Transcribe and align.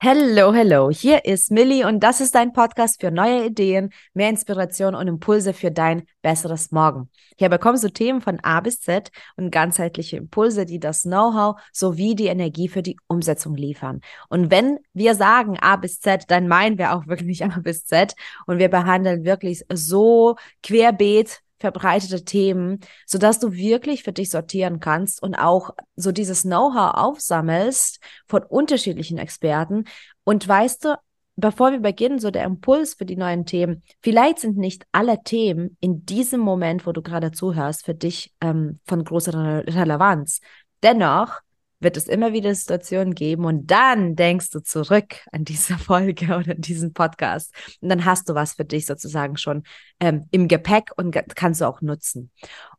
Hello, 0.00 0.54
hello. 0.54 0.90
Hier 0.90 1.24
ist 1.24 1.50
Millie 1.50 1.84
und 1.84 1.98
das 2.04 2.20
ist 2.20 2.36
dein 2.36 2.52
Podcast 2.52 3.00
für 3.00 3.10
neue 3.10 3.46
Ideen, 3.46 3.90
mehr 4.14 4.28
Inspiration 4.30 4.94
und 4.94 5.08
Impulse 5.08 5.52
für 5.52 5.72
dein 5.72 6.04
besseres 6.22 6.70
Morgen. 6.70 7.10
Hier 7.36 7.48
bekommst 7.48 7.82
du 7.82 7.88
Themen 7.88 8.20
von 8.20 8.38
A 8.44 8.60
bis 8.60 8.80
Z 8.80 9.10
und 9.36 9.50
ganzheitliche 9.50 10.16
Impulse, 10.16 10.66
die 10.66 10.78
das 10.78 11.02
Know-how 11.02 11.60
sowie 11.72 12.14
die 12.14 12.26
Energie 12.26 12.68
für 12.68 12.82
die 12.82 12.96
Umsetzung 13.08 13.56
liefern. 13.56 14.00
Und 14.28 14.52
wenn 14.52 14.78
wir 14.92 15.16
sagen 15.16 15.58
A 15.58 15.74
bis 15.74 15.98
Z, 15.98 16.30
dann 16.30 16.46
meinen 16.46 16.78
wir 16.78 16.94
auch 16.94 17.06
wirklich 17.08 17.44
A 17.44 17.58
bis 17.58 17.84
Z 17.84 18.14
und 18.46 18.60
wir 18.60 18.68
behandeln 18.68 19.24
wirklich 19.24 19.64
so 19.68 20.36
querbeet 20.62 21.42
verbreitete 21.58 22.24
Themen, 22.24 22.80
so 23.06 23.18
dass 23.18 23.38
du 23.38 23.52
wirklich 23.52 24.02
für 24.02 24.12
dich 24.12 24.30
sortieren 24.30 24.80
kannst 24.80 25.22
und 25.22 25.34
auch 25.34 25.70
so 25.96 26.12
dieses 26.12 26.42
Know-how 26.42 26.94
aufsammelst 26.94 28.00
von 28.26 28.42
unterschiedlichen 28.42 29.18
Experten. 29.18 29.84
Und 30.24 30.46
weißt 30.46 30.84
du, 30.84 30.98
bevor 31.36 31.70
wir 31.70 31.80
beginnen, 31.80 32.18
so 32.18 32.30
der 32.30 32.44
Impuls 32.44 32.94
für 32.94 33.04
die 33.04 33.16
neuen 33.16 33.46
Themen, 33.46 33.82
vielleicht 34.02 34.40
sind 34.40 34.56
nicht 34.56 34.84
alle 34.92 35.22
Themen 35.22 35.76
in 35.80 36.04
diesem 36.04 36.40
Moment, 36.40 36.86
wo 36.86 36.92
du 36.92 37.02
gerade 37.02 37.30
zuhörst, 37.30 37.84
für 37.84 37.94
dich 37.94 38.32
ähm, 38.40 38.80
von 38.84 39.04
großer 39.04 39.34
Re 39.34 39.64
Relevanz. 39.66 40.40
Dennoch 40.82 41.40
wird 41.80 41.96
es 41.96 42.08
immer 42.08 42.32
wieder 42.32 42.54
Situationen 42.54 43.14
geben 43.14 43.44
und 43.44 43.70
dann 43.70 44.16
denkst 44.16 44.50
du 44.50 44.60
zurück 44.60 45.20
an 45.32 45.44
diese 45.44 45.78
Folge 45.78 46.36
oder 46.36 46.54
diesen 46.54 46.92
Podcast 46.92 47.54
und 47.80 47.88
dann 47.88 48.04
hast 48.04 48.28
du 48.28 48.34
was 48.34 48.54
für 48.54 48.64
dich 48.64 48.86
sozusagen 48.86 49.36
schon 49.36 49.62
ähm, 50.00 50.26
im 50.30 50.48
Gepäck 50.48 50.90
und 50.96 51.16
kannst 51.34 51.60
du 51.60 51.66
auch 51.66 51.80
nutzen. 51.80 52.30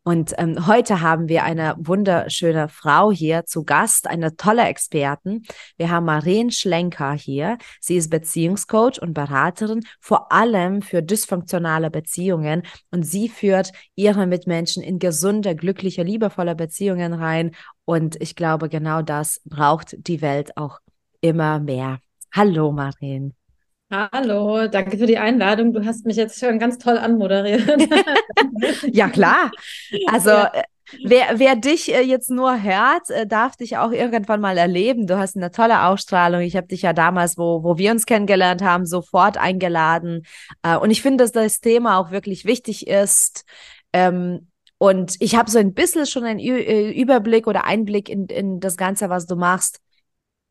Und 0.04 0.34
ähm, 0.38 0.66
heute 0.66 1.02
haben 1.02 1.28
wir 1.28 1.44
eine 1.44 1.76
wunderschöne 1.78 2.70
Frau 2.70 3.12
hier 3.12 3.46
zu 3.46 3.64
Gast, 3.64 4.08
eine 4.08 4.36
tolle 4.38 4.64
Experten. 4.64 5.44
Wir 5.78 5.92
haben 5.92 6.06
Maren 6.06 6.52
Schlenker 6.52 7.12
hier. 7.12 7.58
Sie 7.82 7.98
ist 7.98 8.10
Beziehungscoach 8.10 9.02
und 9.02 9.14
Beraterin, 9.14 9.82
vor 10.00 10.32
allem 10.32 10.82
für 10.82 11.04
dysfunktionale 11.04 11.92
Beziehungen. 11.92 12.64
Und 12.92 13.04
sie 13.04 13.30
führt 13.30 13.72
ihre 13.96 14.26
Mitmenschen 14.26 14.82
in 14.82 15.00
gesunde, 15.00 15.56
glückliche, 15.56 16.04
liebevolle 16.04 16.56
Beziehungen 16.56 17.14
rein. 17.14 17.52
Und 17.86 18.22
ich 18.22 18.36
glaube, 18.36 18.70
genau 18.70 19.02
das 19.02 19.42
braucht 19.46 19.96
die 20.08 20.22
Welt 20.22 20.56
auch 20.58 20.80
immer 21.22 21.60
mehr. 21.60 22.00
Hallo, 22.32 22.72
Maren. 22.72 23.39
Hallo, 23.92 24.68
danke 24.68 25.00
für 25.00 25.08
die 25.08 25.18
Einladung. 25.18 25.74
Du 25.74 25.84
hast 25.84 26.06
mich 26.06 26.16
jetzt 26.16 26.40
schon 26.40 26.60
ganz 26.60 26.78
toll 26.78 27.00
anmoderiert. 27.00 27.64
ja, 28.94 29.10
klar. 29.10 29.50
Also, 30.06 30.30
ja. 30.30 30.52
Äh, 30.54 30.64
wer, 31.04 31.40
wer 31.40 31.56
dich 31.56 31.92
äh, 31.92 32.02
jetzt 32.02 32.30
nur 32.30 32.62
hört, 32.62 33.10
äh, 33.10 33.26
darf 33.26 33.56
dich 33.56 33.78
auch 33.78 33.92
irgendwann 33.92 34.42
mal 34.42 34.60
erleben. 34.60 35.08
Du 35.08 35.18
hast 35.18 35.36
eine 35.36 35.50
tolle 35.50 35.86
Ausstrahlung. 35.86 36.42
Ich 36.42 36.56
habe 36.56 36.68
dich 36.68 36.84
ja 36.84 36.94
damals, 36.94 37.36
wo, 37.40 37.64
wo 37.64 37.80
wir 37.80 37.90
uns 37.90 38.06
kennengelernt 38.06 38.62
haben, 38.62 38.86
sofort 38.86 39.38
eingeladen. 39.38 40.24
Und 40.82 40.92
ich 40.92 41.02
finde, 41.02 41.24
dass 41.24 41.32
das 41.32 41.60
Thema 41.60 41.98
auch 41.98 42.12
wirklich 42.12 42.46
wichtig 42.46 42.86
ist. 42.86 43.44
Ähm, 43.92 44.52
und 44.78 45.16
ich 45.20 45.36
habe 45.36 45.50
so 45.50 45.58
ein 45.58 45.74
bisschen 45.74 46.06
schon 46.06 46.26
einen 46.26 46.40
Überblick 46.40 47.48
oder 47.48 47.66
Einblick 47.66 48.08
in, 48.08 48.28
in 48.28 48.60
das 48.60 48.78
Ganze, 48.78 49.10
was 49.10 49.26
du 49.26 49.36
machst 49.36 49.82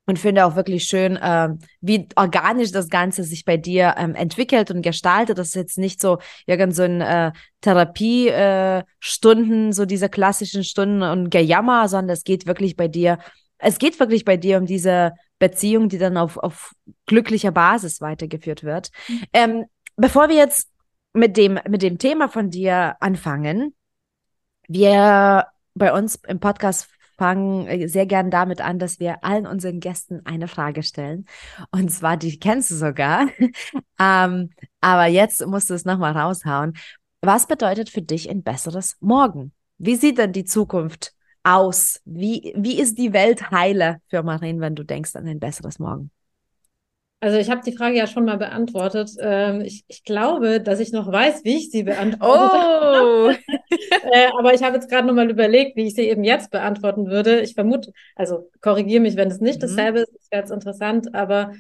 und 0.09 0.19
finde 0.19 0.45
auch 0.47 0.57
wirklich 0.57 0.85
schön, 0.85 1.17
äh, 1.17 1.51
wie 1.83 2.09
organisch 2.17 2.73
das 2.73 2.89
Ganze 2.89 3.25
sich 3.25 3.45
bei 3.45 3.59
dir 3.59 3.95
ähm, 3.99 4.15
entwickelt 4.15 4.71
und 4.71 4.81
gestaltet. 4.81 5.37
Das 5.37 5.49
ist 5.49 5.55
jetzt 5.55 5.77
nicht 5.77 6.01
so 6.01 6.17
irgend 6.47 6.75
so 6.75 6.85
ein 6.85 7.03
äh, 7.03 7.33
Therapiestunden, 7.61 9.69
äh, 9.69 9.73
so 9.73 9.85
diese 9.85 10.09
klassischen 10.09 10.65
Stunden 10.65 11.03
und 11.03 11.29
Gejammer, 11.29 11.89
sondern 11.89 12.15
es 12.15 12.25
geht 12.25 12.47
wirklich 12.47 12.75
bei 12.75 12.89
dir, 12.89 13.19
es 13.59 13.79
geht 13.79 14.01
wirklich 14.01 14.25
bei 14.25 14.39
dir 14.39 14.57
um 14.57 14.65
diese 14.65 15.13
Beziehung, 15.39 15.91
die 15.91 15.99
dann 15.99 16.17
auf, 16.17 16.39
auf 16.39 16.73
glücklicher 17.05 17.53
Basis 17.53 18.01
weitergeführt 18.01 18.65
wird. 18.65 18.89
Mhm. 19.09 19.23
Ähm, 19.35 19.65
bevor 19.97 20.31
wir 20.31 20.37
jetzt 20.37 20.71
mit 21.13 21.37
dem, 21.37 21.61
mit 21.69 21.83
dem 21.83 21.99
Thema 21.99 22.31
von 22.31 22.49
dir 22.49 22.97
anfangen, 23.01 23.75
wir 24.69 25.49
bei 25.75 25.93
uns 25.93 26.19
im 26.27 26.41
Podcast 26.41 26.89
fangen 27.19 27.67
äh, 27.67 27.89
sehr 27.89 28.07
gern 28.07 28.31
damit 28.31 28.61
an, 28.61 28.79
dass 28.79 29.01
wir 29.01 29.25
allen 29.25 29.47
unseren 29.47 29.81
Gästen 29.81 30.25
eine 30.25 30.49
Frage 30.49 30.83
stellen. 30.83 31.27
Und 31.71 31.91
zwar, 31.91 32.17
die 32.17 32.39
kennst 32.39 32.71
du 32.71 32.77
sogar. 32.77 33.27
ähm, 34.01 34.51
aber 34.81 35.07
jetzt 35.07 35.45
musst 35.47 35.69
du 35.69 35.75
es 35.75 35.85
nochmal 35.85 36.17
raushauen. 36.17 36.75
Was 37.21 37.47
bedeutet 37.47 37.91
für 37.91 38.03
dich 38.03 38.31
ein 38.31 38.43
besseres 38.43 38.97
Morgen? 39.01 39.53
Wie 39.77 39.97
sieht 39.97 40.19
denn 40.19 40.33
die 40.33 40.45
Zukunft 40.45 41.15
aus? 41.43 42.01
Wie, 42.05 42.55
wie 42.57 42.81
ist 42.81 42.97
die 42.97 43.13
Welt 43.13 43.51
heile 43.51 44.01
für 44.09 44.23
Marien, 44.23 44.61
wenn 44.61 44.77
du 44.77 44.85
denkst 44.85 45.17
an 45.17 45.27
ein 45.27 45.41
besseres 45.41 45.79
Morgen? 45.79 46.11
Also 47.21 47.37
ich 47.39 47.51
habe 47.51 47.63
die 47.65 47.77
Frage 47.77 47.97
ja 47.97 48.07
schon 48.07 48.25
mal 48.25 48.39
beantwortet. 48.39 49.11
Ähm, 49.21 49.61
ich, 49.61 49.85
ich, 49.89 50.05
glaube, 50.05 50.61
dass 50.61 50.79
ich 50.79 50.93
noch 50.93 51.11
weiß, 51.11 51.45
wie 51.45 51.57
ich 51.57 51.71
sie 51.71 51.83
beantworte. 51.83 52.57
Oh. 52.57 53.31
äh, 54.13 54.29
aber 54.39 54.55
ich 54.55 54.63
habe 54.63 54.77
jetzt 54.77 54.89
gerade 54.89 55.07
noch 55.07 55.15
mal 55.15 55.29
überlegt, 55.29 55.77
wie 55.77 55.89
ich 55.89 55.95
sie 55.95 56.09
eben 56.09 56.23
jetzt 56.23 56.53
beantworten 56.53 57.09
würde. 57.09 57.41
Ich 57.41 57.55
vermute, 57.55 57.93
also 58.15 58.51
korrigiere 58.61 59.03
mich, 59.03 59.17
wenn 59.17 59.31
es 59.31 59.41
nicht 59.41 59.57
mhm. 59.57 59.63
dasselbe 59.63 60.01
ist, 60.01 60.13
das 60.15 60.31
wäre 60.31 60.43
jetzt 60.43 60.53
interessant. 60.53 61.15
Aber 61.15 61.53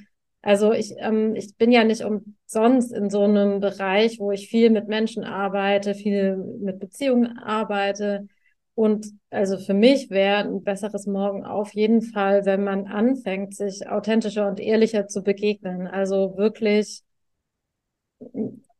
also 0.42 0.72
ich, 0.72 0.94
ähm, 0.98 1.34
ich 1.34 1.56
bin 1.56 1.72
ja 1.72 1.82
nicht 1.82 2.04
umsonst 2.04 2.92
in 2.92 3.10
so 3.10 3.22
einem 3.22 3.58
Bereich, 3.58 4.20
wo 4.20 4.30
ich 4.30 4.48
viel 4.48 4.70
mit 4.70 4.86
Menschen 4.86 5.24
arbeite, 5.24 5.94
viel 5.94 6.36
mit 6.36 6.78
Beziehungen 6.78 7.36
arbeite. 7.36 8.28
Und 8.78 9.08
also 9.30 9.58
für 9.58 9.74
mich 9.74 10.08
wäre 10.08 10.44
ein 10.44 10.62
besseres 10.62 11.08
Morgen 11.08 11.44
auf 11.44 11.74
jeden 11.74 12.00
Fall, 12.00 12.46
wenn 12.46 12.62
man 12.62 12.86
anfängt, 12.86 13.56
sich 13.56 13.88
authentischer 13.88 14.46
und 14.46 14.60
ehrlicher 14.60 15.08
zu 15.08 15.24
begegnen. 15.24 15.88
Also 15.88 16.36
wirklich 16.36 17.02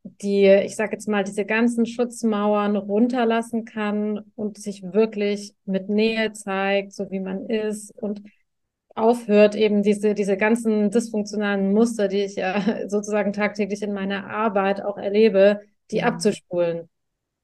die, 0.04 0.46
ich 0.46 0.76
sage 0.76 0.92
jetzt 0.92 1.08
mal, 1.08 1.24
diese 1.24 1.44
ganzen 1.44 1.84
Schutzmauern 1.84 2.76
runterlassen 2.76 3.64
kann 3.64 4.20
und 4.36 4.56
sich 4.56 4.84
wirklich 4.84 5.56
mit 5.64 5.88
Nähe 5.88 6.32
zeigt, 6.32 6.92
so 6.92 7.10
wie 7.10 7.18
man 7.18 7.46
ist 7.46 7.90
und 8.00 8.22
aufhört, 8.94 9.56
eben 9.56 9.82
diese, 9.82 10.14
diese 10.14 10.36
ganzen 10.36 10.92
dysfunktionalen 10.92 11.72
Muster, 11.72 12.06
die 12.06 12.22
ich 12.22 12.36
ja 12.36 12.62
sozusagen 12.88 13.32
tagtäglich 13.32 13.82
in 13.82 13.94
meiner 13.94 14.30
Arbeit 14.30 14.80
auch 14.80 14.96
erlebe, 14.96 15.60
die 15.90 16.02
mhm. 16.02 16.04
abzuspulen. 16.04 16.88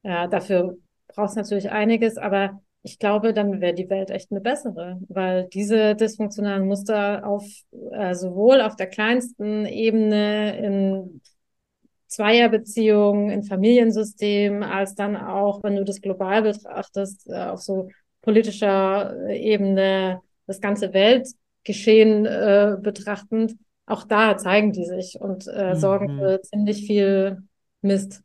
Ja, 0.04 0.28
dafür 0.28 0.76
braucht 1.14 1.30
es 1.30 1.36
natürlich 1.36 1.70
einiges, 1.70 2.16
aber 2.16 2.60
ich 2.82 2.98
glaube, 2.98 3.32
dann 3.32 3.60
wäre 3.60 3.74
die 3.74 3.88
Welt 3.88 4.10
echt 4.10 4.30
eine 4.30 4.42
bessere, 4.42 5.00
weil 5.08 5.48
diese 5.48 5.94
dysfunktionalen 5.94 6.66
Muster 6.66 7.26
auf 7.26 7.44
äh, 7.92 8.14
sowohl 8.14 8.60
auf 8.60 8.76
der 8.76 8.88
kleinsten 8.88 9.64
Ebene 9.64 10.58
in 10.58 11.22
Zweierbeziehungen, 12.08 13.30
in 13.30 13.42
Familiensystemen, 13.42 14.62
als 14.62 14.94
dann 14.94 15.16
auch, 15.16 15.62
wenn 15.62 15.76
du 15.76 15.84
das 15.84 16.00
global 16.00 16.42
betrachtest, 16.42 17.26
äh, 17.28 17.44
auf 17.46 17.62
so 17.62 17.88
politischer 18.20 19.28
äh, 19.28 19.38
Ebene, 19.38 20.20
das 20.46 20.60
ganze 20.60 20.92
Weltgeschehen 20.92 22.26
äh, 22.26 22.76
betrachtend, 22.80 23.56
auch 23.86 24.04
da 24.04 24.36
zeigen 24.36 24.72
die 24.72 24.84
sich 24.84 25.18
und 25.20 25.46
äh, 25.46 25.70
mhm. 25.70 25.78
sorgen 25.78 26.18
für 26.18 26.42
ziemlich 26.42 26.86
viel 26.86 27.42
Mist. 27.80 28.22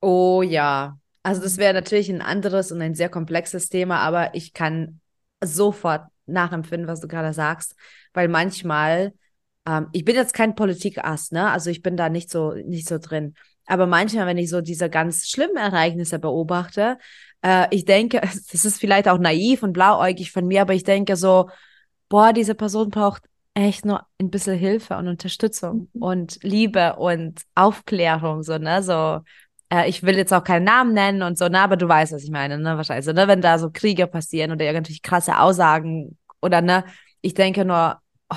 Oh 0.00 0.42
ja, 0.42 0.98
also 1.26 1.42
das 1.42 1.56
wäre 1.56 1.74
natürlich 1.74 2.08
ein 2.08 2.22
anderes 2.22 2.70
und 2.70 2.80
ein 2.80 2.94
sehr 2.94 3.08
komplexes 3.08 3.68
Thema, 3.68 3.98
aber 3.98 4.36
ich 4.36 4.52
kann 4.52 5.00
sofort 5.42 6.06
nachempfinden, 6.26 6.86
was 6.86 7.00
du 7.00 7.08
gerade 7.08 7.32
sagst, 7.32 7.74
weil 8.14 8.28
manchmal, 8.28 9.12
ähm, 9.66 9.88
ich 9.90 10.04
bin 10.04 10.14
jetzt 10.14 10.34
kein 10.34 10.54
Politikass, 10.54 11.32
ne? 11.32 11.50
Also 11.50 11.68
ich 11.70 11.82
bin 11.82 11.96
da 11.96 12.10
nicht 12.10 12.30
so 12.30 12.52
nicht 12.52 12.86
so 12.86 12.98
drin. 12.98 13.34
Aber 13.66 13.88
manchmal, 13.88 14.26
wenn 14.26 14.38
ich 14.38 14.48
so 14.48 14.60
diese 14.60 14.88
ganz 14.88 15.26
schlimmen 15.26 15.56
Ereignisse 15.56 16.20
beobachte, 16.20 16.96
äh, 17.42 17.66
ich 17.74 17.84
denke, 17.84 18.20
das 18.52 18.64
ist 18.64 18.78
vielleicht 18.78 19.08
auch 19.08 19.18
naiv 19.18 19.64
und 19.64 19.72
blauäugig 19.72 20.30
von 20.30 20.46
mir, 20.46 20.62
aber 20.62 20.74
ich 20.74 20.84
denke 20.84 21.16
so, 21.16 21.50
boah, 22.08 22.32
diese 22.32 22.54
Person 22.54 22.90
braucht 22.90 23.24
echt 23.54 23.84
nur 23.84 24.06
ein 24.20 24.30
bisschen 24.30 24.56
Hilfe 24.56 24.96
und 24.96 25.08
Unterstützung 25.08 25.88
mhm. 25.92 26.02
und 26.02 26.38
Liebe 26.44 26.94
und 26.94 27.42
Aufklärung, 27.56 28.44
so, 28.44 28.58
ne? 28.58 28.80
So, 28.84 29.22
äh, 29.72 29.88
ich 29.88 30.02
will 30.02 30.16
jetzt 30.16 30.32
auch 30.32 30.44
keinen 30.44 30.64
Namen 30.64 30.92
nennen 30.94 31.22
und 31.22 31.38
so, 31.38 31.48
ne, 31.48 31.60
aber 31.60 31.76
du 31.76 31.88
weißt, 31.88 32.12
was 32.12 32.24
ich 32.24 32.30
meine, 32.30 32.58
ne, 32.58 32.76
wahrscheinlich, 32.76 33.06
ne, 33.06 33.28
wenn 33.28 33.40
da 33.40 33.58
so 33.58 33.70
Kriege 33.70 34.06
passieren 34.06 34.52
oder 34.52 34.64
irgendwelche 34.64 35.00
krasse 35.00 35.38
Aussagen 35.38 36.16
oder, 36.40 36.60
ne, 36.60 36.84
ich 37.20 37.34
denke 37.34 37.64
nur, 37.64 38.00
oh, 38.30 38.36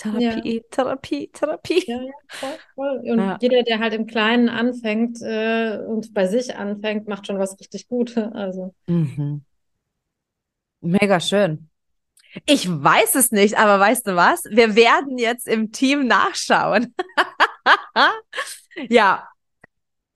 Therapie, 0.00 0.56
ja. 0.56 0.62
Therapie, 0.70 1.30
Therapie. 1.32 1.84
Ja, 1.86 2.00
ja, 2.00 2.12
voll, 2.28 2.58
voll. 2.74 3.10
Und 3.10 3.18
ja. 3.18 3.38
jeder, 3.40 3.62
der 3.62 3.80
halt 3.80 3.92
im 3.92 4.06
Kleinen 4.06 4.48
anfängt 4.48 5.20
äh, 5.20 5.78
und 5.86 6.14
bei 6.14 6.26
sich 6.26 6.56
anfängt, 6.56 7.06
macht 7.06 7.26
schon 7.26 7.38
was 7.38 7.58
richtig 7.60 7.88
Gutes. 7.88 8.16
Also. 8.32 8.74
Mhm. 8.86 9.44
Mega 10.80 11.20
schön. 11.20 11.68
Ich 12.46 12.68
weiß 12.68 13.16
es 13.16 13.32
nicht, 13.32 13.58
aber 13.58 13.78
weißt 13.78 14.06
du 14.06 14.16
was? 14.16 14.44
Wir 14.44 14.74
werden 14.76 15.18
jetzt 15.18 15.46
im 15.46 15.72
Team 15.72 16.06
nachschauen. 16.06 16.94
ja, 18.88 19.28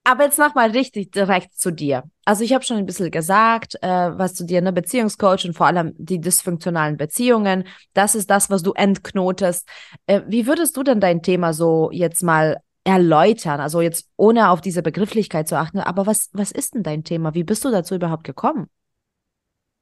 Aber 0.07 0.25
jetzt 0.25 0.39
mach 0.39 0.55
mal 0.55 0.71
richtig 0.71 1.13
direkt 1.13 1.55
zu 1.55 1.71
dir. 1.71 2.05
Also 2.27 2.45
ich 2.45 2.53
habe 2.53 2.63
schon 2.63 2.77
ein 2.77 2.85
bisschen 2.85 3.11
gesagt, 3.11 3.77
äh, 3.81 3.89
was 3.89 4.35
zu 4.35 4.45
dir, 4.45 4.61
ne, 4.61 4.71
Beziehungscoach 4.71 5.47
und 5.47 5.55
vor 5.55 5.67
allem 5.67 5.95
die 5.97 6.21
dysfunktionalen 6.21 6.99
Beziehungen. 6.99 7.65
Das 7.95 8.15
ist 8.15 8.29
das, 8.29 8.51
was 8.51 8.63
du 8.63 8.73
entknotest. 8.73 9.67
Äh, 10.07 10.21
wie 10.29 10.47
würdest 10.47 10.77
du 10.77 10.83
denn 10.83 11.01
dein 11.01 11.23
Thema 11.23 11.55
so 11.55 11.91
jetzt 11.91 12.23
mal 12.23 12.59
erläutern? 12.85 13.61
Also 13.61 13.81
jetzt 13.81 14.11
ohne 14.17 14.51
auf 14.51 14.61
diese 14.61 14.83
Begrifflichkeit 14.83 15.49
zu 15.49 15.57
achten. 15.57 15.81
Aber 15.81 16.07
was, 16.07 16.29
was 16.35 16.53
ist 16.53 16.75
denn 16.75 16.83
dein 16.83 17.03
Thema? 17.03 17.33
Wie 17.33 17.45
bist 17.45 17.65
du 17.65 17.71
dazu 17.71 17.95
überhaupt 17.95 18.25
gekommen? 18.25 18.69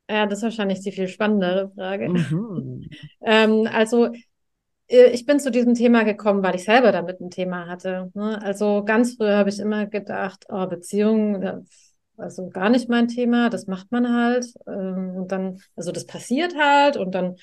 Ja, 0.08 0.26
das 0.26 0.38
ist 0.38 0.44
wahrscheinlich 0.44 0.80
die 0.80 0.92
viel 0.92 1.08
spannendere 1.08 1.72
Frage. 1.74 2.08
Mhm. 2.08 2.88
ähm, 3.22 3.68
also 3.72 4.10
ich 4.92 5.24
bin 5.24 5.40
zu 5.40 5.50
diesem 5.50 5.74
Thema 5.74 6.04
gekommen, 6.04 6.42
weil 6.42 6.54
ich 6.54 6.64
selber 6.64 6.92
damit 6.92 7.20
ein 7.20 7.30
Thema 7.30 7.66
hatte. 7.66 8.10
Ne? 8.14 8.40
Also 8.42 8.84
ganz 8.84 9.16
früher 9.16 9.36
habe 9.36 9.48
ich 9.48 9.58
immer 9.58 9.86
gedacht, 9.86 10.44
oh, 10.48 10.66
Beziehungen, 10.66 11.66
also 12.16 12.50
gar 12.50 12.68
nicht 12.68 12.88
mein 12.88 13.08
Thema, 13.08 13.48
das 13.48 13.66
macht 13.66 13.90
man 13.90 14.12
halt. 14.12 14.46
Ähm, 14.66 15.14
und 15.16 15.32
dann, 15.32 15.60
also 15.76 15.92
das 15.92 16.06
passiert 16.06 16.54
halt 16.58 16.96
und 16.96 17.14
dann 17.14 17.36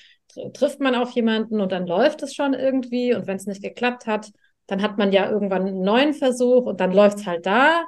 trifft 0.54 0.80
man 0.80 0.94
auf 0.94 1.10
jemanden 1.10 1.60
und 1.60 1.72
dann 1.72 1.86
läuft 1.86 2.22
es 2.22 2.34
schon 2.34 2.54
irgendwie. 2.54 3.14
Und 3.14 3.26
wenn 3.26 3.36
es 3.36 3.46
nicht 3.46 3.62
geklappt 3.62 4.06
hat, 4.06 4.30
dann 4.66 4.80
hat 4.80 4.96
man 4.96 5.10
ja 5.12 5.28
irgendwann 5.28 5.66
einen 5.66 5.80
neuen 5.82 6.14
Versuch 6.14 6.66
und 6.66 6.80
dann 6.80 6.92
läuft 6.92 7.18
es 7.18 7.26
halt 7.26 7.46
da. 7.46 7.84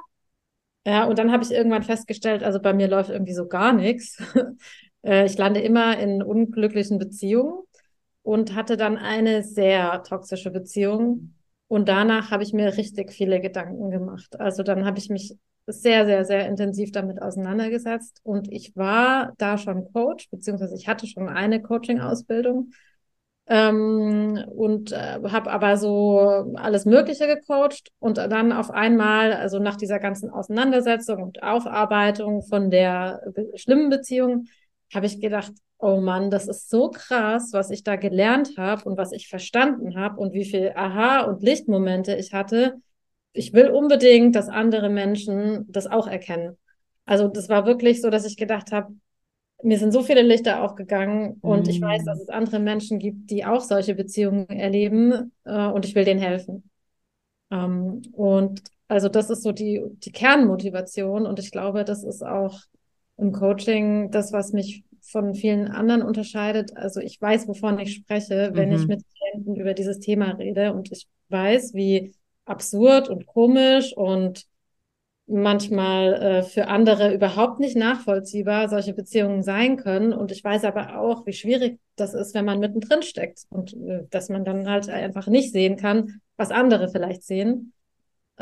Ja, 0.85 1.05
und 1.05 1.17
dann 1.17 1.31
habe 1.31 1.43
ich 1.43 1.51
irgendwann 1.51 1.83
festgestellt, 1.83 2.43
also 2.43 2.59
bei 2.59 2.73
mir 2.73 2.89
läuft 2.89 3.09
irgendwie 3.09 3.33
so 3.33 3.47
gar 3.47 3.73
nichts. 3.73 4.21
Äh, 5.05 5.25
ich 5.25 5.37
lande 5.37 5.59
immer 5.59 5.99
in 5.99 6.23
unglücklichen 6.23 6.97
Beziehungen 6.97 7.65
und 8.23 8.55
hatte 8.55 8.77
dann 8.77 8.97
eine 8.97 9.43
sehr 9.43 10.01
toxische 10.03 10.49
Beziehung. 10.49 11.35
Und 11.67 11.89
danach 11.89 12.31
habe 12.31 12.43
ich 12.43 12.53
mir 12.53 12.77
richtig 12.77 13.11
viele 13.11 13.39
Gedanken 13.39 13.91
gemacht. 13.91 14.39
Also 14.39 14.63
dann 14.63 14.85
habe 14.85 14.97
ich 14.97 15.09
mich 15.09 15.35
sehr, 15.67 16.05
sehr, 16.05 16.25
sehr 16.25 16.47
intensiv 16.47 16.91
damit 16.91 17.21
auseinandergesetzt. 17.21 18.19
Und 18.23 18.51
ich 18.51 18.75
war 18.75 19.33
da 19.37 19.57
schon 19.57 19.91
Coach, 19.93 20.29
beziehungsweise 20.29 20.75
ich 20.75 20.87
hatte 20.87 21.07
schon 21.07 21.29
eine 21.29 21.61
Coaching-Ausbildung 21.61 22.71
ähm, 23.47 24.43
und 24.55 24.91
äh, 24.91 25.19
habe 25.29 25.51
aber 25.51 25.77
so 25.77 26.53
alles 26.55 26.85
Mögliche 26.85 27.27
gecoacht. 27.27 27.91
Und 27.99 28.17
dann 28.17 28.51
auf 28.51 28.71
einmal, 28.71 29.33
also 29.33 29.59
nach 29.59 29.75
dieser 29.75 29.99
ganzen 29.99 30.29
Auseinandersetzung 30.29 31.23
und 31.23 31.43
Aufarbeitung 31.43 32.41
von 32.43 32.69
der 32.69 33.21
be 33.33 33.51
schlimmen 33.55 33.89
Beziehung, 33.89 34.47
habe 34.93 35.07
ich 35.07 35.19
gedacht, 35.19 35.53
oh 35.83 35.99
Mann, 35.99 36.31
das 36.31 36.47
ist 36.47 36.69
so 36.69 36.89
krass, 36.89 37.49
was 37.51 37.69
ich 37.69 37.83
da 37.83 37.97
gelernt 37.97 38.57
habe 38.57 38.85
und 38.85 38.97
was 38.97 39.11
ich 39.11 39.27
verstanden 39.27 39.97
habe 39.97 40.19
und 40.19 40.33
wie 40.33 40.45
viel 40.45 40.71
Aha- 40.75 41.23
und 41.23 41.43
Lichtmomente 41.43 42.15
ich 42.15 42.33
hatte. 42.33 42.81
Ich 43.33 43.53
will 43.53 43.69
unbedingt, 43.69 44.35
dass 44.35 44.47
andere 44.47 44.89
Menschen 44.89 45.65
das 45.69 45.87
auch 45.87 46.07
erkennen. 46.07 46.57
Also 47.05 47.27
das 47.27 47.49
war 47.49 47.65
wirklich 47.65 48.01
so, 48.01 48.09
dass 48.09 48.25
ich 48.25 48.37
gedacht 48.37 48.71
habe, 48.71 48.95
mir 49.61 49.77
sind 49.77 49.91
so 49.91 50.03
viele 50.03 50.21
Lichter 50.21 50.61
aufgegangen 50.63 51.37
und 51.41 51.67
mm. 51.67 51.69
ich 51.69 51.81
weiß, 51.81 52.03
dass 52.05 52.19
mm. 52.19 52.21
es 52.21 52.29
andere 52.29 52.59
Menschen 52.59 52.99
gibt, 52.99 53.29
die 53.29 53.45
auch 53.45 53.61
solche 53.61 53.95
Beziehungen 53.95 54.47
erleben 54.49 55.31
äh, 55.45 55.67
und 55.67 55.85
ich 55.85 55.95
will 55.95 56.05
denen 56.05 56.19
helfen. 56.19 56.69
Ähm, 57.51 58.01
und 58.13 58.61
also 58.87 59.09
das 59.09 59.29
ist 59.29 59.43
so 59.43 59.51
die, 59.51 59.81
die 59.97 60.11
Kernmotivation 60.11 61.25
und 61.25 61.39
ich 61.39 61.51
glaube, 61.51 61.83
das 61.83 62.03
ist 62.03 62.23
auch 62.23 62.61
im 63.17 63.31
Coaching 63.31 64.11
das, 64.11 64.33
was 64.33 64.53
mich 64.53 64.83
von 65.03 65.35
vielen 65.35 65.67
anderen 65.67 66.01
unterscheidet. 66.01 66.75
Also 66.75 66.99
ich 66.99 67.21
weiß, 67.21 67.47
wovon 67.47 67.79
ich 67.79 67.93
spreche, 67.93 68.51
wenn 68.53 68.69
mhm. 68.69 68.75
ich 68.75 68.87
mit 68.87 69.03
Klienten 69.17 69.55
über 69.55 69.73
dieses 69.73 69.99
Thema 69.99 70.31
rede 70.31 70.73
und 70.73 70.91
ich 70.91 71.07
weiß, 71.29 71.73
wie 71.73 72.13
absurd 72.45 73.09
und 73.09 73.25
komisch 73.25 73.95
und 73.95 74.45
manchmal 75.25 76.13
äh, 76.13 76.43
für 76.43 76.67
andere 76.67 77.13
überhaupt 77.13 77.59
nicht 77.59 77.77
nachvollziehbar 77.77 78.67
solche 78.69 78.93
Beziehungen 78.93 79.41
sein 79.41 79.77
können. 79.77 80.13
Und 80.13 80.31
ich 80.31 80.43
weiß 80.43 80.65
aber 80.65 80.99
auch, 80.99 81.25
wie 81.25 81.33
schwierig 81.33 81.79
das 81.95 82.13
ist, 82.13 82.33
wenn 82.33 82.45
man 82.45 82.59
mittendrin 82.59 83.03
steckt 83.03 83.45
und 83.49 83.73
äh, 83.73 84.03
dass 84.09 84.29
man 84.29 84.43
dann 84.43 84.67
halt 84.69 84.89
einfach 84.89 85.27
nicht 85.27 85.51
sehen 85.51 85.77
kann, 85.77 86.21
was 86.35 86.51
andere 86.51 86.89
vielleicht 86.89 87.23
sehen. 87.23 87.73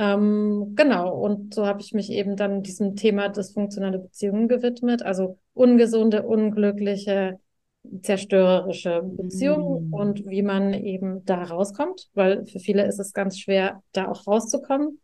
Ähm, 0.01 0.73
genau, 0.75 1.15
und 1.15 1.53
so 1.53 1.67
habe 1.67 1.79
ich 1.79 1.93
mich 1.93 2.09
eben 2.09 2.35
dann 2.35 2.63
diesem 2.63 2.95
Thema 2.95 3.29
dysfunktionale 3.29 3.99
Beziehungen 3.99 4.47
gewidmet, 4.47 5.03
also 5.03 5.37
ungesunde, 5.53 6.23
unglückliche, 6.23 7.39
zerstörerische 8.01 9.03
Beziehungen 9.03 9.89
mm. 9.89 9.93
und 9.93 10.25
wie 10.25 10.41
man 10.41 10.73
eben 10.73 11.23
da 11.25 11.43
rauskommt, 11.43 12.09
weil 12.15 12.47
für 12.47 12.57
viele 12.57 12.87
ist 12.87 12.97
es 12.97 13.13
ganz 13.13 13.37
schwer, 13.37 13.83
da 13.91 14.07
auch 14.07 14.25
rauszukommen, 14.25 14.99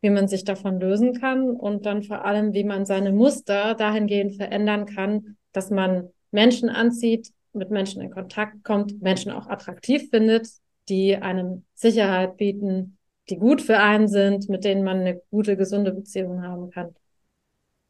wie 0.00 0.08
man 0.08 0.26
sich 0.26 0.44
davon 0.44 0.80
lösen 0.80 1.20
kann 1.20 1.50
und 1.50 1.84
dann 1.84 2.02
vor 2.02 2.24
allem, 2.24 2.54
wie 2.54 2.64
man 2.64 2.86
seine 2.86 3.12
Muster 3.12 3.74
dahingehend 3.74 4.36
verändern 4.36 4.86
kann, 4.86 5.36
dass 5.52 5.68
man 5.68 6.08
Menschen 6.30 6.70
anzieht, 6.70 7.30
mit 7.52 7.70
Menschen 7.70 8.00
in 8.00 8.10
Kontakt 8.10 8.64
kommt, 8.64 9.02
Menschen 9.02 9.32
auch 9.32 9.48
attraktiv 9.48 10.08
findet, 10.08 10.48
die 10.88 11.16
einem 11.16 11.64
Sicherheit 11.74 12.38
bieten, 12.38 12.96
die 13.30 13.36
gut 13.36 13.62
für 13.62 13.78
einen 13.78 14.08
sind, 14.08 14.48
mit 14.48 14.64
denen 14.64 14.84
man 14.84 15.00
eine 15.00 15.20
gute, 15.30 15.56
gesunde 15.56 15.92
Beziehung 15.92 16.42
haben 16.42 16.70
kann. 16.70 16.94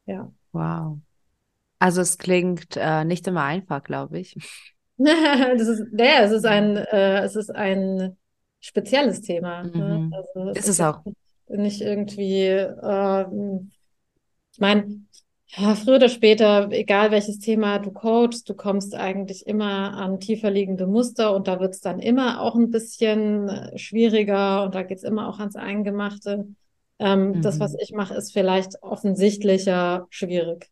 Ja. 0.07 0.31
Wow. 0.53 0.99
Also 1.79 2.03
es 2.03 2.19
klingt 2.19 2.77
äh, 2.77 3.05
nicht 3.05 3.27
immer 3.27 3.45
einfach, 3.45 3.83
glaube 3.83 4.19
ich. 4.19 4.37
das 4.99 5.67
ist, 5.67 5.87
ja, 5.97 6.23
es 6.23 6.33
ist 6.33 6.45
ein, 6.45 6.77
äh, 6.77 7.23
es 7.23 7.37
ist 7.37 7.51
ein 7.55 8.17
spezielles 8.61 9.23
Thema. 9.23 9.63
Ne? 9.63 9.71
Mhm. 9.71 10.09
Ne? 10.09 10.11
Also, 10.35 10.51
es 10.51 10.57
ist, 10.59 10.65
ist 10.65 10.69
es 10.69 10.81
auch. 10.81 11.03
Nicht 11.49 11.81
irgendwie, 11.81 12.47
äh, 12.47 13.27
ich 14.53 14.59
meine, 14.59 15.01
ja, 15.56 15.75
früher 15.75 15.97
oder 15.97 16.08
später, 16.08 16.69
egal 16.70 17.11
welches 17.11 17.41
Thema 17.41 17.79
du 17.81 17.91
coachst, 17.91 18.49
du 18.49 18.55
kommst 18.55 18.94
eigentlich 18.94 19.47
immer 19.47 19.94
an 19.94 20.20
tiefer 20.20 20.50
liegende 20.50 20.87
Muster 20.87 21.35
und 21.35 21.49
da 21.49 21.58
wird 21.58 21.75
es 21.75 21.81
dann 21.81 21.99
immer 21.99 22.41
auch 22.41 22.55
ein 22.55 22.70
bisschen 22.70 23.49
äh, 23.49 23.76
schwieriger 23.76 24.64
und 24.64 24.75
da 24.75 24.85
geht 24.85 24.99
es 24.99 25.05
immer 25.05 25.29
auch 25.29 25.41
ans 25.41 25.56
Eingemachte. 25.56 26.47
Ähm, 27.00 27.32
mhm. 27.32 27.43
Das, 27.43 27.58
was 27.58 27.73
mhm. 27.73 27.79
ich 27.81 27.93
mache, 27.93 28.14
ist 28.14 28.32
vielleicht 28.32 28.81
offensichtlicher 28.82 30.06
schwierig. 30.11 30.70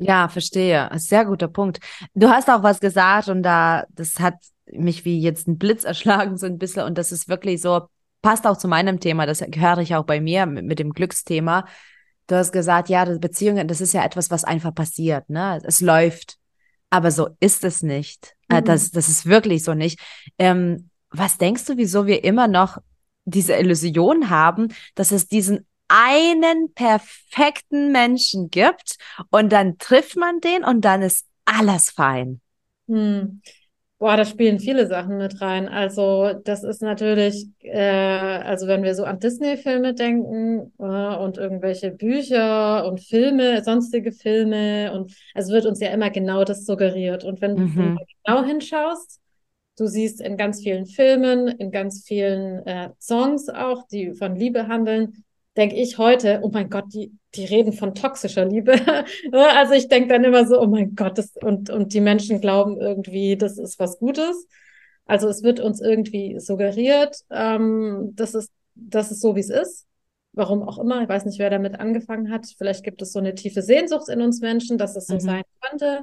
Ja, 0.00 0.28
verstehe. 0.28 0.90
Sehr 0.96 1.24
guter 1.24 1.48
Punkt. 1.48 1.78
Du 2.14 2.28
hast 2.28 2.50
auch 2.50 2.62
was 2.62 2.80
gesagt 2.80 3.28
und 3.28 3.42
da, 3.42 3.84
das 3.90 4.20
hat 4.20 4.34
mich 4.66 5.04
wie 5.06 5.20
jetzt 5.20 5.48
ein 5.48 5.56
Blitz 5.56 5.84
erschlagen, 5.84 6.36
so 6.36 6.44
ein 6.46 6.58
bisschen. 6.58 6.84
Und 6.84 6.98
das 6.98 7.10
ist 7.10 7.28
wirklich 7.28 7.62
so, 7.62 7.86
passt 8.20 8.46
auch 8.46 8.58
zu 8.58 8.68
meinem 8.68 9.00
Thema, 9.00 9.24
das 9.24 9.40
höre 9.40 9.78
ich 9.78 9.94
auch 9.94 10.04
bei 10.04 10.20
mir 10.20 10.44
mit, 10.44 10.64
mit 10.64 10.78
dem 10.78 10.92
Glücksthema 10.92 11.64
Du 12.26 12.36
hast 12.36 12.52
gesagt, 12.52 12.88
ja, 12.88 13.04
Beziehungen, 13.04 13.68
das 13.68 13.80
ist 13.80 13.92
ja 13.92 14.04
etwas, 14.04 14.30
was 14.30 14.44
einfach 14.44 14.74
passiert, 14.74 15.28
ne? 15.28 15.60
Es 15.64 15.80
läuft. 15.80 16.38
Aber 16.90 17.10
so 17.10 17.30
ist 17.40 17.64
es 17.64 17.82
nicht. 17.82 18.34
Äh, 18.48 18.60
mhm. 18.60 18.64
Das, 18.66 18.90
das 18.90 19.08
ist 19.08 19.26
wirklich 19.26 19.64
so 19.64 19.74
nicht. 19.74 19.98
Ähm, 20.38 20.90
was 21.10 21.38
denkst 21.38 21.64
du, 21.66 21.76
wieso 21.76 22.06
wir 22.06 22.24
immer 22.24 22.48
noch 22.48 22.78
diese 23.24 23.54
Illusion 23.54 24.30
haben, 24.30 24.68
dass 24.94 25.12
es 25.12 25.28
diesen 25.28 25.66
einen 25.88 26.72
perfekten 26.74 27.92
Menschen 27.92 28.50
gibt 28.50 28.96
und 29.30 29.52
dann 29.52 29.78
trifft 29.78 30.16
man 30.16 30.40
den 30.40 30.64
und 30.64 30.82
dann 30.82 31.02
ist 31.02 31.26
alles 31.44 31.90
fein? 31.90 32.40
Hm. 32.88 33.42
Boah, 34.04 34.18
da 34.18 34.26
spielen 34.26 34.60
viele 34.60 34.86
Sachen 34.86 35.16
mit 35.16 35.40
rein. 35.40 35.66
Also 35.66 36.34
das 36.44 36.62
ist 36.62 36.82
natürlich, 36.82 37.46
äh, 37.60 37.80
also 37.80 38.66
wenn 38.66 38.82
wir 38.82 38.94
so 38.94 39.04
an 39.04 39.18
Disney-Filme 39.18 39.94
denken 39.94 40.74
äh, 40.78 41.16
und 41.16 41.38
irgendwelche 41.38 41.90
Bücher 41.90 42.84
und 42.86 43.00
Filme, 43.00 43.64
sonstige 43.64 44.12
Filme 44.12 44.92
und 44.92 45.14
es 45.34 45.48
wird 45.48 45.64
uns 45.64 45.80
ja 45.80 45.88
immer 45.88 46.10
genau 46.10 46.44
das 46.44 46.66
suggeriert. 46.66 47.24
Und 47.24 47.40
wenn 47.40 47.54
mhm. 47.54 47.96
du 47.96 48.04
genau 48.26 48.44
hinschaust, 48.44 49.22
du 49.78 49.86
siehst 49.86 50.20
in 50.20 50.36
ganz 50.36 50.62
vielen 50.62 50.84
Filmen, 50.84 51.48
in 51.48 51.70
ganz 51.70 52.04
vielen 52.06 52.58
äh, 52.66 52.90
Songs 53.00 53.48
auch, 53.48 53.86
die 53.86 54.12
von 54.12 54.36
Liebe 54.36 54.68
handeln, 54.68 55.24
denke 55.56 55.76
ich 55.76 55.96
heute, 55.96 56.40
oh 56.42 56.50
mein 56.52 56.68
Gott, 56.68 56.92
die, 56.92 57.10
die 57.36 57.44
reden 57.44 57.72
von 57.72 57.94
toxischer 57.94 58.44
Liebe. 58.44 58.74
also 59.32 59.74
ich 59.74 59.88
denke 59.88 60.08
dann 60.08 60.24
immer 60.24 60.46
so, 60.46 60.60
oh 60.60 60.66
mein 60.66 60.94
Gott, 60.94 61.18
das, 61.18 61.32
und, 61.36 61.70
und 61.70 61.92
die 61.92 62.00
Menschen 62.00 62.40
glauben 62.40 62.80
irgendwie, 62.80 63.36
das 63.36 63.58
ist 63.58 63.78
was 63.78 63.98
Gutes. 63.98 64.46
Also 65.06 65.28
es 65.28 65.42
wird 65.42 65.60
uns 65.60 65.80
irgendwie 65.80 66.40
suggeriert, 66.40 67.16
ähm, 67.30 68.12
das, 68.14 68.34
ist, 68.34 68.52
das 68.74 69.10
ist 69.10 69.20
so, 69.20 69.36
wie 69.36 69.40
es 69.40 69.50
ist. 69.50 69.86
Warum 70.32 70.62
auch 70.62 70.78
immer, 70.78 71.02
ich 71.02 71.08
weiß 71.08 71.26
nicht, 71.26 71.38
wer 71.38 71.50
damit 71.50 71.78
angefangen 71.78 72.32
hat. 72.32 72.46
Vielleicht 72.58 72.82
gibt 72.82 73.02
es 73.02 73.12
so 73.12 73.20
eine 73.20 73.34
tiefe 73.34 73.62
Sehnsucht 73.62 74.08
in 74.08 74.20
uns 74.20 74.40
Menschen, 74.40 74.78
dass 74.78 74.96
es 74.96 75.06
so 75.06 75.14
mhm. 75.14 75.20
sein 75.20 75.42
könnte. 75.60 76.00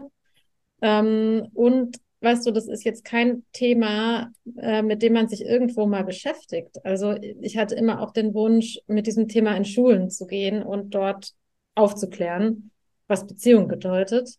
Ähm, 0.82 1.48
und 1.54 1.98
weißt 2.22 2.46
du, 2.46 2.52
das 2.52 2.68
ist 2.68 2.84
jetzt 2.84 3.04
kein 3.04 3.44
Thema, 3.52 4.32
äh, 4.58 4.82
mit 4.82 5.02
dem 5.02 5.14
man 5.14 5.28
sich 5.28 5.44
irgendwo 5.44 5.86
mal 5.86 6.04
beschäftigt. 6.04 6.78
Also 6.86 7.16
ich 7.20 7.58
hatte 7.58 7.76
immer 7.76 8.02
auch 8.02 8.12
den 8.12 8.34
Wunsch, 8.34 8.80
mit 8.88 9.08
diesem 9.08 9.28
Thema 9.28 9.56
in 9.56 9.66
Schulen 9.66 10.10
zu 10.10 10.28
gehen 10.28 10.64
und 10.64 10.94
dort 10.94 11.34
aufzuklären, 11.76 12.72
was 13.08 13.28
Beziehung 13.28 13.68
bedeutet. 13.68 14.38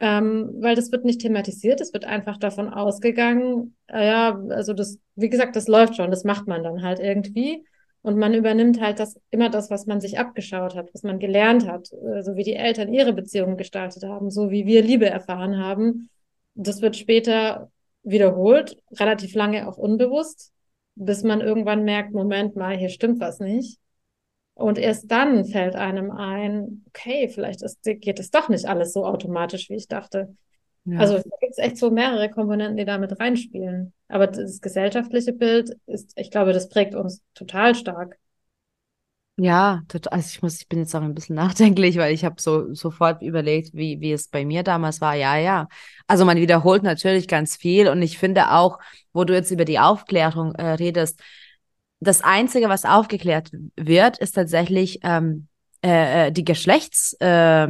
Ähm, 0.00 0.50
weil 0.58 0.74
das 0.74 0.90
wird 0.90 1.04
nicht 1.04 1.20
thematisiert, 1.20 1.80
es 1.80 1.92
wird 1.92 2.04
einfach 2.04 2.36
davon 2.36 2.68
ausgegangen, 2.68 3.76
äh, 3.86 4.06
ja, 4.08 4.38
also 4.50 4.72
das, 4.72 4.98
wie 5.14 5.28
gesagt, 5.28 5.54
das 5.54 5.68
läuft 5.68 5.96
schon, 5.96 6.10
das 6.10 6.24
macht 6.24 6.48
man 6.48 6.62
dann 6.64 6.82
halt 6.82 6.98
irgendwie. 6.98 7.64
Und 8.02 8.18
man 8.18 8.34
übernimmt 8.34 8.80
halt 8.82 8.98
das 8.98 9.18
immer 9.30 9.48
das, 9.48 9.70
was 9.70 9.86
man 9.86 10.00
sich 10.00 10.18
abgeschaut 10.18 10.74
hat, 10.74 10.92
was 10.92 11.04
man 11.04 11.18
gelernt 11.18 11.66
hat, 11.66 11.90
äh, 11.92 12.22
so 12.22 12.36
wie 12.36 12.42
die 12.42 12.54
Eltern 12.54 12.92
ihre 12.92 13.12
Beziehungen 13.14 13.56
gestaltet 13.56 14.04
haben, 14.04 14.30
so 14.30 14.50
wie 14.50 14.66
wir 14.66 14.82
Liebe 14.82 15.06
erfahren 15.08 15.56
haben. 15.58 16.10
Das 16.54 16.82
wird 16.82 16.96
später 16.96 17.70
wiederholt, 18.02 18.76
relativ 18.92 19.34
lange 19.34 19.68
auch 19.68 19.76
unbewusst, 19.76 20.52
bis 20.94 21.22
man 21.22 21.40
irgendwann 21.40 21.84
merkt, 21.84 22.12
Moment 22.12 22.56
mal, 22.56 22.76
hier 22.76 22.90
stimmt 22.90 23.20
was 23.20 23.40
nicht. 23.40 23.78
Und 24.54 24.78
erst 24.78 25.10
dann 25.10 25.44
fällt 25.44 25.74
einem 25.74 26.12
ein, 26.12 26.84
okay, 26.88 27.28
vielleicht 27.28 27.62
ist, 27.62 27.82
geht 27.82 28.20
es 28.20 28.30
doch 28.30 28.48
nicht 28.48 28.66
alles 28.66 28.92
so 28.92 29.04
automatisch, 29.04 29.68
wie 29.68 29.74
ich 29.74 29.88
dachte. 29.88 30.36
Ja. 30.84 31.00
Also 31.00 31.14
da 31.14 31.36
gibt 31.40 31.52
es 31.52 31.58
echt 31.58 31.76
so 31.76 31.90
mehrere 31.90 32.30
Komponenten, 32.30 32.76
die 32.76 32.84
da 32.84 32.98
mit 32.98 33.18
reinspielen. 33.18 33.92
Aber 34.06 34.28
das 34.28 34.60
gesellschaftliche 34.60 35.32
Bild 35.32 35.76
ist, 35.86 36.12
ich 36.16 36.30
glaube, 36.30 36.52
das 36.52 36.68
prägt 36.68 36.94
uns 36.94 37.22
total 37.34 37.74
stark. 37.74 38.18
Ja, 39.36 39.82
also 40.10 40.28
ich 40.30 40.42
muss, 40.42 40.60
ich 40.60 40.68
bin 40.68 40.78
jetzt 40.78 40.94
auch 40.94 41.02
ein 41.02 41.14
bisschen 41.14 41.34
nachdenklich, 41.36 41.96
weil 41.96 42.14
ich 42.14 42.24
habe 42.24 42.40
so 42.40 42.72
sofort 42.72 43.22
überlegt, 43.22 43.74
wie, 43.74 44.00
wie 44.00 44.12
es 44.12 44.28
bei 44.28 44.44
mir 44.44 44.62
damals 44.62 45.00
war. 45.00 45.14
Ja, 45.14 45.36
ja. 45.36 45.68
Also 46.06 46.24
man 46.24 46.36
wiederholt 46.36 46.82
natürlich 46.82 47.26
ganz 47.26 47.56
viel 47.56 47.88
und 47.88 48.00
ich 48.02 48.18
finde 48.18 48.52
auch, 48.52 48.78
wo 49.12 49.24
du 49.24 49.34
jetzt 49.34 49.50
über 49.50 49.64
die 49.64 49.78
Aufklärung 49.80 50.54
äh, 50.54 50.72
redest, 50.74 51.20
das 52.00 52.22
Einzige, 52.22 52.68
was 52.68 52.84
aufgeklärt 52.84 53.50
wird, 53.76 54.18
ist 54.18 54.32
tatsächlich 54.32 55.00
ähm, 55.02 55.48
äh, 55.82 56.28
äh 56.28 56.32
die 56.32 56.44
Geschlechts, 56.44 57.16
äh, 57.20 57.68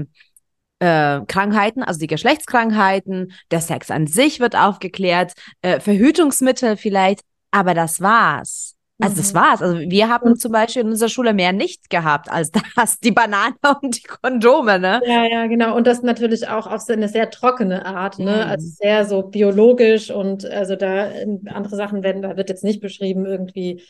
äh, 0.81 1.21
Krankheiten, 1.27 1.83
also 1.83 2.01
die 2.01 2.09
Geschlechtskrankheiten, 2.09 3.33
der 3.51 3.61
Sex 3.61 3.91
an 3.91 4.07
sich 4.07 4.41
wird 4.41 4.57
aufgeklärt, 4.57 5.33
äh, 5.63 5.81
Verhütungsmittel 5.81 6.77
vielleicht, 6.77 7.21
aber 7.53 7.75
das 7.75 8.01
war's. 8.01 8.77
Also 9.01 9.17
das 9.17 9.33
mhm. 9.33 9.39
war's. 9.39 9.63
Also 9.63 9.79
wir 9.79 10.09
haben 10.09 10.37
zum 10.37 10.53
Beispiel 10.53 10.83
in 10.83 10.89
unserer 10.89 11.09
Schule 11.09 11.35
mehr 11.35 11.53
nicht 11.53 11.91
gehabt 11.91 12.31
als 12.31 12.53
das, 12.77 13.01
die 13.01 13.11
Banane 13.11 13.55
und 13.83 13.97
die 13.97 14.03
Kondome, 14.03 14.79
ne? 14.79 15.03
Ja, 15.05 15.25
ja, 15.25 15.47
genau. 15.47 15.77
Und 15.77 15.87
das 15.87 16.03
natürlich 16.03 16.49
auch 16.49 16.67
auf 16.67 16.81
so 16.81 16.93
eine 16.93 17.09
sehr 17.09 17.31
trockene 17.31 17.85
Art, 17.87 18.19
ne? 18.19 18.45
Mhm. 18.45 18.51
Also 18.51 18.69
sehr 18.69 19.05
so 19.05 19.23
biologisch 19.23 20.11
und 20.11 20.45
also 20.47 20.77
da 20.77 21.11
andere 21.47 21.77
Sachen 21.77 22.03
werden, 22.05 22.23
da 22.23 22.37
wird 22.37 22.49
jetzt 22.49 22.65
nicht 22.65 22.81
beschrieben 22.81 23.27
irgendwie, 23.27 23.83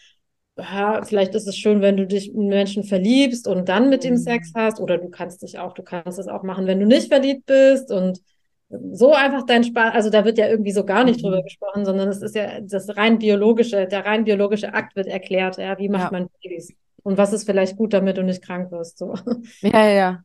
ja, 0.56 1.02
vielleicht 1.02 1.34
ist 1.34 1.49
es 1.49 1.56
schön, 1.56 1.82
wenn 1.82 1.96
du 1.96 2.06
dich 2.06 2.32
in 2.32 2.46
Menschen 2.46 2.84
verliebst 2.84 3.46
und 3.46 3.68
dann 3.68 3.90
mit 3.90 4.04
ihm 4.04 4.16
Sex 4.16 4.52
hast, 4.54 4.80
oder 4.80 4.99
du 4.99 5.11
kannst 5.11 5.42
dich 5.42 5.58
auch, 5.58 5.75
du 5.75 5.82
kannst 5.82 6.18
es 6.18 6.28
auch 6.28 6.44
machen, 6.44 6.66
wenn 6.66 6.80
du 6.80 6.87
nicht 6.87 7.08
verliebt 7.08 7.46
bist 7.46 7.90
und 7.90 8.20
so 8.68 9.12
einfach 9.12 9.44
dein 9.47 9.64
Spaß, 9.64 9.94
also 9.94 10.11
da 10.11 10.25
wird 10.25 10.38
ja 10.38 10.49
irgendwie 10.49 10.73
so 10.73 10.85
gar 10.85 11.04
nicht 11.04 11.23
drüber 11.23 11.38
mhm. 11.38 11.44
gesprochen, 11.44 11.85
sondern 11.85 12.09
es 12.09 12.23
ist 12.23 12.35
ja 12.35 12.61
das 12.61 12.97
rein 12.97 13.18
biologische, 13.18 13.87
der 13.87 14.04
rein 14.04 14.25
biologische 14.25 14.75
Akt 14.75 14.97
wird 14.97 15.06
erklärt, 15.06 15.59
ja, 15.59 15.78
wie 15.78 15.88
macht 15.88 16.12
ja. 16.12 16.18
man 16.18 16.28
Babys 16.42 16.73
und 17.02 17.18
was 17.18 17.33
ist 17.33 17.44
vielleicht 17.44 17.76
gut, 17.76 17.92
damit 17.92 18.16
du 18.16 18.23
nicht 18.23 18.42
krank 18.42 18.71
wirst, 18.73 18.99
so. 18.99 19.14
Ja, 19.61 19.85
ja, 19.85 19.90
ja. 19.90 20.25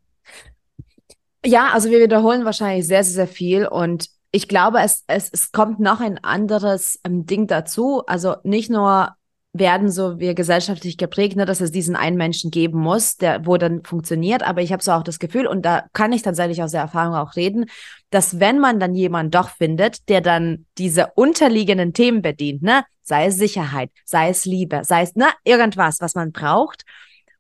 Ja, 1.46 1.70
also 1.74 1.90
wir 1.90 2.02
wiederholen 2.02 2.44
wahrscheinlich 2.44 2.86
sehr, 2.86 3.04
sehr, 3.04 3.14
sehr 3.14 3.28
viel 3.28 3.66
und 3.66 4.10
ich 4.32 4.48
glaube, 4.48 4.80
es, 4.80 5.04
es, 5.08 5.30
es 5.32 5.52
kommt 5.52 5.80
noch 5.80 6.02
ein 6.02 6.24
anderes 6.24 7.00
ähm, 7.04 7.26
Ding 7.26 7.48
dazu. 7.48 8.04
Also 8.06 8.36
nicht 8.44 8.70
nur 8.70 9.16
werden 9.52 9.90
so 9.90 10.20
wir 10.20 10.36
gesellschaftlich 10.36 10.98
geprägt, 10.98 11.36
ne, 11.36 11.46
dass 11.46 11.60
es 11.60 11.72
diesen 11.72 11.96
einen 11.96 12.18
Menschen 12.18 12.52
geben 12.52 12.80
muss, 12.80 13.18
der 13.18 13.46
wo 13.46 13.58
dann 13.58 13.84
funktioniert. 13.84 14.44
Aber 14.44 14.62
ich 14.62 14.72
habe 14.72 14.84
so 14.84 14.92
auch 14.92 15.04
das 15.04 15.18
Gefühl, 15.18 15.48
und 15.48 15.66
da 15.66 15.86
kann 15.94 16.14
ich 16.14 16.22
tatsächlich 16.22 16.62
aus 16.62 16.72
der 16.72 16.82
Erfahrung 16.82 17.16
auch 17.16 17.36
reden, 17.36 17.66
dass 18.12 18.40
wenn 18.40 18.60
man 18.60 18.80
dann 18.80 18.94
jemanden 18.94 19.32
doch 19.32 19.50
findet, 19.50 20.08
der 20.08 20.22
dann 20.22 20.66
diese 20.78 21.08
unterliegenden 21.16 21.94
Themen 21.94 22.22
bedient, 22.22 22.62
ne, 22.62 22.84
sei 23.02 23.26
es 23.26 23.38
Sicherheit, 23.38 23.90
sei 24.06 24.30
es 24.30 24.46
Liebe, 24.46 24.82
sei 24.84 25.02
es 25.02 25.16
ne, 25.16 25.28
irgendwas, 25.44 26.00
was 26.00 26.14
man 26.14 26.32
braucht, 26.32 26.84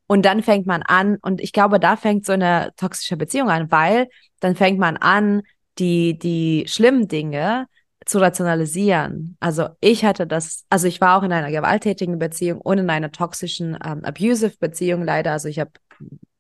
und 0.08 0.25
dann 0.25 0.42
fängt 0.42 0.66
man 0.66 0.82
an, 0.82 1.18
und 1.22 1.39
ich 1.39 1.54
glaube, 1.54 1.80
da 1.80 1.96
fängt 1.96 2.25
so 2.25 2.32
eine 2.32 2.72
toxische 2.78 3.16
Beziehung 3.16 3.51
an, 3.51 3.72
weil 3.72 4.08
dann 4.39 4.56
fängt 4.56 4.80
man 4.80 4.98
an, 4.98 5.44
die, 5.78 6.18
die 6.18 6.66
schlimmen 6.68 7.08
Dinge 7.08 7.68
zu 8.10 8.20
rationalisieren. 8.20 9.38
Also 9.39 9.70
ich 9.82 10.04
hatte 10.04 10.25
das, 10.25 10.66
also 10.70 10.88
ich 10.88 11.00
war 11.00 11.18
auch 11.18 11.24
in 11.24 11.32
einer 11.32 11.51
gewalttätigen 11.51 12.18
Beziehung 12.18 12.60
und 12.60 12.80
in 12.80 12.89
einer 12.89 13.12
toxischen, 13.12 13.78
ähm, 13.86 14.04
abusive 14.04 14.58
Beziehung 14.60 15.04
leider. 15.04 15.32
Also 15.32 15.48
ich 15.48 15.60
habe 15.60 15.72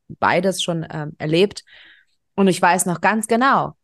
beides 0.07 0.63
schon 0.63 0.85
ähm, 0.91 1.13
erlebt. 1.19 1.63
Und 2.35 2.47
ich 2.47 2.59
weiß 2.59 2.87
noch 2.87 3.01
ganz 3.01 3.27
genau, 3.27 3.75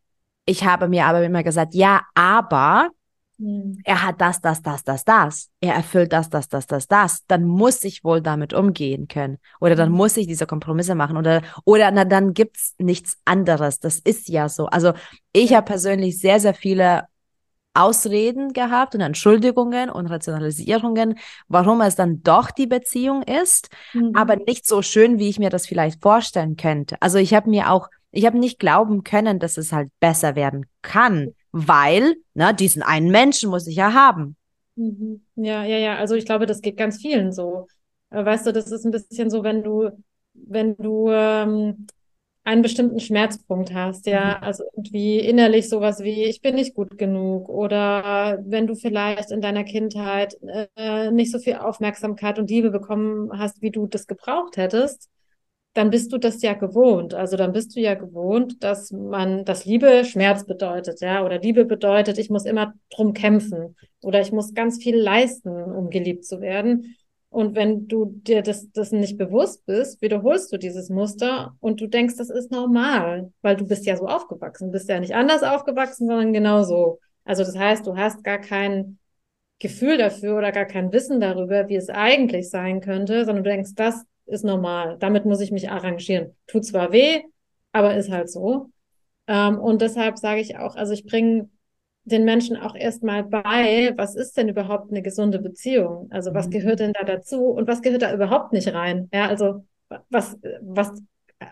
ich 0.46 0.64
habe 0.64 0.88
mir 0.88 1.06
aber 1.06 1.24
immer 1.24 1.44
gesagt, 1.44 1.76
ja, 1.76 2.02
aber 2.16 2.90
mhm. 3.38 3.80
er 3.84 4.02
hat 4.02 4.20
das, 4.20 4.42
das, 4.42 4.64
das, 4.64 4.84
das, 4.84 5.04
das. 5.04 5.50
Er 5.60 5.76
erfüllt 5.76 6.12
das, 6.12 6.30
das, 6.32 6.48
das, 6.48 6.66
das, 6.66 6.88
das. 6.88 7.24
Dann 7.28 7.44
muss 7.46 7.84
ich 7.84 8.04
wohl 8.04 8.22
damit 8.22 8.54
umgehen 8.54 9.08
können. 9.08 9.38
Oder 9.60 9.76
dann 9.76 9.90
mhm. 9.92 9.98
muss 9.98 10.18
ich 10.18 10.26
diese 10.26 10.48
Kompromisse 10.48 10.96
machen. 10.96 11.18
Oder, 11.18 11.44
oder 11.66 11.92
na, 11.92 12.04
dann 12.06 12.34
gibt's 12.34 12.74
nichts 12.80 13.18
anderes. 13.26 13.80
Das 13.80 14.00
ist 14.00 14.28
ja 14.28 14.50
so. 14.50 14.66
Also 14.68 14.94
ich 15.34 15.54
habe 15.54 15.66
persönlich 15.66 16.20
sehr, 16.20 16.40
sehr 16.40 16.56
viele 16.56 17.04
Ausreden 17.76 18.54
gehabt 18.54 18.96
und 18.96 19.02
Entschuldigungen 19.02 19.90
und 19.90 20.08
Rationalisierungen, 20.08 21.18
warum 21.48 21.82
es 21.82 21.96
dann 21.96 22.24
doch 22.24 22.52
die 22.52 22.68
Beziehung 22.68 23.22
ist, 23.24 23.70
mhm. 23.94 24.12
aber 24.16 24.38
nicht 24.38 24.66
so 24.66 24.82
schön, 24.82 25.20
wie 25.20 25.30
ich 25.30 25.40
mir 25.40 25.50
das 25.50 25.68
vielleicht 25.68 26.02
vorstellen 26.02 26.56
könnte. 26.56 26.96
Also 27.02 27.18
ich 27.18 27.34
habe 27.34 27.50
mir 27.50 27.72
auch, 27.72 27.90
ich 28.12 28.26
habe 28.26 28.40
nicht 28.40 28.60
glauben 28.60 29.04
können, 29.04 29.40
dass 29.40 29.58
es 29.58 29.72
halt 29.72 29.90
besser 30.00 30.36
werden 30.36 30.66
kann, 30.82 31.34
weil, 31.52 32.16
ne, 32.34 32.54
diesen 32.54 32.82
einen 32.82 33.12
Menschen 33.12 33.50
muss 33.50 33.68
ich 33.68 33.76
ja 33.76 33.94
haben. 33.94 34.36
Mhm. 34.76 35.22
Ja, 35.36 35.64
ja, 35.64 35.78
ja. 35.78 35.96
Also 35.98 36.16
ich 36.16 36.26
glaube, 36.26 36.46
das 36.46 36.62
geht 36.62 36.78
ganz 36.78 36.98
vielen 36.98 37.32
so. 37.32 37.68
Äh, 38.10 38.26
weißt 38.26 38.48
du, 38.48 38.54
das 38.54 38.72
ist 38.72 38.86
ein 38.86 38.92
bisschen 38.92 39.30
so, 39.30 39.44
wenn 39.44 39.64
du, 39.64 39.90
wenn 40.34 40.76
du 40.78 41.10
ähm, 41.12 41.88
einen 42.46 42.62
bestimmten 42.62 43.00
Schmerzpunkt 43.00 43.74
hast, 43.74 44.06
ja, 44.06 44.38
mhm. 44.38 44.44
also 44.44 44.64
irgendwie 44.76 45.20
innerlich 45.20 45.68
sowas 45.68 46.02
wie, 46.02 46.26
ich 46.26 46.42
bin 46.42 46.56
nicht 46.56 46.76
gut 46.76 46.98
genug 46.98 47.50
oder 47.50 48.40
wenn 48.46 48.68
du 48.68 48.76
vielleicht 48.76 49.32
in 49.32 49.42
deiner 49.42 49.64
Kindheit 49.64 50.38
äh, 50.76 51.12
nicht 51.12 51.32
so 51.32 51.40
viel 51.40 51.56
Aufmerksamkeit 51.56 52.38
und 52.38 52.50
Liebe 52.50 52.70
bekommen 52.70 53.32
hast, 53.38 53.64
wie 53.64 53.72
du 53.72 53.88
das 53.88 54.06
gebraucht 54.06 54.58
hättest, 54.58 55.10
dann 55.74 55.90
bist 55.90 56.14
du 56.14 56.20
das 56.20 56.42
ja 56.44 56.54
gewohnt. 56.54 57.16
Also 57.16 57.36
dann 57.36 57.52
bist 57.52 57.76
du 57.76 57.82
ja 57.82 57.96
gewohnt, 57.96 58.64
dass 58.64 58.92
man, 58.92 59.44
dass 59.44 59.66
Liebe 59.66 60.06
Schmerz 60.06 60.46
bedeutet, 60.46 61.02
ja, 61.02 61.26
oder 61.26 61.40
Liebe 61.40 61.66
bedeutet, 61.66 62.20
ich 62.20 62.30
muss 62.30 62.46
immer 62.46 62.76
drum 62.96 63.14
kämpfen 63.14 63.76
oder 64.02 64.22
ich 64.22 64.32
muss 64.32 64.54
ganz 64.54 64.82
viel 64.82 64.96
leisten, 64.96 65.50
um 65.50 65.90
geliebt 65.90 66.26
zu 66.26 66.42
werden. 66.42 66.96
Und 67.36 67.54
wenn 67.54 67.90
du 67.90 68.06
dir 68.06 68.42
das, 68.42 68.72
das 68.72 68.94
nicht 68.94 69.18
bewusst 69.18 69.66
bist, 69.66 70.02
wiederholst 70.02 70.54
du 70.54 70.58
dieses 70.58 70.90
Muster 70.90 71.54
und 71.60 71.82
du 71.82 71.88
denkst, 71.88 72.16
das 72.18 72.30
ist 72.30 72.50
normal, 72.50 73.34
weil 73.42 73.58
du 73.58 73.68
bist 73.68 73.86
ja 73.86 73.98
so 73.98 74.08
aufgewachsen. 74.08 74.68
Du 74.68 74.72
bist 74.72 74.88
ja 74.88 75.02
nicht 75.02 75.16
anders 75.16 75.44
aufgewachsen, 75.44 76.08
sondern 76.08 76.32
genauso. 76.32 77.02
Also 77.26 77.44
das 77.44 77.58
heißt, 77.58 77.86
du 77.86 77.98
hast 77.98 78.24
gar 78.24 78.38
kein 78.38 79.00
Gefühl 79.60 79.98
dafür 79.98 80.38
oder 80.38 80.54
gar 80.54 80.64
kein 80.64 80.94
Wissen 80.94 81.20
darüber, 81.20 81.68
wie 81.68 81.76
es 81.76 81.90
eigentlich 81.90 82.50
sein 82.50 82.80
könnte, 82.80 83.26
sondern 83.26 83.44
du 83.44 83.50
denkst, 83.50 83.72
das 83.76 84.06
ist 84.28 84.46
normal. 84.46 84.96
Damit 85.02 85.26
muss 85.26 85.42
ich 85.42 85.52
mich 85.52 85.70
arrangieren. 85.70 86.38
Tut 86.48 86.66
zwar 86.66 86.94
weh, 86.94 87.22
aber 87.74 87.98
ist 87.98 88.12
halt 88.12 88.30
so. 88.30 88.70
Ähm, 89.28 89.60
und 89.60 89.82
deshalb 89.82 90.18
sage 90.20 90.40
ich 90.40 90.58
auch, 90.58 90.78
also 90.78 90.94
ich 90.94 91.06
bringe 91.06 91.50
den 92.06 92.24
Menschen 92.24 92.56
auch 92.56 92.76
erstmal 92.76 93.24
bei, 93.24 93.94
was 93.98 94.16
ist 94.16 94.38
denn 94.38 94.48
überhaupt 94.48 94.92
eine 94.92 95.02
gesunde 95.02 95.40
Beziehung? 95.40 96.08
Also 96.12 96.34
was 96.34 96.48
mhm. 96.48 96.52
gehört 96.52 96.80
denn 96.80 96.94
da 96.94 97.04
dazu 97.04 97.48
und 97.48 97.68
was 97.68 97.82
gehört 97.82 98.04
da 98.04 98.14
überhaupt 98.14 98.54
nicht 98.54 98.72
rein? 98.74 99.10
Ja, 99.12 99.28
also 99.28 99.66
was, 100.10 100.38
was, 100.62 100.94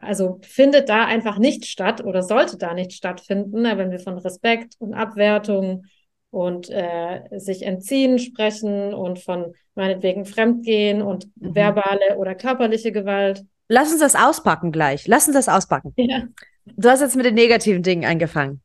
also 0.02 0.40
findet 0.44 0.90
da 0.90 1.06
einfach 1.06 1.40
nicht 1.40 1.66
statt 1.66 2.04
oder 2.04 2.22
sollte 2.22 2.58
da 2.58 2.74
nicht 2.74 2.94
stattfinden, 2.94 3.64
wenn 3.64 3.92
wir 3.92 4.00
von 4.00 4.18
Respekt 4.20 4.76
und 4.80 4.94
Abwertung 4.94 5.86
und 6.30 6.70
äh, 6.70 7.22
sich 7.38 7.64
entziehen 7.64 8.20
sprechen 8.20 8.94
und 8.94 9.20
von 9.20 9.54
meinetwegen 9.76 10.26
Fremdgehen 10.26 11.02
und 11.02 11.28
mhm. 11.36 11.56
verbale 11.56 12.18
oder 12.18 12.36
körperliche 12.36 12.92
Gewalt. 12.92 13.44
Lass 13.70 13.92
uns 13.92 14.02
das 14.02 14.16
auspacken 14.16 14.72
gleich. 14.72 15.08
Lass 15.08 15.28
uns 15.28 15.36
das 15.36 15.50
auspacken. 15.50 15.94
Ja. 15.96 16.24
Du 16.66 16.90
hast 16.90 17.02
jetzt 17.02 17.16
mit 17.16 17.26
den 17.26 17.36
negativen 17.36 17.84
Dingen 17.84 18.06
angefangen. 18.06 18.62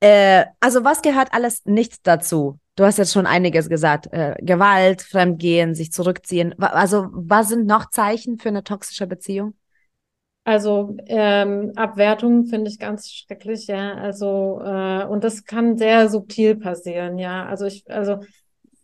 Äh, 0.00 0.46
also 0.60 0.82
was 0.84 1.02
gehört 1.02 1.32
alles 1.32 1.64
nicht 1.64 2.06
dazu? 2.06 2.58
Du 2.76 2.84
hast 2.84 2.98
jetzt 2.98 3.12
schon 3.12 3.26
einiges 3.26 3.68
gesagt. 3.68 4.12
Äh, 4.12 4.34
Gewalt, 4.40 5.02
Fremdgehen, 5.02 5.74
sich 5.74 5.92
zurückziehen. 5.92 6.58
Also 6.58 7.08
was 7.12 7.48
sind 7.48 7.66
noch 7.66 7.90
Zeichen 7.90 8.38
für 8.38 8.48
eine 8.48 8.64
toxische 8.64 9.06
Beziehung? 9.06 9.54
Also 10.44 10.96
ähm, 11.06 11.72
Abwertung 11.76 12.46
finde 12.46 12.70
ich 12.70 12.78
ganz 12.78 13.10
schrecklich, 13.10 13.66
ja. 13.66 13.94
Also 13.94 14.60
äh, 14.64 15.04
und 15.04 15.22
das 15.22 15.44
kann 15.44 15.76
sehr 15.76 16.08
subtil 16.08 16.56
passieren, 16.56 17.18
ja. 17.18 17.44
Also 17.46 17.66
ich, 17.66 17.84
also 17.90 18.20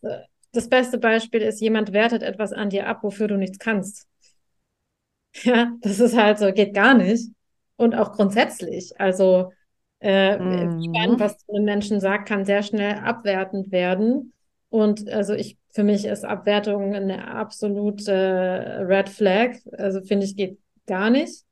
äh, 0.02 0.18
das 0.52 0.68
beste 0.68 0.98
Beispiel 0.98 1.40
ist, 1.40 1.60
jemand 1.60 1.92
wertet 1.92 2.22
etwas 2.22 2.52
an 2.52 2.68
dir 2.68 2.86
ab, 2.86 3.02
wofür 3.02 3.28
du 3.28 3.36
nichts 3.38 3.58
kannst. 3.58 4.06
Ja, 5.42 5.72
das 5.80 6.00
ist 6.00 6.16
halt 6.16 6.38
so, 6.38 6.52
geht 6.52 6.74
gar 6.74 6.94
nicht. 6.94 7.30
Und 7.76 7.94
auch 7.94 8.12
grundsätzlich. 8.12 8.98
Also 8.98 9.52
äh, 10.00 10.38
mhm. 10.38 11.18
was 11.18 11.36
einem 11.48 11.64
Menschen 11.64 12.00
sagt, 12.00 12.28
kann 12.28 12.44
sehr 12.44 12.62
schnell 12.62 12.98
abwertend 12.98 13.72
werden. 13.72 14.32
Und 14.68 15.08
also 15.08 15.34
ich, 15.34 15.56
für 15.72 15.84
mich 15.84 16.04
ist 16.04 16.24
Abwertung 16.24 16.94
eine 16.94 17.28
absolute 17.28 18.84
Red 18.88 19.08
Flag. 19.08 19.56
Also 19.72 20.02
finde 20.02 20.26
ich, 20.26 20.36
geht 20.36 20.58
gar 20.86 21.10
nicht. 21.10 21.44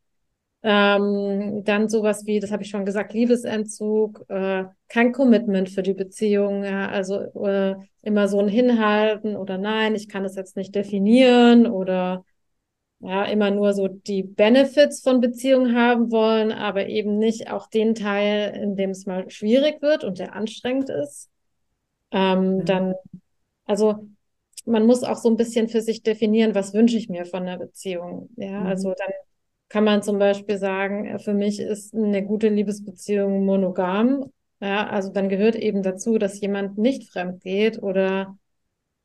Ähm, 0.67 1.63
dann 1.65 1.91
sowas 1.91 2.25
wie, 2.25 2.41
das 2.41 2.51
habe 2.51 2.63
ich 2.63 2.71
schon 2.71 2.87
gesagt, 2.87 3.13
Liebesentzug, 3.13 4.25
äh, 4.29 4.65
kein 4.89 5.13
Commitment 5.13 5.69
für 5.69 5.83
die 5.83 5.93
Beziehung, 5.93 6.65
ja, 6.65 6.89
also 6.89 7.21
äh, 7.45 7.75
immer 8.01 8.29
so 8.29 8.39
ein 8.39 8.49
Hinhalten 8.49 9.37
oder 9.37 9.59
nein, 9.59 9.95
ich 9.95 10.09
kann 10.09 10.25
es 10.25 10.37
jetzt 10.37 10.57
nicht 10.57 10.75
definieren 10.75 11.67
oder 11.67 12.25
ja, 13.05 13.27
immer 13.27 13.51
nur 13.51 13.75
so 13.75 13.87
die 13.87 14.23
Benefits 14.23 15.03
von 15.03 15.21
Beziehungen 15.21 15.77
haben 15.77 16.11
wollen, 16.11 16.53
aber 16.53 16.87
eben 16.87 17.19
nicht 17.19 17.51
auch 17.51 17.69
den 17.69 17.95
Teil, 17.95 18.57
in 18.57 18.77
dem 18.77 18.91
es 18.91 19.05
mal 19.05 19.31
schwierig 19.31 19.83
wird 19.83 20.05
und 20.05 20.19
der 20.19 20.35
anstrengend 20.35 20.89
ist. 20.89 21.31
Ähm. 22.11 22.65
Dann, 22.65 22.95
also 23.67 24.09
man 24.65 24.87
muss 24.87 25.05
auch 25.05 25.19
so 25.19 25.29
ein 25.29 25.37
bisschen 25.37 25.69
für 25.69 25.83
sich 25.83 26.03
definieren, 26.03 26.55
was 26.55 26.73
wünsche 26.73 26.97
ich 26.97 27.11
mir 27.11 27.27
von 27.27 27.45
der 27.45 27.59
Beziehung. 27.59 28.31
Ja, 28.37 28.61
mhm. 28.61 28.67
also 28.67 28.95
dann 28.97 29.13
kann 29.69 29.85
man 29.85 30.03
zum 30.03 30.19
Beispiel 30.19 30.57
sagen, 30.57 31.05
äh, 31.05 31.19
für 31.19 31.35
mich 31.35 31.61
ist 31.61 31.95
eine 31.95 32.25
gute 32.25 32.49
Liebesbeziehung 32.49 33.45
monogam. 33.45 34.33
Ja, 34.61 34.87
also 34.87 35.11
dann 35.13 35.29
gehört 35.29 35.57
eben 35.57 35.83
dazu, 35.83 36.17
dass 36.17 36.41
jemand 36.41 36.79
nicht 36.79 37.13
fremd 37.13 37.43
geht 37.43 37.83
oder 37.83 38.39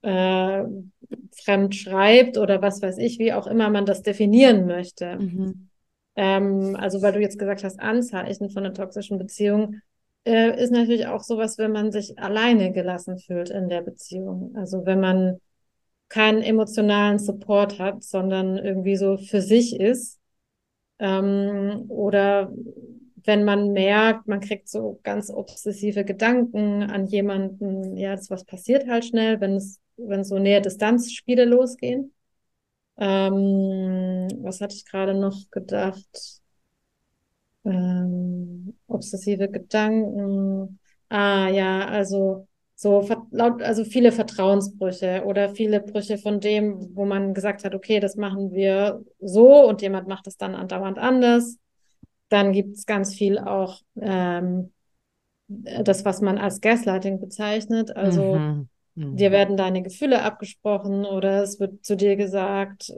äh, 0.01 0.63
fremd 1.31 1.75
schreibt 1.75 2.37
oder 2.37 2.61
was 2.61 2.81
weiß 2.81 2.97
ich, 2.97 3.19
wie 3.19 3.33
auch 3.33 3.47
immer 3.47 3.69
man 3.69 3.85
das 3.85 4.01
definieren 4.01 4.65
möchte. 4.65 5.17
Mhm. 5.17 5.69
Ähm, 6.15 6.75
also 6.77 7.01
weil 7.01 7.13
du 7.13 7.19
jetzt 7.21 7.39
gesagt 7.39 7.63
hast, 7.63 7.79
Anzeichen 7.79 8.49
von 8.49 8.65
einer 8.65 8.73
toxischen 8.73 9.17
Beziehung 9.17 9.81
äh, 10.25 10.61
ist 10.61 10.71
natürlich 10.71 11.07
auch 11.07 11.23
sowas, 11.23 11.57
wenn 11.57 11.71
man 11.71 11.91
sich 11.91 12.19
alleine 12.19 12.71
gelassen 12.71 13.17
fühlt 13.17 13.49
in 13.49 13.69
der 13.69 13.81
Beziehung. 13.81 14.53
Also 14.55 14.85
wenn 14.85 14.99
man 14.99 15.39
keinen 16.09 16.41
emotionalen 16.41 17.19
Support 17.19 17.79
hat, 17.79 18.03
sondern 18.03 18.57
irgendwie 18.57 18.95
so 18.95 19.17
für 19.17 19.41
sich 19.41 19.79
ist 19.79 20.19
ähm, 20.99 21.85
oder 21.87 22.51
wenn 23.25 23.43
man 23.43 23.73
merkt, 23.73 24.27
man 24.27 24.39
kriegt 24.39 24.69
so 24.69 24.99
ganz 25.03 25.29
obsessive 25.29 26.03
Gedanken 26.03 26.83
an 26.83 27.05
jemanden, 27.05 27.95
ja, 27.97 28.15
das 28.15 28.29
was 28.29 28.45
passiert 28.45 28.87
halt 28.87 29.05
schnell, 29.05 29.39
wenn 29.39 29.55
es, 29.55 29.79
wenn 30.07 30.23
so 30.23 30.39
näher 30.39 30.61
Distanzspiele 30.61 31.45
losgehen. 31.45 32.13
Ähm, 32.97 34.27
was 34.41 34.61
hatte 34.61 34.75
ich 34.75 34.85
gerade 34.85 35.13
noch 35.13 35.49
gedacht? 35.51 36.41
Ähm, 37.65 38.77
obsessive 38.87 39.49
Gedanken. 39.49 40.79
Ah 41.09 41.49
ja, 41.49 41.87
also 41.87 42.47
so 42.75 43.05
laut, 43.31 43.61
also 43.61 43.83
viele 43.83 44.11
Vertrauensbrüche 44.11 45.23
oder 45.25 45.49
viele 45.49 45.81
Brüche 45.81 46.17
von 46.17 46.39
dem, 46.39 46.95
wo 46.95 47.05
man 47.05 47.33
gesagt 47.33 47.65
hat, 47.65 47.75
okay, 47.75 47.99
das 47.99 48.15
machen 48.15 48.53
wir 48.53 49.03
so 49.19 49.67
und 49.67 49.81
jemand 49.81 50.07
macht 50.07 50.27
es 50.27 50.37
dann 50.37 50.55
andauernd 50.55 50.97
anders. 50.97 51.57
Dann 52.29 52.53
gibt 52.53 52.77
es 52.77 52.85
ganz 52.85 53.15
viel 53.15 53.37
auch 53.37 53.81
ähm, 53.99 54.71
das, 55.47 56.05
was 56.05 56.21
man 56.21 56.37
als 56.37 56.61
Gaslighting 56.61 57.19
bezeichnet. 57.19 57.95
Also 57.95 58.35
mhm. 58.35 58.69
Mhm. 58.99 59.15
dir 59.15 59.31
werden 59.31 59.55
deine 59.55 59.81
Gefühle 59.81 60.21
abgesprochen 60.23 61.05
oder 61.05 61.41
es 61.41 61.57
wird 61.57 61.85
zu 61.85 61.95
dir 61.95 62.17
gesagt, 62.17 62.91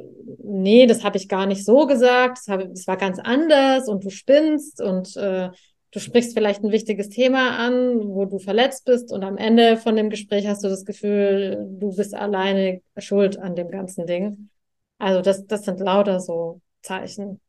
nee, 0.43 0.88
das 0.88 1.03
habe 1.03 1.17
ich 1.17 1.29
gar 1.29 1.46
nicht 1.46 1.63
so 1.63 1.86
gesagt, 1.86 2.39
das, 2.39 2.48
hab, 2.48 2.67
das 2.70 2.88
war 2.88 2.98
ganz 2.98 3.20
anders 3.20 3.88
und 3.88 4.03
du 4.03 4.10
spinnst 4.10 4.81
und 4.81 5.15
äh, 5.15 5.51
du 5.91 6.00
sprichst 6.00 6.34
vielleicht 6.34 6.63
ein 6.63 6.72
wichtiges 6.72 7.10
Thema 7.10 7.55
an, 7.55 8.00
wo 8.00 8.25
du 8.25 8.39
verletzt 8.39 8.86
bist 8.86 9.13
und 9.13 9.24
am 9.24 9.38
Ende 9.38 9.77
von 9.77 9.96
dem 9.96 10.10
Gespräch 10.10 10.48
hast 10.48 10.63
du 10.63 10.70
das 10.70 10.86
Gefühl, 10.86 11.67
du 11.70 11.96
bist 11.96 12.15
alleine 12.15 12.81
schuld 12.98 13.38
an 13.38 13.55
dem 13.55 13.70
ganzen 13.70 14.08
Ding. 14.08 14.50
Also 14.98 15.22
das, 15.22 15.46
das 15.46 15.65
sind 15.65 15.79
lauter 15.79 16.20
so 16.20 16.62
Zeichen. 16.81 17.39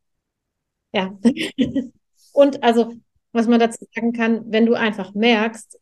Ja. 0.93 1.17
und 2.33 2.61
also, 2.61 2.93
was 3.31 3.47
man 3.47 3.59
dazu 3.59 3.83
sagen 3.95 4.13
kann, 4.13 4.43
wenn 4.51 4.67
du 4.67 4.75
einfach 4.75 5.15
merkst, 5.15 5.79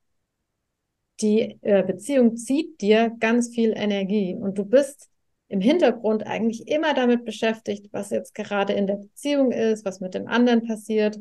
die 1.21 1.57
äh, 1.61 1.83
Beziehung 1.83 2.35
zieht 2.35 2.81
dir 2.81 3.11
ganz 3.19 3.49
viel 3.49 3.73
Energie 3.75 4.35
und 4.35 4.57
du 4.57 4.65
bist 4.65 5.09
im 5.47 5.59
Hintergrund 5.61 6.25
eigentlich 6.25 6.67
immer 6.67 6.93
damit 6.93 7.25
beschäftigt, 7.25 7.87
was 7.91 8.09
jetzt 8.09 8.33
gerade 8.33 8.73
in 8.73 8.87
der 8.87 8.95
Beziehung 8.95 9.51
ist, 9.51 9.83
was 9.83 9.99
mit 9.99 10.13
dem 10.13 10.27
anderen 10.27 10.65
passiert 10.65 11.19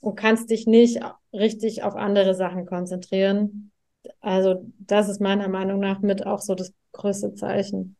und 0.00 0.16
kannst 0.16 0.50
dich 0.50 0.66
nicht 0.66 1.00
richtig 1.32 1.82
auf 1.82 1.96
andere 1.96 2.34
Sachen 2.34 2.64
konzentrieren. 2.66 3.72
Also 4.20 4.70
das 4.78 5.08
ist 5.08 5.20
meiner 5.20 5.48
Meinung 5.48 5.80
nach 5.80 6.00
mit 6.00 6.26
auch 6.26 6.40
so 6.40 6.54
das 6.54 6.72
größte 6.92 7.34
Zeichen. 7.34 7.96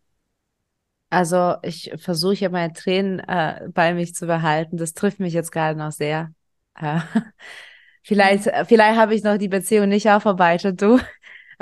Also 1.10 1.56
ich 1.62 1.92
versuche 1.96 2.36
ja 2.36 2.48
meine 2.48 2.72
Tränen 2.72 3.18
äh, 3.18 3.68
bei 3.68 3.92
mich 3.92 4.14
zu 4.14 4.26
behalten. 4.26 4.76
Das 4.76 4.94
trifft 4.94 5.20
mich 5.20 5.34
jetzt 5.34 5.52
gerade 5.52 5.78
noch 5.78 5.92
sehr. 5.92 6.32
Äh, 6.74 7.00
vielleicht, 8.02 8.44
vielleicht 8.66 8.98
habe 8.98 9.14
ich 9.14 9.22
noch 9.22 9.36
die 9.36 9.48
Beziehung 9.48 9.90
nicht 9.90 10.08
aufarbeitet, 10.08 10.80
du, 10.80 10.98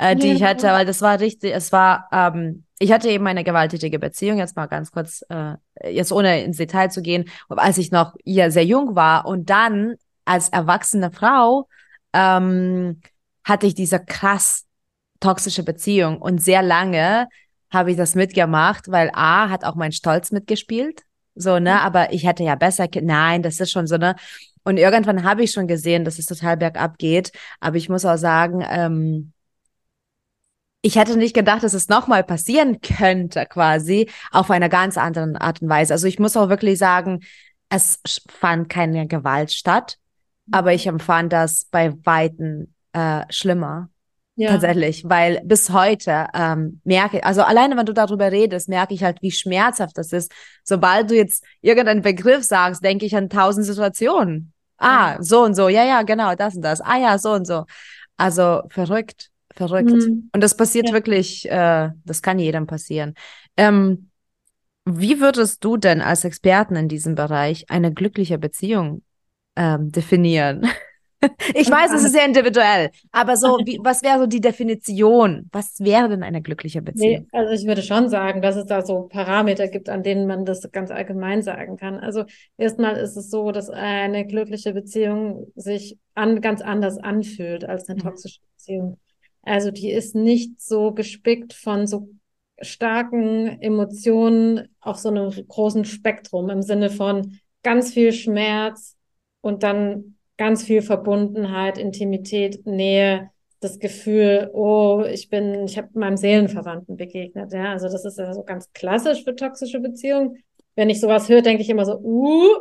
äh, 0.01 0.15
die 0.15 0.29
ja. 0.29 0.33
ich 0.33 0.43
hatte, 0.43 0.67
weil 0.67 0.85
das 0.85 1.01
war 1.01 1.19
richtig, 1.19 1.53
es 1.53 1.71
war, 1.71 2.07
ähm, 2.11 2.63
ich 2.79 2.91
hatte 2.91 3.07
eben 3.09 3.27
eine 3.27 3.43
gewalttätige 3.43 3.99
Beziehung, 3.99 4.39
jetzt 4.39 4.55
mal 4.55 4.65
ganz 4.65 4.91
kurz, 4.91 5.23
äh, 5.29 5.53
jetzt 5.91 6.11
ohne 6.11 6.43
ins 6.43 6.57
Detail 6.57 6.89
zu 6.89 7.03
gehen, 7.03 7.25
als 7.49 7.77
ich 7.77 7.91
noch 7.91 8.15
ja, 8.23 8.49
sehr 8.49 8.65
jung 8.65 8.95
war 8.95 9.27
und 9.27 9.51
dann 9.51 9.93
als 10.25 10.49
erwachsene 10.49 11.11
Frau 11.11 11.67
ähm, 12.13 12.99
hatte 13.43 13.67
ich 13.67 13.75
diese 13.75 13.99
krass 14.03 14.65
toxische 15.19 15.61
Beziehung 15.61 16.19
und 16.19 16.41
sehr 16.41 16.63
lange 16.63 17.27
habe 17.69 17.91
ich 17.91 17.97
das 17.97 18.15
mitgemacht, 18.15 18.91
weil 18.91 19.11
A 19.13 19.49
hat 19.49 19.63
auch 19.63 19.75
mein 19.75 19.91
Stolz 19.91 20.31
mitgespielt, 20.31 21.03
so 21.35 21.59
ne, 21.59 21.73
mhm. 21.73 21.79
aber 21.79 22.11
ich 22.11 22.25
hätte 22.25 22.43
ja 22.43 22.55
besser, 22.55 22.87
nein, 23.01 23.43
das 23.43 23.59
ist 23.59 23.69
schon 23.69 23.85
so 23.85 23.97
ne. 23.97 24.15
Und 24.63 24.77
irgendwann 24.77 25.23
habe 25.23 25.43
ich 25.43 25.51
schon 25.51 25.67
gesehen, 25.67 26.05
dass 26.05 26.17
es 26.17 26.25
total 26.25 26.57
bergab 26.57 26.97
geht, 26.97 27.31
aber 27.59 27.77
ich 27.77 27.87
muss 27.87 28.03
auch 28.05 28.17
sagen, 28.17 28.65
ähm, 28.67 29.33
ich 30.81 30.95
hätte 30.95 31.17
nicht 31.17 31.35
gedacht, 31.35 31.63
dass 31.63 31.73
es 31.73 31.89
nochmal 31.89 32.23
passieren 32.23 32.81
könnte, 32.81 33.45
quasi 33.45 34.09
auf 34.31 34.49
einer 34.49 34.69
ganz 34.69 34.97
anderen 34.97 35.37
Art 35.37 35.61
und 35.61 35.69
Weise. 35.69 35.93
Also 35.93 36.07
ich 36.07 36.19
muss 36.19 36.35
auch 36.35 36.49
wirklich 36.49 36.79
sagen, 36.79 37.21
es 37.69 38.01
fand 38.27 38.67
keine 38.69 39.07
Gewalt 39.07 39.51
statt 39.51 39.97
aber 40.51 40.73
ich 40.73 40.87
empfand 40.87 41.33
das 41.33 41.65
bei 41.65 41.93
Weitem 42.03 42.73
äh, 42.93 43.23
schlimmer. 43.29 43.89
Ja. 44.35 44.51
Tatsächlich, 44.51 45.03
weil 45.07 45.41
bis 45.43 45.69
heute 45.71 46.27
ähm, 46.33 46.81
merke, 46.83 47.23
also 47.23 47.43
alleine 47.43 47.75
wenn 47.77 47.85
du 47.85 47.93
darüber 47.93 48.31
redest, 48.31 48.69
merke 48.69 48.93
ich 48.93 49.03
halt, 49.03 49.21
wie 49.21 49.29
schmerzhaft 49.29 49.97
das 49.97 50.13
ist. 50.13 50.31
Sobald 50.63 51.11
du 51.11 51.15
jetzt 51.15 51.43
irgendeinen 51.59 52.01
Begriff 52.01 52.43
sagst, 52.43 52.83
denke 52.83 53.05
ich 53.05 53.15
an 53.15 53.29
tausend 53.29 53.65
Situationen. 53.65 54.53
Ah, 54.77 55.15
ja. 55.15 55.17
so 55.19 55.43
und 55.43 55.53
so, 55.53 55.67
ja, 55.67 55.83
ja, 55.83 56.01
genau, 56.03 56.33
das 56.33 56.55
und 56.55 56.63
das. 56.63 56.81
Ah 56.81 56.97
ja, 56.97 57.17
so 57.19 57.33
und 57.33 57.45
so. 57.45 57.65
Also 58.17 58.63
verrückt, 58.69 59.30
verrückt. 59.55 59.91
Mhm. 59.91 60.29
Und 60.33 60.41
das 60.41 60.55
passiert 60.55 60.89
ja. 60.89 60.93
wirklich, 60.93 61.49
äh, 61.49 61.89
das 62.05 62.21
kann 62.21 62.39
jedem 62.39 62.67
passieren. 62.67 63.13
Ähm, 63.57 64.09
wie 64.85 65.19
würdest 65.19 65.63
du 65.63 65.77
denn 65.77 66.01
als 66.01 66.25
Experten 66.25 66.75
in 66.75 66.87
diesem 66.87 67.15
Bereich 67.15 67.69
eine 67.69 67.93
glückliche 67.93 68.37
Beziehung 68.37 69.03
ähm, 69.55 69.91
definieren? 69.91 70.67
Ich 71.53 71.69
weiß, 71.69 71.93
es 71.93 72.03
ist 72.03 72.13
sehr 72.13 72.25
individuell, 72.25 72.89
aber 73.11 73.37
so, 73.37 73.59
wie, 73.63 73.79
was 73.83 74.01
wäre 74.01 74.19
so 74.19 74.25
die 74.25 74.41
Definition? 74.41 75.49
Was 75.51 75.79
wäre 75.79 76.09
denn 76.09 76.23
eine 76.23 76.41
glückliche 76.41 76.81
Beziehung? 76.81 77.27
Nee, 77.31 77.39
also 77.39 77.53
ich 77.53 77.67
würde 77.67 77.83
schon 77.83 78.09
sagen, 78.09 78.41
dass 78.41 78.55
es 78.55 78.65
da 78.65 78.83
so 78.83 79.03
Parameter 79.03 79.67
gibt, 79.67 79.87
an 79.87 80.01
denen 80.01 80.25
man 80.25 80.45
das 80.45 80.67
ganz 80.71 80.89
allgemein 80.89 81.43
sagen 81.43 81.77
kann. 81.77 81.99
Also 81.99 82.23
erstmal 82.57 82.97
ist 82.97 83.17
es 83.17 83.29
so, 83.29 83.51
dass 83.51 83.69
eine 83.69 84.25
glückliche 84.25 84.73
Beziehung 84.73 85.45
sich 85.55 85.99
an, 86.15 86.41
ganz 86.41 86.61
anders 86.61 86.97
anfühlt 86.97 87.65
als 87.65 87.87
eine 87.87 87.99
mhm. 87.99 88.03
toxische 88.03 88.39
Beziehung. 88.55 88.97
Also 89.43 89.71
die 89.71 89.91
ist 89.91 90.15
nicht 90.15 90.61
so 90.61 90.93
gespickt 90.93 91.53
von 91.53 91.87
so 91.87 92.09
starken 92.61 93.59
Emotionen 93.61 94.69
auf 94.79 94.97
so 94.97 95.09
einem 95.09 95.31
großen 95.31 95.85
Spektrum 95.85 96.49
im 96.49 96.61
Sinne 96.61 96.89
von 96.89 97.39
ganz 97.63 97.93
viel 97.93 98.13
Schmerz, 98.13 98.95
und 99.41 99.63
dann 99.63 100.17
ganz 100.37 100.63
viel 100.63 100.81
Verbundenheit, 100.81 101.77
Intimität, 101.77 102.65
Nähe, 102.65 103.29
das 103.59 103.79
Gefühl, 103.79 104.49
oh, 104.53 105.03
ich 105.07 105.29
bin, 105.29 105.65
ich 105.65 105.77
habe 105.77 105.89
meinem 105.93 106.17
Seelenverwandten 106.17 106.97
begegnet. 106.97 107.53
Ja, 107.53 107.71
also 107.73 107.89
das 107.89 108.05
ist 108.05 108.17
ja 108.17 108.33
so 108.33 108.43
ganz 108.43 108.71
klassisch 108.73 109.23
für 109.23 109.35
toxische 109.35 109.79
Beziehungen. 109.79 110.43
Wenn 110.75 110.89
ich 110.89 110.99
sowas 110.99 111.29
höre, 111.29 111.41
denke 111.41 111.61
ich 111.61 111.69
immer 111.69 111.85
so, 111.85 111.99
uh, 111.99 112.55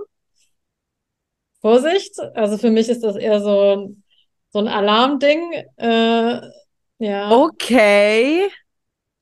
Vorsicht. 1.60 2.18
Also 2.34 2.58
für 2.58 2.70
mich 2.70 2.88
ist 2.88 3.02
das 3.02 3.16
eher 3.16 3.40
so, 3.40 3.94
so 4.50 4.58
ein 4.58 4.68
Alarmding. 4.68 5.40
Äh, 5.76 6.40
ja. 7.00 7.30
Okay. 7.30 8.48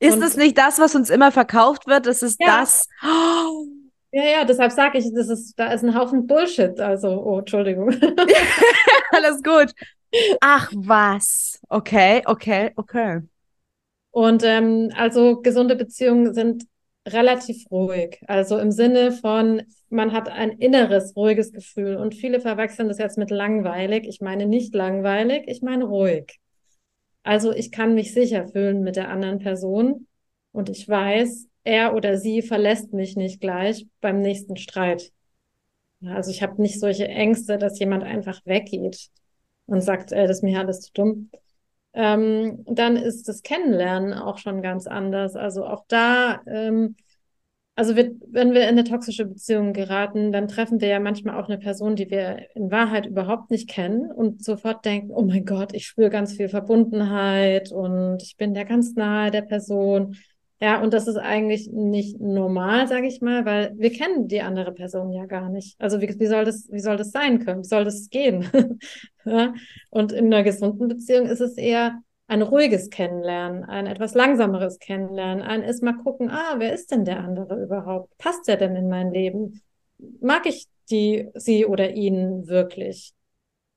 Ist 0.01 0.15
Und, 0.15 0.21
das 0.21 0.37
nicht 0.37 0.57
das, 0.59 0.79
was 0.79 0.95
uns 0.95 1.11
immer 1.11 1.33
verkauft 1.33 1.87
wird? 1.87 2.07
Das 2.07 2.23
ist 2.23 2.41
ja. 2.41 2.61
das. 2.61 2.87
Oh. 3.03 3.67
Ja, 4.11 4.25
ja, 4.25 4.45
deshalb 4.47 4.73
sage 4.73 4.97
ich, 4.97 5.05
das 5.15 5.29
ist, 5.29 5.53
da 5.59 5.71
ist 5.71 5.85
ein 5.85 5.95
Haufen 5.95 6.27
Bullshit. 6.27 6.81
Also, 6.81 7.11
oh, 7.11 7.41
Entschuldigung. 7.41 7.91
Alles 9.13 9.43
gut. 9.43 9.71
Ach 10.41 10.73
was. 10.75 11.61
Okay, 11.69 12.23
okay, 12.25 12.73
okay. 12.77 13.21
Und 14.11 14.43
ähm, 14.45 14.91
also 14.97 15.43
gesunde 15.43 15.77
Beziehungen 15.77 16.33
sind 16.33 16.65
relativ 17.07 17.71
ruhig. 17.71 18.19
Also 18.27 18.59
im 18.59 18.71
Sinne 18.71 19.13
von, 19.13 19.63
man 19.91 20.13
hat 20.13 20.31
ein 20.31 20.53
inneres, 20.53 21.15
ruhiges 21.15 21.53
Gefühl. 21.53 21.97
Und 21.97 22.15
viele 22.15 22.41
verwechseln 22.41 22.89
das 22.89 22.97
jetzt 22.97 23.19
mit 23.19 23.31
langweilig. 23.31 24.07
Ich 24.09 24.23
meine 24.23 24.47
nicht 24.47 24.75
langweilig, 24.75 25.45
ich 25.47 25.61
meine 25.61 25.85
ruhig. 25.85 26.41
Also 27.23 27.53
ich 27.53 27.71
kann 27.73 27.95
mich 27.95 28.15
sicher 28.15 28.49
fühlen 28.49 28.83
mit 28.83 28.97
der 28.97 29.11
anderen 29.11 29.39
Person 29.39 30.07
und 30.53 30.69
ich 30.71 30.89
weiß, 30.89 31.47
er 31.65 31.95
oder 31.95 32.17
sie 32.17 32.43
verlässt 32.43 32.93
mich 32.93 33.17
nicht 33.17 33.41
gleich 33.41 33.87
beim 34.01 34.21
nächsten 34.21 34.57
Streit. 34.57 35.13
Also 36.05 36.31
ich 36.31 36.43
habe 36.43 36.61
nicht 36.63 36.81
solche 36.81 37.09
Ängste, 37.09 37.59
dass 37.59 37.79
jemand 37.79 38.05
einfach 38.05 38.41
weggeht 38.47 39.09
und 39.67 39.81
sagt, 39.83 40.13
äh, 40.13 40.27
das 40.27 40.39
ist 40.39 40.43
mir 40.43 40.59
alles 40.59 40.81
zu 40.81 40.93
dumm. 40.93 41.31
Ähm, 41.93 42.65
dann 42.67 42.97
ist 42.97 43.29
das 43.29 43.43
Kennenlernen 43.43 44.13
auch 44.15 44.39
schon 44.39 44.63
ganz 44.63 44.87
anders. 44.87 45.35
Also 45.37 45.65
auch 45.67 45.85
da 45.89 46.41
ähm, 46.47 46.97
also 47.79 47.95
wir, 47.95 48.11
wenn 48.27 48.55
wir 48.55 48.63
in 48.63 48.71
eine 48.71 48.83
toxische 48.83 49.25
Beziehung 49.25 49.73
geraten, 49.73 50.33
dann 50.33 50.49
treffen 50.49 50.81
wir 50.81 50.89
ja 50.89 50.99
manchmal 50.99 51.41
auch 51.41 51.49
eine 51.49 51.59
Person, 51.59 51.95
die 51.95 52.11
wir 52.11 52.49
in 52.57 52.73
Wahrheit 52.73 53.07
überhaupt 53.07 53.53
nicht 53.53 53.69
kennen 53.69 54.11
und 54.11 54.43
sofort 54.45 54.85
denken, 54.85 55.13
oh 55.13 55.23
mein 55.23 55.45
Gott, 55.45 55.73
ich 55.75 55.87
spüre 55.87 56.11
ganz 56.11 56.33
viel 56.33 56.49
Verbundenheit 56.49 57.71
und 57.71 58.21
ich 58.21 58.37
bin 58.37 58.53
ja 58.57 58.65
ganz 58.65 58.97
nahe 58.97 59.31
der 59.31 59.43
Person. 59.43 60.17
Ja, 60.61 60.83
und 60.83 60.93
das 60.93 61.07
ist 61.07 61.19
eigentlich 61.19 61.71
nicht 61.71 62.21
normal, 62.21 62.89
sage 62.89 63.07
ich 63.07 63.21
mal, 63.21 63.45
weil 63.45 63.73
wir 63.77 63.93
kennen 63.93 64.27
die 64.27 64.43
andere 64.43 64.73
Person 64.73 65.13
ja 65.13 65.27
gar 65.27 65.49
nicht. 65.49 65.81
Also 65.81 66.01
wie, 66.01 66.09
wie 66.19 66.27
soll 66.27 66.45
das, 66.45 66.69
wie 66.73 66.81
soll 66.81 66.97
das 66.97 67.13
sein 67.13 67.45
können? 67.45 67.63
Wie 67.63 67.69
soll 67.69 67.85
das 67.85 68.11
gehen? 68.11 68.51
ja? 69.25 69.55
Und 69.91 70.11
in 70.11 70.27
einer 70.27 70.43
gesunden 70.43 70.89
Beziehung 70.89 71.27
ist 71.27 71.41
es 71.41 71.57
eher, 71.57 72.01
ein 72.29 72.43
ruhiges 72.43 72.91
Kennenlernen, 72.91 73.65
ein 73.65 73.87
etwas 73.87 74.15
langsameres 74.15 74.79
Kennenlernen, 74.79 75.43
ein 75.43 75.63
erstmal 75.63 75.97
gucken, 75.97 76.31
ah, 76.31 76.57
wer 76.59 76.75
ist 76.75 76.91
denn 76.93 77.05
der 77.05 77.21
andere 77.21 77.61
überhaupt? 77.61 78.17
Passt 78.19 78.47
der 78.47 78.59
denn 78.59 78.77
in 78.77 78.89
mein 78.89 79.13
Leben? 79.13 79.63
Mag 80.21 80.47
ich 80.47 80.67
die, 80.91 81.29
sie 81.35 81.67
oder 81.67 81.91
ihn 81.91 82.47
wirklich? 82.47 83.13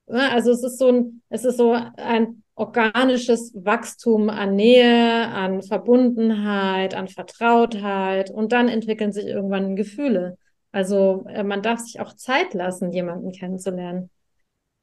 Also 0.08 0.52
es 0.52 0.64
ist 0.64 0.78
so 0.78 0.90
ein, 0.90 1.22
es 1.30 1.46
ist 1.46 1.58
so 1.58 1.72
ein 1.72 2.44
organisches 2.56 3.54
Wachstum 3.56 4.30
an 4.30 4.56
Nähe, 4.56 5.28
an 5.30 5.64
Verbundenheit, 5.64 6.94
an 6.94 7.08
Vertrautheit 7.08 8.30
und 8.30 8.52
dann 8.52 8.68
entwickeln 8.68 9.14
sich 9.14 9.26
irgendwann 9.26 9.78
Gefühle. 9.78 10.38
Also 10.74 11.26
äh, 11.30 11.44
man 11.44 11.62
darf 11.62 11.80
sich 11.80 12.02
auch 12.02 12.14
Zeit 12.14 12.54
lassen, 12.54 12.92
jemanden 12.92 13.32
kennenzulernen. 13.32 14.10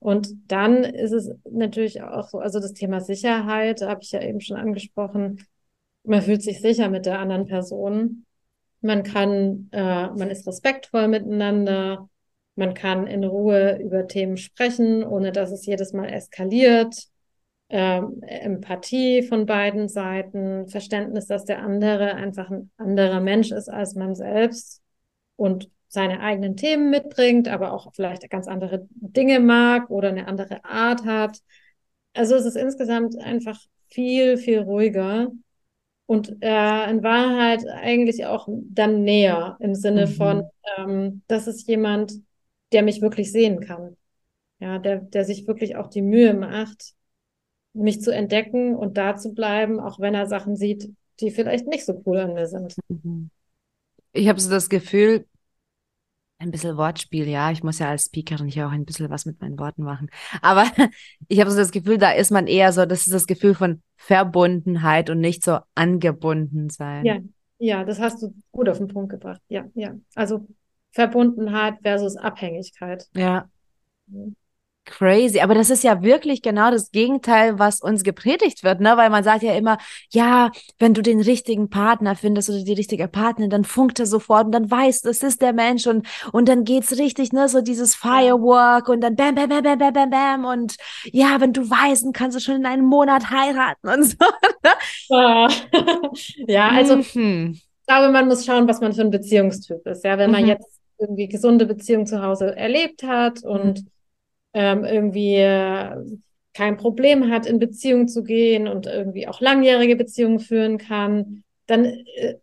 Und 0.01 0.29
dann 0.47 0.85
ist 0.85 1.13
es 1.13 1.31
natürlich 1.51 2.03
auch 2.03 2.29
so, 2.29 2.39
also 2.39 2.61
das 2.61 2.73
Thema 2.73 3.01
Sicherheit, 3.01 3.83
habe 3.83 4.03
ich 4.03 4.13
ja 4.13 4.23
eben 4.23 4.41
schon 4.41 4.57
angesprochen. 4.57 5.45
Man 6.05 6.23
fühlt 6.23 6.43
sich 6.43 6.61
sicher 6.61 6.89
mit 6.89 7.07
der 7.07 7.19
anderen 7.19 7.47
Person. 7.47 8.25
Man 8.81 9.03
kann, 9.03 9.69
äh, 9.73 10.09
man 10.09 10.31
ist 10.31 10.47
respektvoll 10.47 11.09
miteinander. 11.09 12.09
Man 12.55 12.75
kann 12.75 13.07
in 13.07 13.25
Ruhe 13.25 13.79
über 13.81 14.07
Themen 14.07 14.37
sprechen, 14.37 15.05
ohne 15.05 15.33
dass 15.33 15.51
es 15.51 15.67
jedes 15.67 15.93
Mal 15.93 16.09
eskaliert. 16.09 17.09
Ähm, 17.71 18.23
Empathie 18.23 19.23
von 19.23 19.47
beiden 19.47 19.89
Seiten, 19.89 20.69
Verständnis, 20.69 21.27
dass 21.27 21.45
der 21.45 21.63
andere 21.63 22.15
einfach 22.15 22.51
ein 22.51 22.71
anderer 22.79 23.21
Mensch 23.21 23.53
ist 23.53 23.69
als 23.69 23.95
man 23.95 24.15
selbst 24.15 24.81
und 25.37 25.71
seine 25.89 26.21
eigenen 26.21 26.57
Themen 26.57 26.91
mitbringt, 26.91 27.49
aber 27.49 27.73
auch 27.73 27.93
vielleicht 27.95 28.29
ganz 28.31 28.47
andere 28.47 28.87
Dinge 28.91 29.41
mag 29.41 29.91
oder 29.91 30.11
eine 30.11 30.29
andere 30.29 30.65
Art 30.65 31.05
hat. 31.05 31.41
Also 32.15 32.37
es 32.37 32.45
ist 32.45 32.57
insgesamt 32.57 33.19
einfach 33.19 33.59
viel, 33.87 34.37
viel 34.37 34.61
ruhiger 34.61 35.31
und 36.07 36.43
äh, 36.43 36.91
in 36.91 37.03
Wahrheit 37.03 37.67
eigentlich 37.67 38.27
auch 38.27 38.49
dann 38.49 39.03
näher 39.03 39.57
im 39.61 39.75
Sinne 39.75 40.07
mhm. 40.07 40.11
von, 40.11 40.43
ähm, 40.77 41.23
das 41.27 41.47
ist 41.47 41.69
jemand, 41.69 42.15
der 42.73 42.83
mich 42.83 43.01
wirklich 43.01 43.33
sehen 43.33 43.61
kann. 43.61 43.97
Ja, 44.61 44.79
der, 44.79 44.99
der 44.99 45.25
sich 45.25 45.47
wirklich 45.47 45.77
auch 45.77 45.87
die 45.89 46.03
Mühe 46.03 46.35
macht, 46.35 46.95
mich 47.73 48.01
zu 48.01 48.11
entdecken 48.11 48.75
und 48.75 48.97
da 48.97 49.17
zu 49.17 49.33
bleiben, 49.33 49.79
auch 49.79 50.01
wenn 50.01 50.15
er 50.15 50.27
Sachen 50.27 50.57
sieht, 50.57 50.91
die 51.21 51.31
vielleicht 51.31 51.67
nicht 51.67 51.85
so 51.85 52.03
cool 52.07 52.19
an 52.19 52.35
mir 52.35 52.47
sind. 52.47 52.75
Mhm. 52.89 53.31
Ich 54.13 54.29
habe 54.29 54.41
so 54.41 54.51
das 54.51 54.69
Gefühl, 54.69 55.27
ein 56.39 56.51
bisschen 56.51 56.77
Wortspiel, 56.77 57.29
ja. 57.29 57.51
Ich 57.51 57.63
muss 57.63 57.79
ja 57.79 57.91
als 57.91 58.07
Speakerin 58.07 58.49
hier 58.49 58.67
auch 58.67 58.73
ein 58.73 58.85
bisschen 58.85 59.11
was 59.11 59.27
mit 59.27 59.41
meinen 59.41 59.59
Worten 59.59 59.83
machen. 59.83 60.09
Aber 60.41 60.65
ich 61.29 61.41
habe 61.41 61.51
so 61.51 61.57
das 61.57 61.73
Gefühl, 61.73 61.99
da 61.99 62.13
ist 62.13 62.31
man 62.31 62.47
eher 62.47 62.73
so, 62.73 62.87
das 62.87 63.07
ist 63.07 63.13
das 63.13 63.27
Gefühl 63.27 63.55
von 63.55 63.83
Verbundenheit 63.97 65.11
und 65.11 65.21
nicht 65.21 65.43
so 65.45 65.59
angebunden 65.75 66.71
sein. 66.71 67.05
Ja, 67.05 67.19
ja, 67.59 67.85
das 67.85 68.01
hast 68.01 68.23
du 68.23 68.35
gut 68.53 68.69
auf 68.69 68.79
den 68.79 68.89
Punkt 68.89 69.11
gebracht. 69.11 69.41
Ja, 69.49 69.67
ja. 69.75 69.95
Also 70.15 70.47
Verbundenheit 70.93 71.77
versus 71.83 72.17
Abhängigkeit. 72.17 73.09
Ja. 73.15 73.49
Mhm. 74.07 74.37
Crazy, 74.89 75.41
aber 75.41 75.55
das 75.55 75.69
ist 75.69 75.85
ja 75.85 76.03
wirklich 76.03 76.41
genau 76.41 76.71
das 76.71 76.91
Gegenteil, 76.91 77.59
was 77.59 77.81
uns 77.81 78.03
gepredigt 78.03 78.65
wird, 78.65 78.81
ne? 78.81 78.97
Weil 78.97 79.11
man 79.11 79.23
sagt 79.23 79.43
ja 79.43 79.55
immer, 79.55 79.77
ja, 80.11 80.51
wenn 80.79 80.95
du 80.95 81.03
den 81.03 81.21
richtigen 81.21 81.69
Partner 81.69 82.17
findest 82.17 82.49
oder 82.49 82.65
die 82.65 82.73
richtige 82.73 83.07
Partnerin, 83.07 83.51
dann 83.51 83.65
funkt 83.65 84.01
er 84.01 84.07
sofort 84.07 84.47
und 84.47 84.53
dann 84.53 84.71
weißt, 84.71 85.05
das 85.05 85.23
ist 85.23 85.43
der 85.43 85.53
Mensch 85.53 85.87
und 85.87 86.07
und 86.33 86.49
dann 86.49 86.65
geht's 86.65 86.97
richtig, 86.99 87.33
ne? 87.33 87.49
So 87.49 87.61
dieses 87.61 87.95
Firework 87.95 88.89
und 88.89 89.03
dann 89.03 89.15
bam, 89.15 89.35
bam, 89.35 89.49
bam, 89.49 89.63
bam, 89.63 89.79
bam, 89.79 89.93
bam, 89.93 90.11
bam 90.11 90.45
und 90.47 90.77
ja, 91.05 91.41
wenn 91.41 91.53
du 91.53 91.69
weißt, 91.69 92.07
dann 92.07 92.13
kannst 92.13 92.37
du 92.37 92.41
schon 92.41 92.57
in 92.57 92.67
einem 92.67 92.87
Monat 92.87 93.31
heiraten 93.31 93.89
und 93.89 94.05
so. 94.05 94.17
Ne? 95.11 95.49
ja, 96.47 96.69
also 96.69 96.97
mhm. 96.97 97.53
ich 97.55 97.87
glaube, 97.87 98.11
man 98.13 98.29
muss 98.29 98.45
schauen, 98.45 98.69
was 98.69 98.81
man 98.81 98.93
für 98.93 99.01
ein 99.01 99.11
Beziehungstyp 99.11 99.87
ist. 99.87 100.05
Ja, 100.05 100.19
wenn 100.19 100.31
man 100.31 100.43
mhm. 100.43 100.49
jetzt 100.49 100.81
irgendwie 100.99 101.29
gesunde 101.29 101.65
Beziehung 101.65 102.07
zu 102.07 102.23
Hause 102.23 102.55
erlebt 102.57 103.03
hat 103.03 103.43
und 103.43 103.79
mhm 103.79 103.91
ähm, 104.59 104.85
irgendwie 104.85 105.37
äh, 105.37 105.95
kein 106.53 106.77
Problem 106.77 107.31
hat, 107.31 107.47
in 107.47 107.61
Beziehung 107.61 108.09
zu 108.09 108.25
gehen 108.25 108.67
und 108.67 108.87
irgendwie 108.87 109.29
auch 109.29 109.41
langjährige 109.41 109.95
Beziehungen 109.95 110.41
führen 110.41 110.79
kann, 110.79 111.45
dann 111.67 111.85
äh, 111.85 112.35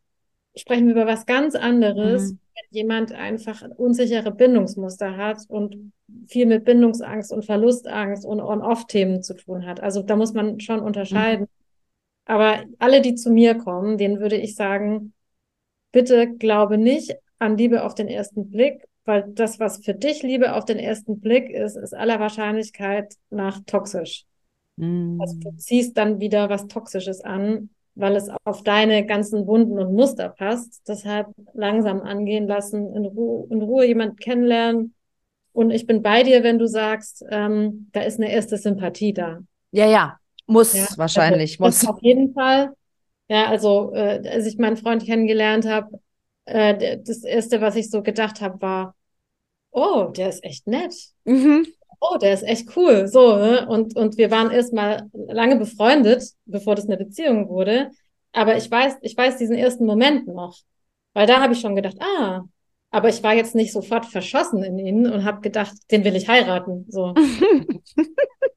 sprechen 0.55 0.85
wir 0.85 0.93
über 0.93 1.07
was 1.07 1.25
ganz 1.25 1.55
anderes, 1.55 2.31
mhm. 2.31 2.39
wenn 2.55 2.77
jemand 2.77 3.11
einfach 3.11 3.63
unsichere 3.75 4.31
Bindungsmuster 4.31 5.17
hat 5.17 5.39
und 5.49 5.91
viel 6.27 6.45
mit 6.45 6.63
Bindungsangst 6.63 7.33
und 7.33 7.43
Verlustangst 7.43 8.25
und 8.25 8.39
On-Off-Themen 8.39 9.21
zu 9.21 9.33
tun 9.33 9.65
hat. 9.65 9.83
Also 9.83 10.01
da 10.01 10.15
muss 10.15 10.33
man 10.33 10.61
schon 10.61 10.79
unterscheiden. 10.79 11.41
Mhm. 11.41 11.49
Aber 12.27 12.63
alle, 12.79 13.01
die 13.01 13.15
zu 13.15 13.29
mir 13.29 13.55
kommen, 13.55 13.97
denen 13.97 14.21
würde 14.21 14.37
ich 14.37 14.55
sagen, 14.55 15.11
bitte 15.91 16.33
glaube 16.37 16.77
nicht 16.77 17.17
an 17.39 17.57
Liebe 17.57 17.83
auf 17.83 17.93
den 17.93 18.07
ersten 18.07 18.49
Blick 18.49 18.87
weil 19.05 19.25
das, 19.27 19.59
was 19.59 19.83
für 19.83 19.93
dich 19.93 20.23
Liebe 20.23 20.53
auf 20.55 20.65
den 20.65 20.79
ersten 20.79 21.19
Blick 21.19 21.49
ist, 21.49 21.75
ist 21.77 21.93
aller 21.93 22.19
Wahrscheinlichkeit 22.19 23.15
nach 23.29 23.59
toxisch. 23.65 24.25
Mm. 24.77 25.21
Also 25.21 25.37
du 25.39 25.55
ziehst 25.57 25.97
dann 25.97 26.19
wieder 26.19 26.49
was 26.49 26.67
Toxisches 26.67 27.21
an, 27.21 27.69
weil 27.93 28.15
es 28.15 28.29
auf 28.43 28.63
deine 28.63 29.05
ganzen 29.05 29.47
Wunden 29.47 29.79
und 29.79 29.93
Muster 29.93 30.29
passt. 30.29 30.81
Deshalb 30.87 31.27
langsam 31.53 32.01
angehen 32.01 32.47
lassen, 32.47 32.93
in, 32.93 33.05
Ru 33.05 33.47
in 33.49 33.61
Ruhe 33.61 33.85
jemand 33.85 34.19
kennenlernen. 34.19 34.93
Und 35.53 35.71
ich 35.71 35.87
bin 35.87 36.01
bei 36.01 36.23
dir, 36.23 36.43
wenn 36.43 36.59
du 36.59 36.67
sagst, 36.67 37.23
ähm, 37.29 37.89
da 37.93 38.01
ist 38.01 38.19
eine 38.19 38.31
erste 38.31 38.57
Sympathie 38.57 39.13
da. 39.13 39.39
Ja, 39.71 39.87
ja, 39.87 40.17
muss 40.47 40.73
ja, 40.73 40.81
also 40.81 40.97
wahrscheinlich. 40.97 41.59
Muss. 41.59 41.87
Auf 41.87 42.01
jeden 42.01 42.33
Fall. 42.33 42.73
Ja, 43.29 43.47
also 43.47 43.93
äh, 43.93 44.21
als 44.29 44.45
ich 44.45 44.57
meinen 44.57 44.77
Freund 44.77 45.05
kennengelernt 45.05 45.65
habe, 45.65 45.99
äh, 46.45 46.99
das 47.03 47.23
erste, 47.23 47.61
was 47.61 47.75
ich 47.75 47.89
so 47.89 48.01
gedacht 48.01 48.41
habe, 48.41 48.61
war, 48.61 48.95
oh, 49.71 50.05
der 50.15 50.29
ist 50.29 50.43
echt 50.43 50.67
nett. 50.67 50.93
Mhm. 51.25 51.67
Oh, 51.99 52.17
der 52.17 52.33
ist 52.33 52.43
echt 52.43 52.75
cool. 52.75 53.07
So, 53.07 53.35
ne? 53.37 53.67
und, 53.67 53.95
und 53.95 54.17
wir 54.17 54.31
waren 54.31 54.51
erstmal 54.51 55.09
lange 55.13 55.55
befreundet, 55.57 56.23
bevor 56.45 56.75
das 56.75 56.85
eine 56.85 56.97
Beziehung 56.97 57.49
wurde. 57.49 57.91
Aber 58.31 58.57
ich 58.57 58.69
weiß, 58.69 58.97
ich 59.01 59.15
weiß 59.17 59.37
diesen 59.37 59.55
ersten 59.55 59.85
Moment 59.85 60.27
noch. 60.27 60.57
Weil 61.13 61.27
da 61.27 61.41
habe 61.41 61.53
ich 61.53 61.61
schon 61.61 61.75
gedacht, 61.75 61.95
ah, 62.01 62.43
aber 62.91 63.09
ich 63.09 63.23
war 63.23 63.33
jetzt 63.33 63.55
nicht 63.55 63.71
sofort 63.71 64.05
verschossen 64.05 64.63
in 64.63 64.77
ihn 64.79 65.07
und 65.09 65.23
habe 65.23 65.41
gedacht, 65.41 65.73
den 65.91 66.03
will 66.03 66.15
ich 66.15 66.27
heiraten. 66.27 66.85
So. 66.89 67.13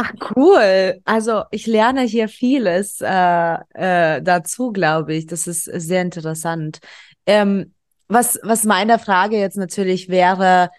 Ach 0.00 0.12
cool. 0.36 1.00
Also 1.04 1.42
ich 1.50 1.66
lerne 1.66 2.02
hier 2.02 2.28
vieles 2.28 3.00
äh, 3.00 3.54
äh, 3.74 4.22
dazu, 4.22 4.70
glaube 4.70 5.12
ich. 5.14 5.26
Das 5.26 5.48
ist 5.48 5.64
sehr 5.64 6.02
interessant. 6.02 6.78
Ähm, 7.26 7.74
was, 8.06 8.38
was 8.44 8.62
meine 8.62 9.00
Frage 9.00 9.36
jetzt 9.38 9.56
natürlich 9.56 10.08
wäre, 10.08 10.70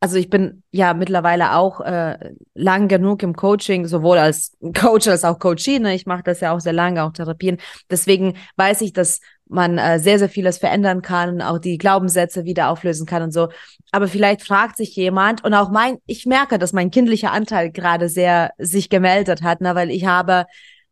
also 0.00 0.16
ich 0.16 0.28
bin 0.28 0.62
ja 0.70 0.92
mittlerweile 0.92 1.54
auch 1.54 1.80
äh, 1.80 2.34
lang 2.52 2.88
genug 2.88 3.22
im 3.22 3.34
Coaching, 3.34 3.86
sowohl 3.86 4.18
als 4.18 4.54
Coach 4.78 5.08
als 5.08 5.24
auch 5.24 5.38
Coachie. 5.38 5.78
Ne? 5.78 5.94
Ich 5.94 6.04
mache 6.04 6.24
das 6.24 6.40
ja 6.40 6.52
auch 6.52 6.60
sehr 6.60 6.74
lange, 6.74 7.04
auch 7.04 7.12
Therapien. 7.12 7.56
Deswegen 7.88 8.34
weiß 8.56 8.82
ich, 8.82 8.92
dass 8.92 9.20
man 9.48 9.78
äh, 9.78 9.98
sehr, 9.98 10.18
sehr 10.18 10.28
vieles 10.28 10.58
verändern 10.58 11.02
kann, 11.02 11.42
auch 11.42 11.58
die 11.58 11.78
Glaubenssätze 11.78 12.44
wieder 12.44 12.68
auflösen 12.70 13.06
kann 13.06 13.22
und 13.22 13.32
so. 13.32 13.48
Aber 13.90 14.08
vielleicht 14.08 14.42
fragt 14.42 14.76
sich 14.76 14.94
jemand 14.96 15.44
und 15.44 15.54
auch 15.54 15.70
mein, 15.70 15.98
ich 16.06 16.26
merke, 16.26 16.58
dass 16.58 16.72
mein 16.72 16.90
kindlicher 16.90 17.32
Anteil 17.32 17.70
gerade 17.70 18.08
sehr 18.08 18.52
sich 18.58 18.90
gemeldet 18.90 19.42
hat, 19.42 19.60
ne? 19.60 19.74
weil 19.74 19.90
ich 19.90 20.06
habe 20.06 20.46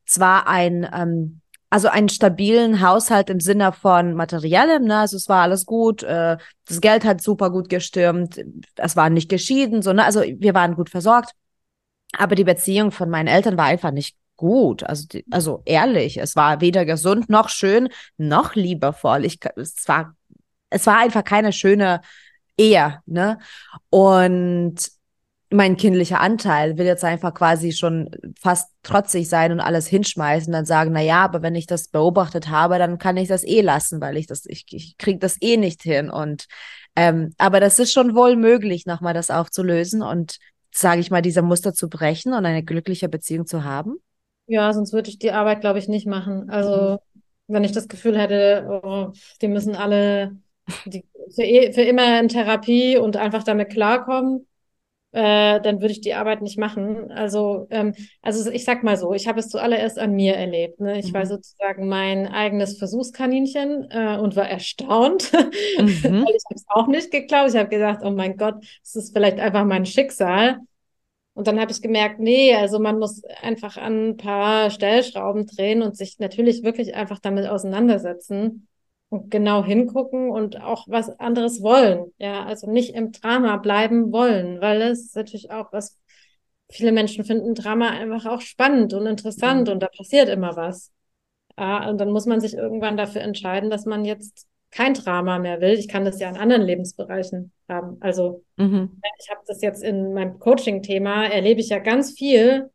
zwar 0.07 0.49
ein, 0.49 0.89
ähm, 0.93 1.41
also 1.69 1.89
einen 1.89 2.09
stabilen 2.09 2.81
Haushalt 2.81 3.29
im 3.29 3.41
Sinne 3.41 3.73
von 3.73 4.15
materiellem, 4.15 4.85
ne? 4.85 4.99
Also 4.99 5.17
es 5.17 5.29
war 5.29 5.43
alles 5.43 5.67
gut, 5.67 6.03
äh, 6.05 6.37
das 6.67 6.81
Geld 6.81 7.05
hat 7.05 7.21
super 7.21 7.51
gut 7.51 7.69
gestürmt, 7.69 8.41
es 8.77 8.95
war 8.97 9.11
nicht 9.11 9.29
geschieden, 9.29 9.83
so, 9.83 9.93
ne? 9.93 10.05
Also 10.05 10.23
wir 10.23 10.55
waren 10.55 10.77
gut 10.77 10.91
versorgt. 10.91 11.33
Aber 12.17 12.35
die 12.35 12.45
Beziehung 12.45 12.93
von 12.93 13.11
meinen 13.11 13.27
Eltern 13.27 13.59
war 13.59 13.67
einfach 13.67 13.91
nicht 13.91 14.17
gut. 14.37 14.83
Also, 14.83 15.07
also 15.31 15.63
ehrlich, 15.65 16.19
es 16.19 16.37
war 16.37 16.61
weder 16.61 16.85
gesund 16.85 17.29
noch 17.29 17.49
schön 17.49 17.89
noch 18.17 18.55
liebevoll. 18.55 19.25
Ich, 19.25 19.39
es 19.57 19.87
war, 19.87 20.15
es 20.71 20.87
war 20.87 20.99
einfach 20.99 21.25
keine 21.25 21.53
schöne 21.53 22.01
Ehe, 22.59 23.01
ne? 23.07 23.39
Und 23.91 24.77
mein 25.51 25.77
kindlicher 25.77 26.21
Anteil 26.21 26.77
will 26.77 26.87
jetzt 26.87 27.05
einfach 27.05 27.33
quasi 27.33 27.73
schon 27.73 28.11
fast 28.41 28.69
trotzig 28.83 29.29
sein 29.29 29.53
und 29.53 29.61
alles 29.61 29.87
hinschmeißen, 29.87 30.53
dann 30.53 30.65
sagen, 30.67 30.91
na 30.93 31.01
ja, 31.01 31.23
aber 31.23 31.41
wenn 31.43 31.55
ich 31.55 31.67
das 31.67 31.89
beobachtet 31.89 32.49
habe, 32.49 32.79
dann 32.79 32.99
kann 32.99 33.17
ich 33.17 33.29
das 33.29 33.45
eh 33.45 33.61
lassen, 33.61 34.01
weil 34.01 34.17
ich 34.17 34.27
das, 34.27 34.45
ich, 34.47 34.67
ich 34.71 34.99
kriege 34.99 35.19
das 35.21 35.41
eh 35.41 35.57
nicht 35.57 35.83
hin. 35.83 36.11
Und 36.11 36.47
ähm, 36.97 37.33
aber 37.39 37.61
das 37.61 37.79
ist 37.79 37.93
schon 37.93 38.17
wohl 38.17 38.37
möglich, 38.37 38.87
nochmal 38.87 39.15
das 39.15 39.31
aufzulösen 39.31 40.03
und 40.03 40.39
sage 40.73 41.01
ich 41.01 41.11
mal, 41.11 41.23
diese 41.23 41.43
Muster 41.43 41.75
zu 41.75 41.89
brechen 41.89 42.33
und 42.33 42.45
eine 42.45 42.65
glückliche 42.65 43.09
Beziehung 43.09 43.47
zu 43.47 43.65
haben. 43.65 43.97
Ja, 44.47 44.73
sonst 44.73 44.93
würde 44.93 45.11
ich 45.11 45.19
die 45.19 45.33
Arbeit, 45.33 45.61
glaube 45.61 45.79
ich, 45.79 45.89
nicht 45.89 46.07
machen. 46.07 46.51
Also, 46.51 46.99
mhm. 47.15 47.23
wenn 47.49 47.65
ich 47.65 47.73
das 47.73 47.89
Gefühl 47.89 48.19
hätte, 48.19 48.81
oh, 48.83 49.13
die 49.43 49.49
müssen 49.49 49.75
alle 49.75 50.37
die, 50.85 51.05
für, 51.35 51.43
e, 51.43 51.73
für 51.73 51.83
immer 51.83 52.21
in 52.21 52.29
Therapie 52.29 52.97
und 52.97 53.17
einfach 53.17 53.43
damit 53.43 53.71
klarkommen, 53.71 54.47
äh, 55.13 55.61
dann 55.63 55.81
würde 55.81 55.93
ich 55.93 56.03
die 56.03 56.15
Arbeit 56.15 56.43
nicht 56.43 56.59
machen. 56.59 57.11
Also, 57.11 57.67
ähm, 57.71 57.95
also 58.21 58.51
ich 58.51 58.65
sag 58.65 58.83
mal 58.83 58.97
so, 58.97 59.15
ich 59.15 59.27
habe 59.27 59.41
es 59.41 59.49
zuallererst 59.49 59.99
an 59.99 60.13
mir 60.13 60.35
erlebt. 60.35 60.81
Ne? 60.81 60.99
Ich 60.99 61.13
mhm. 61.13 61.15
war 61.15 61.27
sozusagen 61.27 61.89
mein 61.89 62.27
eigenes 62.27 62.77
Versuchskaninchen 62.77 63.89
äh, 63.91 64.19
und 64.19 64.37
war 64.37 64.49
erstaunt, 64.49 65.33
mhm. 65.79 66.25
weil 66.25 66.35
ich 66.37 66.45
habe 66.45 66.55
es 66.55 66.65
auch 66.69 66.87
nicht 66.87 67.11
geglaubt. 67.11 67.51
Ich 67.51 67.57
habe 67.57 67.71
gedacht, 67.71 68.01
oh 68.03 68.11
mein 68.11 68.37
Gott, 68.37 68.57
es 68.83 68.95
ist 68.95 69.15
vielleicht 69.15 69.41
einfach 69.41 69.65
mein 69.65 69.87
Schicksal. 69.87 70.59
Und 71.37 71.47
dann 71.47 71.61
habe 71.61 71.71
ich 71.71 71.83
gemerkt, 71.83 72.19
nee, 72.19 72.55
also 72.55 72.79
man 72.79 72.99
muss 72.99 73.23
einfach 73.43 73.77
an 73.77 74.09
ein 74.09 74.17
paar 74.17 74.71
Stellschrauben 74.71 75.47
drehen 75.47 75.83
und 75.83 75.95
sich 75.95 76.19
natürlich 76.19 76.63
wirklich 76.63 76.95
einfach 76.95 77.19
damit 77.19 77.47
auseinandersetzen 77.47 78.69
und 79.11 79.31
genau 79.31 79.63
hingucken 79.63 80.31
und 80.31 80.59
auch 80.63 80.87
was 80.89 81.11
anderes 81.21 81.61
wollen. 81.61 82.11
Ja, 82.17 82.45
also 82.47 82.71
nicht 82.71 82.95
im 82.95 83.13
Drama 83.13 83.59
bleiben 83.59 84.13
wollen, 84.13 84.63
weil 84.63 84.81
es 84.81 85.15
natürlich 85.15 85.51
auch 85.51 85.75
was, 85.75 85.99
viele 86.71 86.91
Menschen 86.91 87.23
finden 87.23 87.55
Drama 87.55 87.91
einfach 87.91 88.25
auch 88.25 88.41
spannend 88.41 88.95
und 88.95 89.05
interessant 89.05 89.69
mhm. 89.69 89.75
und 89.75 89.81
da 89.81 89.89
passiert 89.89 90.31
immer 90.31 90.57
was. 90.57 90.91
Ja, 91.59 91.87
und 91.91 91.99
dann 91.99 92.13
muss 92.13 92.25
man 92.25 92.41
sich 92.41 92.55
irgendwann 92.55 92.97
dafür 92.97 93.21
entscheiden, 93.21 93.69
dass 93.69 93.85
man 93.85 94.07
jetzt 94.07 94.47
kein 94.77 94.93
Drama 94.93 95.39
mehr 95.39 95.61
will. 95.63 95.73
Ich 95.73 95.89
kann 95.89 96.05
das 96.05 96.21
ja 96.21 96.29
in 96.29 96.37
anderen 96.37 96.63
Lebensbereichen 96.63 97.51
haben. 97.67 97.97
Also 98.01 98.45
mhm. 98.57 99.01
ich 99.19 99.31
habe 99.31 99.41
das 99.47 99.63
jetzt 99.63 99.83
in 99.83 100.13
meinem 100.13 100.39
Coaching-Thema, 100.39 101.27
erlebe 101.27 101.61
ich 101.61 101.71
ja 101.71 101.79
ganz 101.79 102.13
viel 102.13 102.69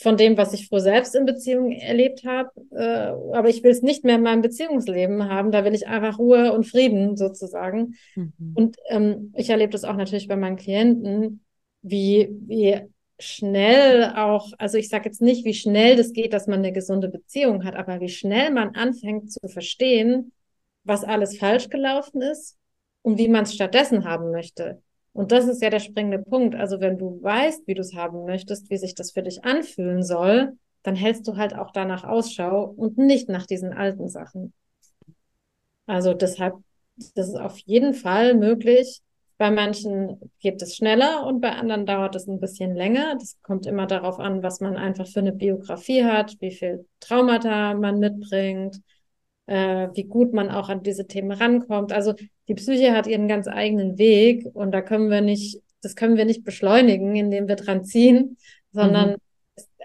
von 0.00 0.16
dem, 0.16 0.36
was 0.36 0.52
ich 0.52 0.68
früher 0.68 0.80
selbst 0.80 1.14
in 1.14 1.26
Beziehungen 1.26 1.72
erlebt 1.72 2.24
habe. 2.24 2.50
Äh, 2.72 3.36
aber 3.36 3.48
ich 3.48 3.62
will 3.62 3.70
es 3.70 3.82
nicht 3.82 4.04
mehr 4.04 4.16
in 4.16 4.22
meinem 4.22 4.42
Beziehungsleben 4.42 5.28
haben. 5.28 5.52
Da 5.52 5.64
will 5.64 5.74
ich 5.74 5.86
einfach 5.86 6.18
Ruhe 6.18 6.52
und 6.52 6.64
Frieden 6.64 7.16
sozusagen. 7.16 7.94
Mhm. 8.16 8.32
Und 8.54 8.76
ähm, 8.88 9.32
ich 9.36 9.50
erlebe 9.50 9.70
das 9.70 9.84
auch 9.84 9.96
natürlich 9.96 10.26
bei 10.26 10.36
meinen 10.36 10.56
Klienten, 10.56 11.44
wie, 11.82 12.28
wie 12.46 12.80
schnell 13.20 14.12
auch, 14.16 14.52
also 14.58 14.76
ich 14.76 14.88
sage 14.88 15.06
jetzt 15.06 15.22
nicht, 15.22 15.44
wie 15.44 15.54
schnell 15.54 15.96
das 15.96 16.12
geht, 16.12 16.32
dass 16.32 16.48
man 16.48 16.60
eine 16.60 16.72
gesunde 16.72 17.08
Beziehung 17.08 17.64
hat, 17.64 17.76
aber 17.76 18.00
wie 18.00 18.08
schnell 18.08 18.50
man 18.50 18.74
anfängt 18.74 19.32
zu 19.32 19.48
verstehen, 19.48 20.32
was 20.88 21.04
alles 21.04 21.38
falsch 21.38 21.68
gelaufen 21.68 22.22
ist 22.22 22.56
und 23.02 23.18
wie 23.18 23.28
man 23.28 23.44
es 23.44 23.54
stattdessen 23.54 24.04
haben 24.04 24.30
möchte. 24.30 24.82
Und 25.12 25.32
das 25.32 25.46
ist 25.46 25.62
ja 25.62 25.70
der 25.70 25.80
springende 25.80 26.18
Punkt. 26.18 26.54
Also 26.54 26.80
wenn 26.80 26.98
du 26.98 27.22
weißt, 27.22 27.66
wie 27.66 27.74
du 27.74 27.80
es 27.80 27.94
haben 27.94 28.24
möchtest, 28.24 28.70
wie 28.70 28.76
sich 28.76 28.94
das 28.94 29.12
für 29.12 29.22
dich 29.22 29.44
anfühlen 29.44 30.02
soll, 30.02 30.56
dann 30.82 30.94
hältst 30.94 31.26
du 31.26 31.36
halt 31.36 31.54
auch 31.54 31.72
danach 31.72 32.04
Ausschau 32.04 32.64
und 32.64 32.98
nicht 32.98 33.28
nach 33.28 33.46
diesen 33.46 33.72
alten 33.72 34.08
Sachen. 34.08 34.52
Also 35.86 36.14
deshalb, 36.14 36.54
das 37.14 37.28
ist 37.28 37.38
auf 37.38 37.58
jeden 37.58 37.94
Fall 37.94 38.34
möglich. 38.34 39.00
Bei 39.38 39.50
manchen 39.50 40.20
geht 40.40 40.60
es 40.62 40.76
schneller 40.76 41.24
und 41.26 41.40
bei 41.40 41.50
anderen 41.52 41.86
dauert 41.86 42.16
es 42.16 42.26
ein 42.26 42.40
bisschen 42.40 42.74
länger. 42.74 43.14
Das 43.18 43.36
kommt 43.42 43.66
immer 43.66 43.86
darauf 43.86 44.18
an, 44.18 44.42
was 44.42 44.60
man 44.60 44.76
einfach 44.76 45.06
für 45.06 45.20
eine 45.20 45.32
Biografie 45.32 46.04
hat, 46.04 46.36
wie 46.40 46.50
viel 46.50 46.86
Traumata 47.00 47.74
man 47.74 47.98
mitbringt, 47.98 48.80
äh, 49.48 49.88
wie 49.94 50.04
gut 50.04 50.34
man 50.34 50.50
auch 50.50 50.68
an 50.68 50.82
diese 50.82 51.06
Themen 51.06 51.32
rankommt. 51.32 51.92
Also 51.92 52.14
die 52.48 52.54
Psyche 52.54 52.92
hat 52.92 53.06
ihren 53.06 53.28
ganz 53.28 53.48
eigenen 53.48 53.96
Weg 53.96 54.46
und 54.52 54.72
da 54.72 54.82
können 54.82 55.10
wir 55.10 55.22
nicht, 55.22 55.62
das 55.82 55.96
können 55.96 56.16
wir 56.16 56.26
nicht 56.26 56.44
beschleunigen, 56.44 57.16
indem 57.16 57.48
wir 57.48 57.56
dran 57.56 57.82
ziehen, 57.84 58.36
sondern 58.72 59.12
mhm. 59.12 59.16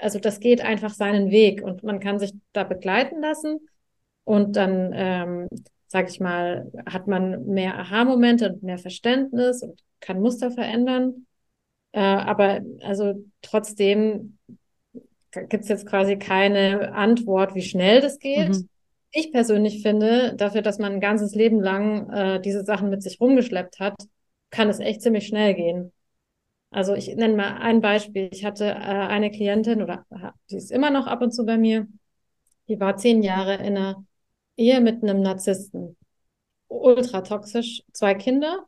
also 0.01 0.19
das 0.19 0.41
geht 0.41 0.61
einfach 0.61 0.93
seinen 0.93 1.31
Weg 1.31 1.63
und 1.63 1.81
man 1.81 2.01
kann 2.01 2.19
sich 2.19 2.33
da 2.51 2.65
begleiten 2.65 3.21
lassen 3.21 3.59
und 4.25 4.57
dann, 4.57 4.91
ähm, 4.93 5.47
sag 5.87 6.09
ich 6.09 6.19
mal, 6.19 6.69
hat 6.85 7.07
man 7.07 7.45
mehr 7.45 7.79
Aha-Momente 7.79 8.51
und 8.51 8.63
mehr 8.63 8.77
Verständnis 8.77 9.63
und 9.63 9.79
kann 10.01 10.19
Muster 10.19 10.51
verändern. 10.51 11.25
Äh, 11.93 12.01
aber 12.01 12.59
also 12.81 13.13
trotzdem 13.41 14.37
gibt 15.31 15.63
es 15.63 15.69
jetzt 15.69 15.87
quasi 15.87 16.17
keine 16.17 16.93
Antwort, 16.93 17.55
wie 17.55 17.61
schnell 17.61 18.01
das 18.01 18.19
geht. 18.19 18.49
Mhm 18.49 18.69
ich 19.13 19.31
persönlich 19.31 19.81
finde, 19.81 20.35
dafür, 20.35 20.61
dass 20.61 20.79
man 20.79 20.93
ein 20.93 20.99
ganzes 20.99 21.35
Leben 21.35 21.61
lang 21.61 22.09
äh, 22.09 22.41
diese 22.41 22.65
Sachen 22.65 22.89
mit 22.89 23.03
sich 23.03 23.21
rumgeschleppt 23.21 23.79
hat, 23.79 23.95
kann 24.49 24.69
es 24.69 24.79
echt 24.79 25.01
ziemlich 25.01 25.27
schnell 25.27 25.53
gehen. 25.53 25.93
Also 26.71 26.95
ich 26.95 27.07
nenne 27.15 27.35
mal 27.35 27.57
ein 27.59 27.81
Beispiel. 27.81 28.29
Ich 28.31 28.43
hatte 28.43 28.65
äh, 28.65 28.73
eine 28.73 29.29
Klientin 29.29 29.83
oder 29.83 30.05
die 30.49 30.57
ist 30.57 30.71
immer 30.71 30.89
noch 30.89 31.05
ab 31.05 31.21
und 31.21 31.31
zu 31.31 31.45
bei 31.45 31.57
mir. 31.57 31.87
Die 32.67 32.79
war 32.79 32.97
zehn 32.97 33.21
Jahre 33.21 33.55
in 33.55 33.77
einer 33.77 34.03
Ehe 34.57 34.81
mit 34.81 35.03
einem 35.03 35.21
Narzissten. 35.21 35.95
Ultra 36.67 37.21
toxisch, 37.21 37.83
zwei 37.93 38.15
Kinder. 38.15 38.65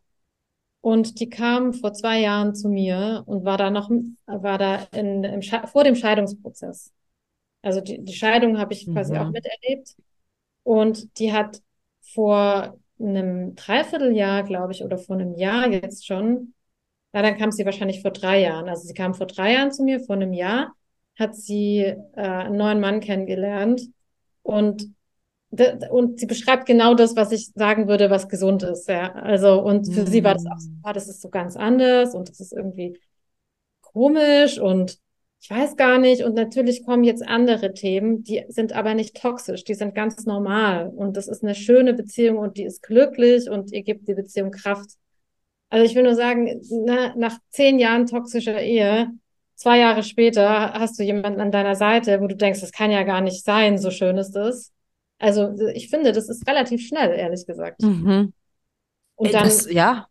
Und 0.82 1.20
die 1.20 1.30
kam 1.30 1.74
vor 1.74 1.94
zwei 1.94 2.20
Jahren 2.20 2.54
zu 2.54 2.70
mir 2.70 3.24
und 3.26 3.44
war 3.44 3.58
da 3.58 3.72
noch, 3.72 3.90
war 4.28 4.60
da 4.60 4.88
in, 4.92 5.24
im, 5.24 5.42
vor 5.42 5.84
dem 5.84 5.96
Scheidungsprozess. 5.96 6.94
Also 7.64 7.82
die, 7.82 8.04
die 8.04 8.14
Scheidung 8.14 8.60
habe 8.60 8.74
ich 8.74 8.86
quasi 8.86 9.14
mhm. 9.14 9.20
auch 9.20 9.32
miterlebt. 9.32 9.96
Und 10.66 11.20
die 11.20 11.32
hat 11.32 11.62
vor 12.02 12.80
einem 13.00 13.56
Dreivierteljahr, 13.56 14.44
glaube 14.44 14.74
ich, 14.74 14.84
oder 14.84 14.98
vor 14.98 15.16
einem 15.16 15.36
Jahr 15.36 15.70
jetzt 15.70 16.08
schon, 16.08 16.54
ja, 17.14 17.22
dann 17.22 17.38
kam 17.38 17.52
sie 17.52 17.66
wahrscheinlich 17.66 18.02
vor 18.02 18.12
drei 18.12 18.42
Jahren. 18.42 18.68
Also 18.68 18.88
sie 18.88 18.96
kam 18.96 19.14
vor 19.14 19.28
drei 19.28 19.54
Jahren 19.54 19.72
zu 19.72 19.84
mir, 19.84 20.00
vor 20.00 20.16
einem 20.16 20.34
Jahr 20.34 20.74
hat 21.18 21.36
sie 21.36 21.82
äh, 21.82 21.96
einen 22.16 22.58
neuen 22.58 22.80
Mann 22.80 23.00
kennengelernt 23.00 23.82
und 24.42 24.94
und 25.90 26.20
sie 26.20 26.26
beschreibt 26.26 26.66
genau 26.66 26.96
das, 26.96 27.16
was 27.16 27.32
ich 27.32 27.52
sagen 27.54 27.88
würde, 27.88 28.10
was 28.10 28.28
gesund 28.28 28.64
ist. 28.64 28.90
Ja. 28.90 29.14
Also, 29.14 29.62
und 29.62 29.86
für 29.86 30.02
mhm. 30.02 30.08
sie 30.08 30.22
war 30.22 30.34
das 30.34 30.46
auch 30.46 30.60
so, 30.60 30.70
ah, 30.84 30.92
das 30.92 31.08
ist 31.08 31.22
so 31.22 31.30
ganz 31.30 31.56
anders 31.56 32.14
und 32.14 32.28
das 32.28 32.42
ist 32.42 32.52
irgendwie 32.52 33.00
komisch 33.80 34.60
und 34.60 35.00
ich 35.42 35.50
weiß 35.50 35.76
gar 35.76 36.00
nicht. 36.00 36.24
Und 36.24 36.34
natürlich 36.36 36.86
kommen 36.86 37.04
jetzt 37.04 37.28
andere 37.28 37.74
Themen, 37.74 38.24
die 38.24 38.44
sind 38.48 38.74
aber 38.74 38.94
nicht 38.94 39.16
toxisch, 39.22 39.64
die 39.64 39.76
sind 39.76 39.94
ganz 39.94 40.26
normal. 40.26 40.92
Und 40.96 41.18
das 41.18 41.28
ist 41.28 41.44
eine 41.44 41.56
schöne 41.56 41.94
Beziehung 41.94 42.38
und 42.38 42.58
die 42.58 42.64
ist 42.64 42.82
glücklich 42.82 43.50
und 43.50 43.72
ihr 43.72 43.84
gibt 43.84 44.08
die 44.08 44.16
Beziehung 44.16 44.52
Kraft. 44.52 44.92
Also 45.70 45.86
ich 45.86 45.96
will 45.96 46.04
nur 46.04 46.16
sagen, 46.16 46.62
na, 46.86 47.14
nach 47.16 47.38
zehn 47.50 47.80
Jahren 47.80 48.06
toxischer 48.06 48.62
Ehe, 48.62 49.12
zwei 49.56 49.80
Jahre 49.80 50.04
später 50.04 50.74
hast 50.74 51.00
du 51.00 51.04
jemanden 51.04 51.42
an 51.42 51.52
deiner 51.52 51.76
Seite, 51.76 52.22
wo 52.22 52.28
du 52.28 52.36
denkst, 52.36 52.62
das 52.62 52.72
kann 52.72 52.92
ja 52.92 53.04
gar 53.04 53.22
nicht 53.22 53.44
sein, 53.44 53.78
so 53.78 53.92
schön 53.92 54.18
ist 54.18 54.36
es. 54.36 54.72
Also 55.18 55.56
ich 55.74 55.90
finde, 55.90 56.12
das 56.12 56.30
ist 56.30 56.48
relativ 56.48 56.86
schnell, 56.86 57.12
ehrlich 57.12 57.46
gesagt. 57.46 57.82
Mhm. 57.82 58.34
Und 59.16 59.34
dann, 59.34 59.44
das, 59.44 59.72
ja. 59.72 60.08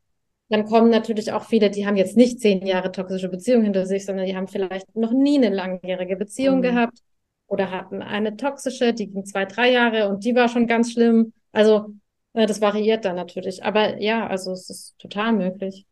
Dann 0.51 0.67
kommen 0.67 0.91
natürlich 0.91 1.33
auch 1.33 1.45
viele, 1.45 1.71
die 1.71 1.87
haben 1.87 1.97
jetzt 1.97 2.17
nicht 2.17 2.41
zehn 2.41 2.65
Jahre 2.67 2.93
toxische 2.93 3.29
Beziehung 3.29 3.63
hinter 3.63 3.87
sich, 3.87 4.05
sondern 4.05 4.27
die 4.27 4.37
haben 4.37 4.49
vielleicht 4.49 4.95
noch 4.95 5.13
nie 5.13 5.39
eine 5.39 5.55
langjährige 5.55 6.17
Beziehung 6.17 6.59
mhm. 6.59 6.63
gehabt 6.63 6.99
oder 7.47 7.71
hatten 7.71 8.03
eine 8.03 8.37
toxische, 8.37 8.93
die 8.93 9.09
ging 9.09 9.25
zwei, 9.25 9.47
drei 9.47 9.71
Jahre 9.71 10.09
und 10.09 10.25
die 10.25 10.35
war 10.35 10.49
schon 10.49 10.67
ganz 10.67 10.93
schlimm. 10.93 11.33
Also 11.53 11.95
äh, 12.35 12.47
das 12.47 12.61
variiert 12.61 13.05
dann 13.05 13.17
natürlich. 13.17 13.65
Aber 13.65 14.01
ja, 14.01 14.27
also 14.27 14.53
es 14.53 14.69
ist 14.69 14.99
total 14.99 15.33
möglich. 15.33 15.87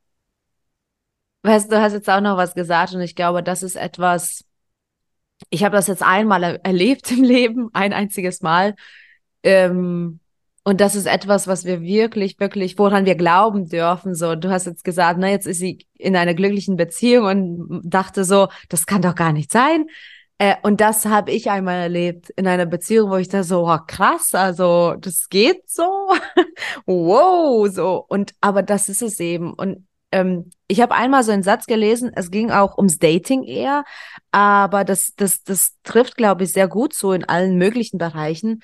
Weißt 1.43 1.73
du, 1.73 1.81
hast 1.81 1.93
jetzt 1.95 2.09
auch 2.09 2.21
noch 2.21 2.37
was 2.37 2.55
gesagt 2.55 2.95
und 2.95 3.01
ich 3.01 3.17
glaube, 3.17 3.43
das 3.43 3.63
ist 3.63 3.77
etwas, 3.77 4.45
ich 5.51 5.65
habe 5.65 5.77
das 5.77 5.89
jetzt 5.89 6.03
einmal 6.03 6.45
er 6.45 6.65
erlebt 6.65 7.11
im 7.11 7.25
Leben, 7.25 7.71
ein 7.73 7.93
einziges 7.93 8.43
Mal. 8.43 8.75
Ähm, 9.43 10.21
und 10.65 10.81
das 10.81 10.95
ist 10.95 11.07
etwas, 11.07 11.49
was 11.49 11.65
wir 11.65 11.83
wirklich, 11.83 12.39
wirklich, 12.39 12.79
woran 12.79 13.05
wir 13.05 13.17
glauben 13.17 13.69
dürfen. 13.69 14.15
So, 14.15 14.37
du 14.37 14.51
hast 14.51 14.67
jetzt 14.67 14.85
gesagt, 14.85 15.19
na, 15.21 15.29
jetzt 15.29 15.47
ist 15.47 15.59
sie 15.59 15.87
in 15.99 16.15
einer 16.15 16.35
glücklichen 16.35 16.77
Beziehung 16.77 17.27
und 17.27 17.83
dachte 17.85 18.25
so, 18.25 18.49
das 18.69 18.87
kann 18.87 19.03
doch 19.03 19.17
gar 19.17 19.33
nicht 19.33 19.51
sein. 19.51 19.87
Äh, 20.39 20.57
und 20.63 20.81
das 20.81 21.05
habe 21.07 21.33
ich 21.33 21.51
einmal 21.51 21.81
erlebt 21.81 22.31
in 22.31 22.47
einer 22.47 22.67
Beziehung, 22.67 23.11
wo 23.11 23.17
ich 23.17 23.29
da 23.29 23.43
so, 23.43 23.69
oh, 23.69 23.79
krass, 23.87 24.35
also 24.35 24.95
das 24.99 25.29
geht 25.29 25.69
so, 25.69 26.11
wow, 26.87 27.69
so. 27.69 28.05
Und 28.09 28.35
aber 28.41 28.63
das 28.63 28.89
ist 28.89 29.03
es 29.03 29.19
eben. 29.19 29.53
Und 29.55 29.87
ähm, 30.13 30.51
ich 30.69 30.81
habe 30.81 30.95
einmal 30.95 31.25
so 31.25 31.33
einen 31.33 31.43
Satz 31.43 31.67
gelesen, 31.67 32.13
es 32.15 32.31
ging 32.31 32.51
auch 32.53 32.77
ums 32.79 32.99
Dating 32.99 33.43
eher, 33.43 33.85
aber 34.31 34.85
das, 34.85 35.15
das, 35.17 35.43
das 35.43 35.77
trifft, 35.83 36.17
glaube 36.17 36.45
ich, 36.45 36.53
sehr 36.53 36.69
gut 36.69 36.95
so 36.95 37.13
in 37.13 37.25
allen 37.25 37.57
möglichen 37.57 37.99
Bereichen. 37.99 38.63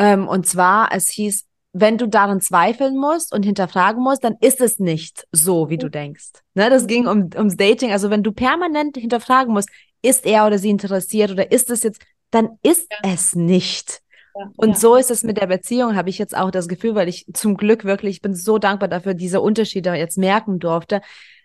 Ähm, 0.00 0.26
und 0.26 0.46
zwar, 0.46 0.88
es 0.92 1.10
hieß, 1.10 1.44
wenn 1.72 1.98
du 1.98 2.08
daran 2.08 2.40
zweifeln 2.40 2.96
musst 2.96 3.34
und 3.34 3.44
hinterfragen 3.44 4.02
musst, 4.02 4.24
dann 4.24 4.36
ist 4.40 4.60
es 4.62 4.78
nicht 4.78 5.26
so, 5.30 5.68
wie 5.68 5.76
du 5.76 5.86
mhm. 5.86 5.92
denkst. 5.92 6.30
Ne, 6.54 6.70
das 6.70 6.86
ging 6.86 7.06
um, 7.06 7.28
ums 7.36 7.56
Dating. 7.56 7.92
Also 7.92 8.08
wenn 8.08 8.22
du 8.22 8.32
permanent 8.32 8.96
hinterfragen 8.96 9.52
musst, 9.52 9.68
ist 10.02 10.24
er 10.24 10.46
oder 10.46 10.58
sie 10.58 10.70
interessiert 10.70 11.30
oder 11.30 11.52
ist 11.52 11.70
es 11.70 11.82
jetzt, 11.82 12.00
dann 12.30 12.58
ist 12.62 12.90
ja. 12.90 13.12
es 13.12 13.34
nicht. 13.34 14.00
Ja, 14.34 14.50
und 14.56 14.70
ja. 14.70 14.74
so 14.76 14.96
ist 14.96 15.10
es 15.10 15.22
mit 15.22 15.36
der 15.36 15.46
Beziehung, 15.46 15.96
habe 15.96 16.08
ich 16.08 16.16
jetzt 16.16 16.36
auch 16.36 16.50
das 16.50 16.66
Gefühl, 16.66 16.94
weil 16.94 17.08
ich 17.08 17.26
zum 17.34 17.58
Glück 17.58 17.84
wirklich, 17.84 18.16
ich 18.16 18.22
bin 18.22 18.34
so 18.34 18.58
dankbar 18.58 18.88
dafür, 18.88 19.12
diese 19.12 19.42
Unterschiede 19.42 19.92
jetzt 19.94 20.16
merken 20.16 20.60
durfte. 20.60 21.02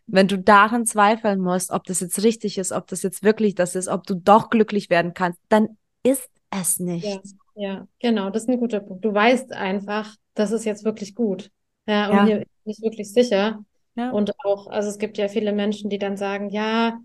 Wenn 0.07 0.27
du 0.27 0.37
daran 0.37 0.85
zweifeln 0.85 1.41
musst, 1.41 1.71
ob 1.71 1.83
das 1.85 1.99
jetzt 1.99 2.23
richtig 2.23 2.57
ist, 2.57 2.71
ob 2.71 2.87
das 2.87 3.03
jetzt 3.03 3.21
wirklich 3.23 3.53
das 3.55 3.75
ist, 3.75 3.89
ob 3.89 4.05
du 4.07 4.15
doch 4.15 4.49
glücklich 4.49 4.89
werden 4.89 5.13
kannst, 5.13 5.39
dann 5.49 5.77
ist 6.03 6.29
es 6.51 6.79
nicht. 6.79 7.19
Ja, 7.55 7.67
ja 7.67 7.87
genau, 7.99 8.29
das 8.29 8.43
ist 8.43 8.49
ein 8.49 8.59
guter 8.59 8.79
Punkt. 8.79 9.03
Du 9.03 9.13
weißt 9.13 9.53
einfach, 9.53 10.15
das 10.33 10.51
ist 10.51 10.65
jetzt 10.65 10.85
wirklich 10.85 11.15
gut. 11.15 11.49
Ja, 11.87 12.09
und 12.09 12.27
hier 12.27 12.37
bin 12.37 12.47
ich 12.65 12.81
wirklich 12.81 13.11
sicher. 13.11 13.63
Ja. 13.95 14.11
Und 14.11 14.33
auch, 14.43 14.67
also 14.67 14.89
es 14.89 14.97
gibt 14.97 15.17
ja 15.17 15.27
viele 15.27 15.53
Menschen, 15.53 15.89
die 15.89 15.99
dann 15.99 16.17
sagen, 16.17 16.49
ja, 16.49 16.99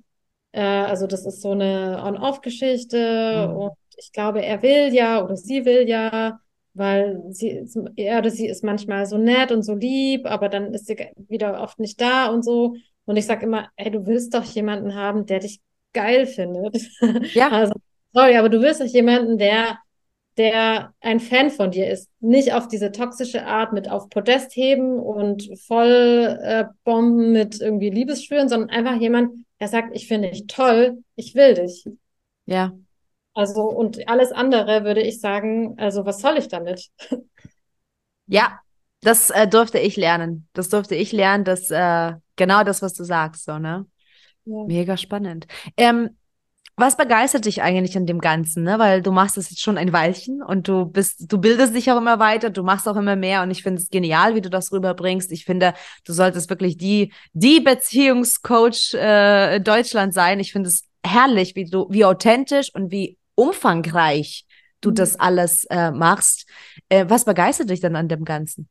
äh, 0.53 0.61
also 0.61 1.07
das 1.07 1.25
ist 1.27 1.41
so 1.41 1.53
eine 1.53 2.03
On-Off-Geschichte 2.05 3.49
mhm. 3.49 3.57
und 3.57 3.73
ich 3.97 4.13
glaube, 4.13 4.43
er 4.43 4.63
will 4.63 4.93
ja 4.93 5.23
oder 5.23 5.37
sie 5.37 5.65
will 5.65 5.89
ja, 5.89 6.41
weil 6.75 7.23
sie, 7.31 7.67
er 7.97 8.19
oder 8.19 8.31
sie 8.31 8.47
ist 8.47 8.65
manchmal 8.65 9.07
so 9.07 9.19
nett 9.19 9.53
und 9.53 9.63
so 9.63 9.75
lieb, 9.75 10.27
aber 10.27 10.49
dann 10.49 10.73
ist 10.75 10.87
sie 10.87 10.97
wieder 11.29 11.61
oft 11.61 11.79
nicht 11.79 12.01
da 12.01 12.27
und 12.29 12.45
so. 12.45 12.77
Und 13.05 13.17
ich 13.17 13.27
sage 13.27 13.47
immer, 13.47 13.69
ey, 13.77 13.91
du 13.91 14.07
willst 14.07 14.35
doch 14.35 14.45
jemanden 14.45 14.95
haben, 14.95 15.27
der 15.27 15.41
dich 15.41 15.61
geil 15.93 16.27
findet. 16.27 16.79
Ja. 17.35 17.51
Also, 17.51 17.75
sorry, 18.13 18.37
aber 18.37 18.49
du 18.49 18.61
willst 18.61 18.81
doch 18.81 18.87
jemanden, 18.87 19.39
der 19.39 19.79
der 20.37 20.95
ein 21.01 21.21
Fan 21.21 21.51
von 21.51 21.71
dir 21.71 21.91
ist. 21.91 22.09
Nicht 22.21 22.53
auf 22.53 22.69
diese 22.69 22.93
toxische 22.93 23.45
Art 23.47 23.73
mit 23.73 23.91
auf 23.91 24.09
Podest 24.09 24.55
heben 24.57 24.99
und 24.99 25.51
voll 25.61 26.39
äh, 26.43 26.65
Bomben 26.85 27.33
mit 27.33 27.61
irgendwie 27.61 27.91
Liebesschwüren, 27.91 28.49
sondern 28.49 28.71
einfach 28.71 29.01
jemand, 29.01 29.45
der 29.61 29.69
sagt, 29.69 29.95
ich 29.95 30.09
finde 30.09 30.31
dich 30.31 30.47
toll, 30.47 31.03
ich 31.17 31.35
will 31.35 31.55
dich. 31.55 31.85
Ja. 32.47 32.73
Also, 33.35 33.63
und 33.63 34.09
alles 34.09 34.33
andere 34.33 34.85
würde 34.85 35.03
ich 35.03 35.21
sagen, 35.21 35.75
also 35.79 36.05
was 36.05 36.21
soll 36.21 36.39
ich 36.39 36.49
damit? 36.49 36.89
Ja, 38.33 38.61
das 39.01 39.31
äh, 39.31 39.49
durfte 39.49 39.81
ich 39.81 39.97
lernen. 39.97 40.47
Das 40.53 40.69
durfte 40.69 40.95
ich 40.95 41.11
lernen, 41.11 41.43
dass 41.43 41.69
äh, 41.73 42.13
genau 42.37 42.63
das, 42.63 42.81
was 42.81 42.95
du 42.95 43.03
sagst, 43.03 43.45
so, 43.45 43.59
ne? 43.59 43.87
Ja. 44.45 44.65
Mega 44.67 44.97
spannend. 44.97 45.49
Ähm, 45.77 46.17
was 46.81 46.97
begeistert 46.97 47.45
dich 47.45 47.63
eigentlich 47.63 47.97
an 47.97 48.07
dem 48.07 48.21
Ganzen, 48.21 48.65
ne? 48.65 48.79
Weil 48.79 49.03
du 49.03 49.13
machst 49.13 49.39
es 49.39 49.51
jetzt 49.51 49.63
schon 49.63 49.79
ein 49.79 49.93
Weilchen 49.93 50.43
und 50.43 50.67
du 50.67 50.87
bist, 50.87 51.31
du 51.33 51.39
bildest 51.39 51.75
dich 51.75 51.91
auch 51.91 51.99
immer 51.99 52.19
weiter, 52.19 52.51
du 52.51 52.63
machst 52.63 52.89
auch 52.89 52.97
immer 52.97 53.17
mehr 53.17 53.43
und 53.43 53.51
ich 53.51 53.63
finde 53.63 53.81
es 53.81 53.91
genial, 53.91 54.35
wie 54.35 54.41
du 54.41 54.51
das 54.51 54.73
rüberbringst. 54.73 55.31
Ich 55.33 55.45
finde, 55.45 55.75
du 56.05 56.13
solltest 56.13 56.51
wirklich 56.51 56.77
die, 56.77 57.13
die 57.33 57.61
Beziehungscoach 57.61 58.95
äh, 58.95 59.61
Deutschland 59.61 60.15
sein. 60.15 60.41
Ich 60.41 60.53
finde 60.53 60.69
es 60.69 60.85
herrlich, 61.05 61.55
wie 61.55 61.65
du, 61.65 61.87
wie 61.91 62.05
authentisch 62.05 62.75
und 62.75 62.91
wie 62.91 63.19
umfangreich 63.35 64.47
du 64.81 64.91
mhm. 64.91 64.95
das 64.95 65.19
alles 65.19 65.65
äh, 65.65 65.91
machst. 65.91 66.47
Äh, 66.89 67.07
was 67.09 67.25
begeistert 67.25 67.71
dich 67.71 67.81
denn 67.81 67.97
an 67.97 68.09
dem 68.09 68.25
Ganzen? 68.25 68.69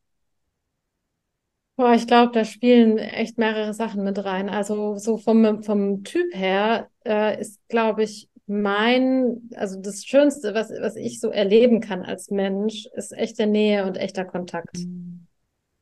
Boah, 1.80 1.94
ich 1.94 2.06
glaube, 2.06 2.30
da 2.32 2.44
spielen 2.44 2.98
echt 2.98 3.38
mehrere 3.38 3.72
Sachen 3.72 4.04
mit 4.04 4.22
rein. 4.22 4.50
Also 4.50 4.98
so 4.98 5.16
vom, 5.16 5.62
vom 5.62 6.04
Typ 6.04 6.26
her 6.34 6.90
äh, 7.06 7.40
ist, 7.40 7.58
glaube 7.68 8.02
ich, 8.02 8.28
mein, 8.46 9.48
also 9.54 9.80
das 9.80 10.04
Schönste, 10.04 10.52
was, 10.52 10.68
was 10.68 10.96
ich 10.96 11.20
so 11.20 11.30
erleben 11.30 11.80
kann 11.80 12.02
als 12.02 12.30
Mensch, 12.30 12.86
ist 12.96 13.12
echte 13.16 13.46
Nähe 13.46 13.86
und 13.86 13.96
echter 13.96 14.26
Kontakt. 14.26 14.76
Mhm. 14.76 15.26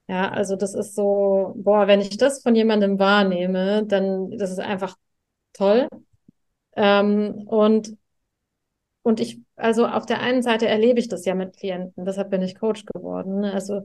Ja, 0.06 0.30
also 0.30 0.54
das 0.54 0.72
ist 0.74 0.94
so, 0.94 1.52
boah, 1.56 1.88
wenn 1.88 2.00
ich 2.00 2.16
das 2.16 2.42
von 2.44 2.54
jemandem 2.54 3.00
wahrnehme, 3.00 3.84
dann 3.84 4.30
das 4.38 4.52
ist 4.52 4.60
einfach 4.60 4.96
toll. 5.52 5.88
Ähm, 6.76 7.42
und 7.48 7.96
und 9.02 9.20
ich, 9.20 9.40
also 9.56 9.86
auf 9.86 10.06
der 10.06 10.20
einen 10.20 10.42
Seite 10.42 10.68
erlebe 10.68 11.00
ich 11.00 11.08
das 11.08 11.24
ja 11.24 11.34
mit 11.34 11.56
Klienten, 11.56 12.04
deshalb 12.04 12.30
bin 12.30 12.42
ich 12.42 12.56
Coach 12.56 12.84
geworden. 12.84 13.40
Ne? 13.40 13.52
Also 13.52 13.82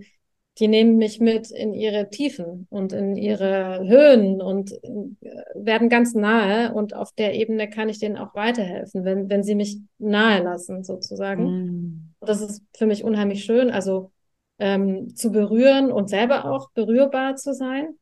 die 0.60 0.68
nehmen 0.68 0.98
mich 0.98 1.20
mit 1.20 1.50
in 1.50 1.74
ihre 1.74 2.10
Tiefen 2.10 2.68
und 2.70 2.94
in 2.94 3.16
ihre 3.16 3.80
Höhen 3.88 4.42
und 4.42 4.72
äh, 4.72 5.34
werden 5.56 5.90
ganz 5.90 6.14
nahe 6.14 6.74
und 6.74 6.94
auf 6.94 7.12
der 7.14 7.34
Ebene 7.34 7.70
kann 7.70 7.90
ich 7.90 8.00
denen 8.00 8.18
auch 8.18 8.36
weiterhelfen, 8.36 9.04
wenn, 9.04 9.30
wenn 9.30 9.44
sie 9.44 9.56
mich 9.56 9.80
nahe 9.98 10.44
lassen, 10.44 10.84
sozusagen. 10.84 11.46
Mm. 11.46 12.14
Das 12.20 12.42
ist 12.42 12.64
für 12.76 12.86
mich 12.86 13.04
unheimlich 13.04 13.44
schön, 13.44 13.72
also 13.72 14.12
ähm, 14.60 15.16
zu 15.16 15.32
berühren 15.32 15.92
und 15.92 16.10
selber 16.10 16.46
auch 16.46 16.70
berührbar 16.72 17.36
zu 17.36 17.54
sein. 17.54 17.98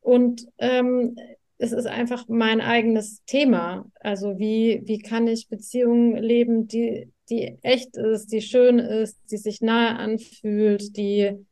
Und 0.00 0.46
ähm, 0.58 1.16
es 1.58 1.72
ist 1.72 1.86
einfach 1.86 2.26
mein 2.28 2.60
eigenes 2.60 3.24
Thema. 3.24 3.90
Also 4.00 4.38
wie, 4.38 4.82
wie 4.84 4.98
kann 4.98 5.26
ich 5.26 5.48
Beziehungen 5.48 6.16
leben, 6.16 6.68
die, 6.68 7.10
die 7.30 7.58
echt 7.62 7.96
ist, 7.96 8.32
die 8.32 8.42
schön 8.42 8.78
ist, 8.78 9.18
die 9.30 9.38
sich 9.38 9.60
nahe 9.60 9.96
anfühlt, 9.96 10.96
die 10.96 11.44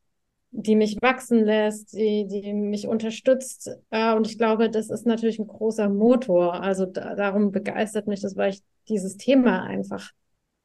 die 0.53 0.77
mich 0.77 1.01
wachsen 1.01 1.45
lässt, 1.45 1.95
die, 1.95 2.27
die 2.29 2.53
mich 2.53 2.87
unterstützt. 2.87 3.71
Äh, 3.91 4.15
und 4.15 4.27
ich 4.27 4.39
glaube, 4.39 4.71
das 4.71 4.91
ist 4.91 5.07
natürlich 5.07 5.39
ein 5.39 5.47
großer 5.47 5.89
Motor. 5.89 6.63
Also 6.63 6.87
da, 6.87 7.15
darum 7.15 7.51
begeistert 7.53 8.07
mich 8.07 8.21
das, 8.21 8.37
weil 8.37 8.51
ich 8.51 8.61
dieses 8.89 9.17
Thema 9.17 9.65
einfach 9.65 10.11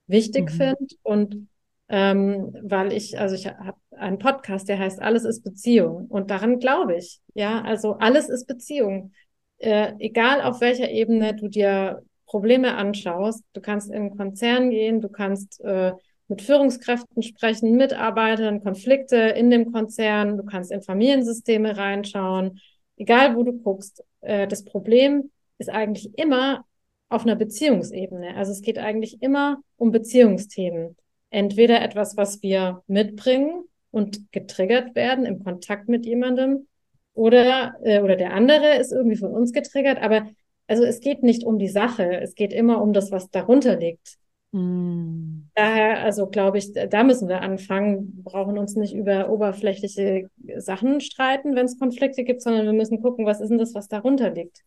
wichtig 0.06 0.52
mhm. 0.52 0.58
finde 0.58 0.96
und 1.04 1.48
ähm, 1.90 2.54
weil 2.64 2.92
ich, 2.92 3.18
also 3.18 3.36
ich 3.36 3.48
habe 3.48 3.78
einen 3.92 4.20
Podcast, 4.20 4.68
der 4.68 4.78
heißt 4.78 5.02
Alles 5.02 5.24
ist 5.24 5.44
Beziehung 5.44 6.08
und 6.08 6.30
daran 6.30 6.60
glaube 6.60 6.98
ich. 6.98 7.22
Ja, 7.34 7.62
also 7.62 7.94
alles 7.94 8.28
ist 8.28 8.46
Beziehung. 8.46 9.14
Äh, 9.58 9.94
egal 10.00 10.42
auf 10.42 10.60
welcher 10.60 10.92
Ebene 10.92 11.34
du 11.34 11.48
dir 11.48 12.04
Probleme 12.26 12.76
anschaust, 12.76 13.44
du 13.54 13.62
kannst 13.62 13.90
in 13.90 13.96
einen 13.96 14.18
Konzern 14.18 14.70
gehen, 14.70 15.00
du 15.00 15.08
kannst 15.08 15.62
äh, 15.62 15.94
mit 16.28 16.42
Führungskräften 16.42 17.24
sprechen, 17.24 17.76
Mitarbeitern, 17.78 18.64
Konflikte 18.64 19.16
in 19.16 19.50
dem 19.50 19.72
Konzern. 19.72 20.38
Du 20.38 20.44
kannst 20.44 20.72
in 20.72 20.82
Familiensysteme 20.82 21.78
reinschauen. 21.78 22.60
Egal, 22.98 23.36
wo 23.36 23.44
du 23.44 23.54
guckst. 23.54 24.04
Äh, 24.22 24.48
das 24.48 24.64
Problem 24.66 25.32
ist 25.58 25.70
eigentlich 25.70 26.18
immer 26.18 26.66
auf 27.10 27.24
einer 27.24 27.36
Beziehungsebene. 27.36 28.36
Also 28.36 28.52
es 28.52 28.62
geht 28.62 28.78
eigentlich 28.78 29.22
immer 29.22 29.60
um 29.78 29.92
Beziehungsthemen. 29.92 30.98
Entweder 31.30 31.82
etwas, 31.82 32.18
was 32.18 32.42
wir 32.42 32.84
mitbringen 32.88 33.64
und 33.92 34.32
getriggert 34.32 34.96
werden 34.96 35.26
im 35.26 35.44
Kontakt 35.44 35.88
mit 35.88 36.06
jemandem, 36.06 36.68
oder, 37.14 37.76
äh, 37.84 38.02
oder 38.02 38.16
der 38.16 38.34
andere 38.34 38.76
ist 38.76 38.92
irgendwie 38.92 39.18
von 39.18 39.32
uns 39.32 39.52
getriggert. 39.52 40.00
Aber 40.02 40.28
also 40.68 40.84
es 40.84 41.00
geht 41.00 41.24
nicht 41.24 41.44
um 41.44 41.58
die 41.58 41.68
Sache. 41.68 42.22
Es 42.22 42.36
geht 42.36 42.54
immer 42.54 42.82
um 42.82 42.94
das, 42.94 43.12
was 43.12 43.32
darunter 43.32 43.76
liegt. 43.76 44.18
Mm. 44.52 45.50
Daher, 45.56 46.00
also 46.04 46.28
glaube 46.28 46.58
ich, 46.58 46.72
da 46.74 47.04
müssen 47.04 47.28
wir 47.28 47.42
anfangen, 47.42 48.24
brauchen 48.24 48.58
uns 48.58 48.76
nicht 48.76 48.94
über 48.94 49.30
oberflächliche 49.30 50.30
Sachen 50.58 51.02
streiten, 51.02 51.56
wenn 51.56 51.66
es 51.66 51.80
Konflikte 51.80 52.24
gibt, 52.24 52.42
sondern 52.42 52.66
wir 52.66 52.74
müssen 52.74 53.02
gucken, 53.02 53.26
was 53.26 53.42
ist 53.42 53.50
denn 53.50 53.58
das, 53.58 53.74
was 53.74 53.88
darunter 53.88 54.30
liegt. 54.30 54.64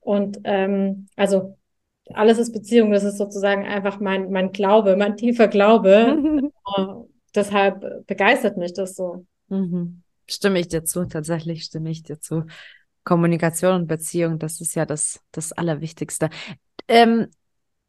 Und 0.00 0.40
ähm, 0.44 1.08
also 1.16 1.56
alles 2.14 2.38
ist 2.38 2.52
Beziehung, 2.52 2.90
das 2.90 3.04
ist 3.04 3.18
sozusagen 3.18 3.66
einfach 3.66 4.00
mein, 4.00 4.30
mein 4.30 4.52
Glaube, 4.52 4.96
mein 4.96 5.16
tiefer 5.16 5.48
Glaube. 5.48 6.50
uh, 6.78 7.04
deshalb 7.34 8.06
begeistert 8.06 8.56
mich 8.56 8.72
das 8.72 8.94
so. 8.94 9.26
Mhm. 9.48 10.02
Stimme 10.26 10.60
ich 10.60 10.68
dir 10.68 10.84
zu, 10.84 11.04
tatsächlich 11.06 11.64
stimme 11.64 11.90
ich 11.90 12.02
dir 12.02 12.20
zu. 12.20 12.44
Kommunikation 13.04 13.74
und 13.74 13.86
Beziehung, 13.86 14.38
das 14.38 14.60
ist 14.60 14.74
ja 14.74 14.84
das, 14.84 15.20
das 15.32 15.52
Allerwichtigste. 15.52 16.28
Ähm, 16.88 17.28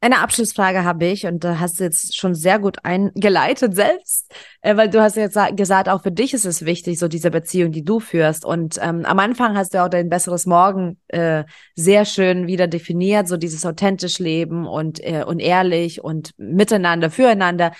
eine 0.01 0.19
Abschlussfrage 0.19 0.85
habe 0.85 1.05
ich 1.05 1.25
und 1.25 1.43
da 1.43 1.59
hast 1.59 1.79
du 1.79 1.83
jetzt 1.83 2.15
schon 2.15 2.33
sehr 2.33 2.57
gut 2.57 2.77
eingeleitet 2.83 3.75
selbst, 3.75 4.31
äh, 4.61 4.77
weil 4.77 4.89
du 4.89 5.01
hast 5.01 5.17
jetzt 5.17 5.37
gesagt, 5.55 5.89
auch 5.89 6.03
für 6.03 6.11
dich 6.11 6.33
ist 6.33 6.45
es 6.45 6.63
wichtig, 6.63 6.99
so 6.99 7.07
diese 7.07 7.31
Beziehung, 7.31 7.71
die 7.71 7.83
du 7.83 7.99
führst. 7.99 8.45
Und 8.45 8.79
ähm, 8.81 9.05
am 9.05 9.19
Anfang 9.19 9.57
hast 9.57 9.73
du 9.73 9.83
auch 9.83 9.89
dein 9.89 10.09
besseres 10.09 10.45
Morgen 10.45 10.97
äh, 11.09 11.43
sehr 11.75 12.05
schön 12.05 12.47
wieder 12.47 12.67
definiert, 12.67 13.27
so 13.27 13.35
dieses 13.35 13.65
authentisch 13.65 14.19
Leben 14.19 14.65
und, 14.65 15.03
äh, 15.03 15.23
und 15.27 15.39
ehrlich 15.39 16.01
und 16.01 16.31
miteinander, 16.37 17.11
füreinander. 17.11 17.73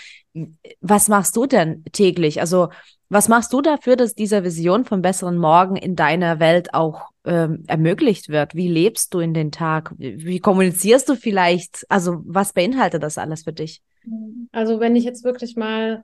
Was 0.82 1.08
machst 1.08 1.36
du 1.38 1.46
denn 1.46 1.86
täglich? 1.92 2.42
Also 2.42 2.70
was 3.08 3.28
machst 3.28 3.54
du 3.54 3.62
dafür, 3.62 3.96
dass 3.96 4.14
diese 4.14 4.44
Vision 4.44 4.86
vom 4.86 5.02
besseren 5.02 5.38
Morgen 5.38 5.76
in 5.78 5.96
deiner 5.96 6.40
Welt 6.40 6.74
auch 6.74 7.08
ähm, 7.30 7.64
ermöglicht 7.68 8.30
wird. 8.30 8.56
Wie 8.56 8.68
lebst 8.68 9.14
du 9.14 9.20
in 9.20 9.36
den 9.36 9.52
Tag? 9.52 9.94
Wie 9.98 10.40
kommunizierst 10.40 11.08
du 11.08 11.16
vielleicht? 11.16 11.86
Also 11.88 12.22
was 12.26 12.54
beinhaltet 12.54 13.04
das 13.04 13.20
alles 13.20 13.44
für 13.44 13.54
dich? 13.54 13.84
Also 14.52 14.80
wenn 14.80 14.96
ich 14.96 15.04
jetzt 15.04 15.24
wirklich 15.24 15.56
mal 15.56 16.04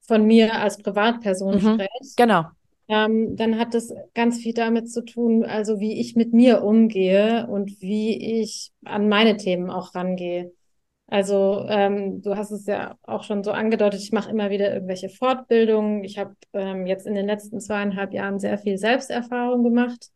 von 0.00 0.26
mir 0.26 0.54
als 0.60 0.78
Privatperson 0.78 1.54
mhm, 1.54 1.60
spreche, 1.60 2.14
genau. 2.16 2.44
Ähm, 2.86 3.36
dann 3.36 3.58
hat 3.58 3.72
das 3.72 3.94
ganz 4.14 4.38
viel 4.38 4.52
damit 4.52 4.90
zu 4.90 5.04
tun, 5.04 5.44
also 5.44 5.80
wie 5.80 5.98
ich 6.00 6.16
mit 6.16 6.34
mir 6.34 6.62
umgehe 6.62 7.46
und 7.46 7.80
wie 7.80 8.40
ich 8.42 8.72
an 8.84 9.08
meine 9.08 9.38
Themen 9.38 9.70
auch 9.70 9.94
rangehe. 9.94 10.52
Also 11.06 11.64
ähm, 11.68 12.20
du 12.20 12.36
hast 12.36 12.50
es 12.50 12.66
ja 12.66 12.98
auch 13.02 13.22
schon 13.24 13.44
so 13.44 13.52
angedeutet, 13.52 14.00
ich 14.00 14.12
mache 14.12 14.30
immer 14.30 14.50
wieder 14.50 14.74
irgendwelche 14.74 15.08
Fortbildungen. 15.08 16.02
Ich 16.02 16.18
habe 16.18 16.34
ähm, 16.52 16.86
jetzt 16.86 17.06
in 17.06 17.14
den 17.14 17.26
letzten 17.26 17.60
zweieinhalb 17.60 18.12
Jahren 18.12 18.38
sehr 18.38 18.58
viel 18.58 18.76
Selbsterfahrung 18.76 19.62
gemacht. 19.62 20.10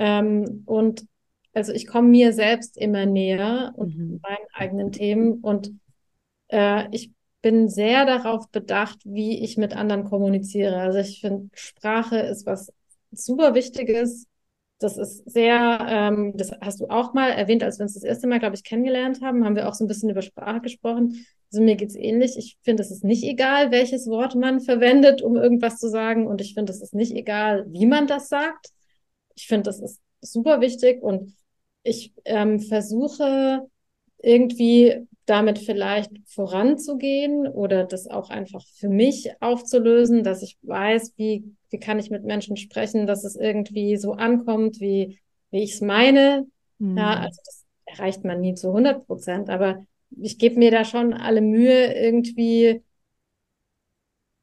Ähm, 0.00 0.62
und 0.64 1.06
also 1.52 1.72
ich 1.72 1.86
komme 1.86 2.08
mir 2.08 2.32
selbst 2.32 2.76
immer 2.78 3.04
näher 3.04 3.72
und 3.76 3.96
mhm. 3.96 4.20
meinen 4.22 4.46
eigenen 4.54 4.92
Themen. 4.92 5.34
Und 5.40 5.72
äh, 6.48 6.88
ich 6.90 7.12
bin 7.42 7.68
sehr 7.68 8.06
darauf 8.06 8.48
bedacht, 8.50 8.98
wie 9.04 9.44
ich 9.44 9.58
mit 9.58 9.76
anderen 9.76 10.04
kommuniziere. 10.04 10.76
Also 10.76 10.98
ich 10.98 11.20
finde, 11.20 11.50
Sprache 11.54 12.18
ist 12.18 12.46
was 12.46 12.72
super 13.12 13.54
Wichtiges. 13.54 14.26
Das 14.78 14.96
ist 14.96 15.30
sehr, 15.30 15.86
ähm, 15.86 16.32
das 16.34 16.52
hast 16.62 16.80
du 16.80 16.86
auch 16.86 17.12
mal 17.12 17.28
erwähnt, 17.28 17.62
als 17.62 17.78
wir 17.78 17.82
uns 17.82 17.92
das 17.92 18.02
erste 18.02 18.26
Mal, 18.26 18.38
glaube 18.38 18.56
ich, 18.56 18.64
kennengelernt 18.64 19.20
haben, 19.20 19.44
haben 19.44 19.54
wir 19.54 19.68
auch 19.68 19.74
so 19.74 19.84
ein 19.84 19.88
bisschen 19.88 20.08
über 20.08 20.22
Sprache 20.22 20.62
gesprochen. 20.62 21.26
Also 21.52 21.62
mir 21.62 21.76
geht's 21.76 21.96
ähnlich. 21.96 22.38
Ich 22.38 22.56
finde, 22.62 22.82
es 22.82 22.90
ist 22.90 23.04
nicht 23.04 23.24
egal, 23.24 23.70
welches 23.70 24.06
Wort 24.06 24.34
man 24.34 24.60
verwendet, 24.60 25.20
um 25.20 25.36
irgendwas 25.36 25.76
zu 25.76 25.90
sagen. 25.90 26.26
Und 26.26 26.40
ich 26.40 26.54
finde, 26.54 26.72
es 26.72 26.80
ist 26.80 26.94
nicht 26.94 27.12
egal, 27.12 27.66
wie 27.68 27.84
man 27.84 28.06
das 28.06 28.30
sagt. 28.30 28.70
Ich 29.40 29.46
finde, 29.46 29.64
das 29.64 29.80
ist 29.80 30.00
super 30.20 30.60
wichtig. 30.60 31.02
Und 31.02 31.34
ich 31.82 32.12
ähm, 32.26 32.60
versuche 32.60 33.66
irgendwie 34.18 35.06
damit 35.24 35.58
vielleicht 35.58 36.10
voranzugehen 36.26 37.46
oder 37.46 37.84
das 37.84 38.06
auch 38.06 38.28
einfach 38.28 38.62
für 38.74 38.88
mich 38.90 39.30
aufzulösen, 39.40 40.24
dass 40.24 40.42
ich 40.42 40.58
weiß, 40.62 41.14
wie, 41.16 41.56
wie 41.70 41.78
kann 41.78 41.98
ich 41.98 42.10
mit 42.10 42.24
Menschen 42.24 42.56
sprechen, 42.56 43.06
dass 43.06 43.24
es 43.24 43.36
irgendwie 43.36 43.96
so 43.96 44.12
ankommt, 44.12 44.80
wie, 44.80 45.18
wie 45.50 45.62
ich 45.62 45.72
es 45.74 45.80
meine. 45.80 46.46
Mhm. 46.78 46.98
Ja, 46.98 47.14
also 47.20 47.40
das 47.44 47.64
erreicht 47.86 48.24
man 48.24 48.40
nie 48.40 48.54
zu 48.54 48.72
100 48.72 49.06
Prozent, 49.06 49.48
aber 49.48 49.86
ich 50.20 50.38
gebe 50.38 50.58
mir 50.58 50.70
da 50.70 50.84
schon 50.84 51.14
alle 51.14 51.40
Mühe, 51.40 51.94
irgendwie 51.94 52.82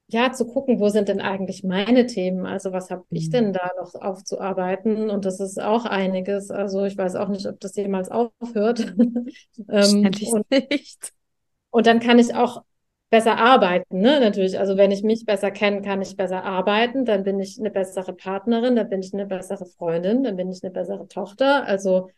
ja, 0.09 0.31
zu 0.31 0.47
gucken, 0.47 0.79
wo 0.79 0.87
sind 0.87 1.09
denn 1.09 1.19
eigentlich 1.19 1.63
meine 1.63 2.05
Themen? 2.05 2.45
Also 2.45 2.71
was 2.71 2.89
habe 2.89 3.03
ich 3.09 3.29
denn 3.29 3.49
mhm. 3.49 3.53
da 3.53 3.71
noch 3.77 3.93
aufzuarbeiten? 3.95 5.09
Und 5.09 5.25
das 5.25 5.41
ist 5.41 5.61
auch 5.61 5.85
einiges. 5.85 6.49
Also 6.49 6.85
ich 6.85 6.97
weiß 6.97 7.15
auch 7.15 7.27
nicht, 7.27 7.45
ob 7.45 7.59
das 7.59 7.75
jemals 7.75 8.09
aufhört. 8.09 8.79
ähm, 9.69 10.11
und, 10.31 10.49
nicht. 10.49 11.13
und 11.71 11.87
dann 11.87 11.99
kann 11.99 12.19
ich 12.19 12.33
auch 12.33 12.63
besser 13.09 13.37
arbeiten, 13.37 13.99
ne? 13.99 14.21
Natürlich. 14.21 14.57
Also 14.57 14.77
wenn 14.77 14.91
ich 14.91 15.03
mich 15.03 15.25
besser 15.25 15.51
kenne, 15.51 15.81
kann 15.81 16.01
ich 16.01 16.15
besser 16.15 16.43
arbeiten. 16.43 17.03
Dann 17.03 17.25
bin 17.25 17.39
ich 17.41 17.59
eine 17.59 17.69
bessere 17.69 18.13
Partnerin, 18.13 18.77
dann 18.77 18.89
bin 18.89 19.01
ich 19.01 19.13
eine 19.13 19.25
bessere 19.25 19.65
Freundin, 19.65 20.23
dann 20.23 20.37
bin 20.37 20.49
ich 20.49 20.63
eine 20.63 20.71
bessere 20.71 21.07
Tochter. 21.09 21.65
Also 21.65 22.09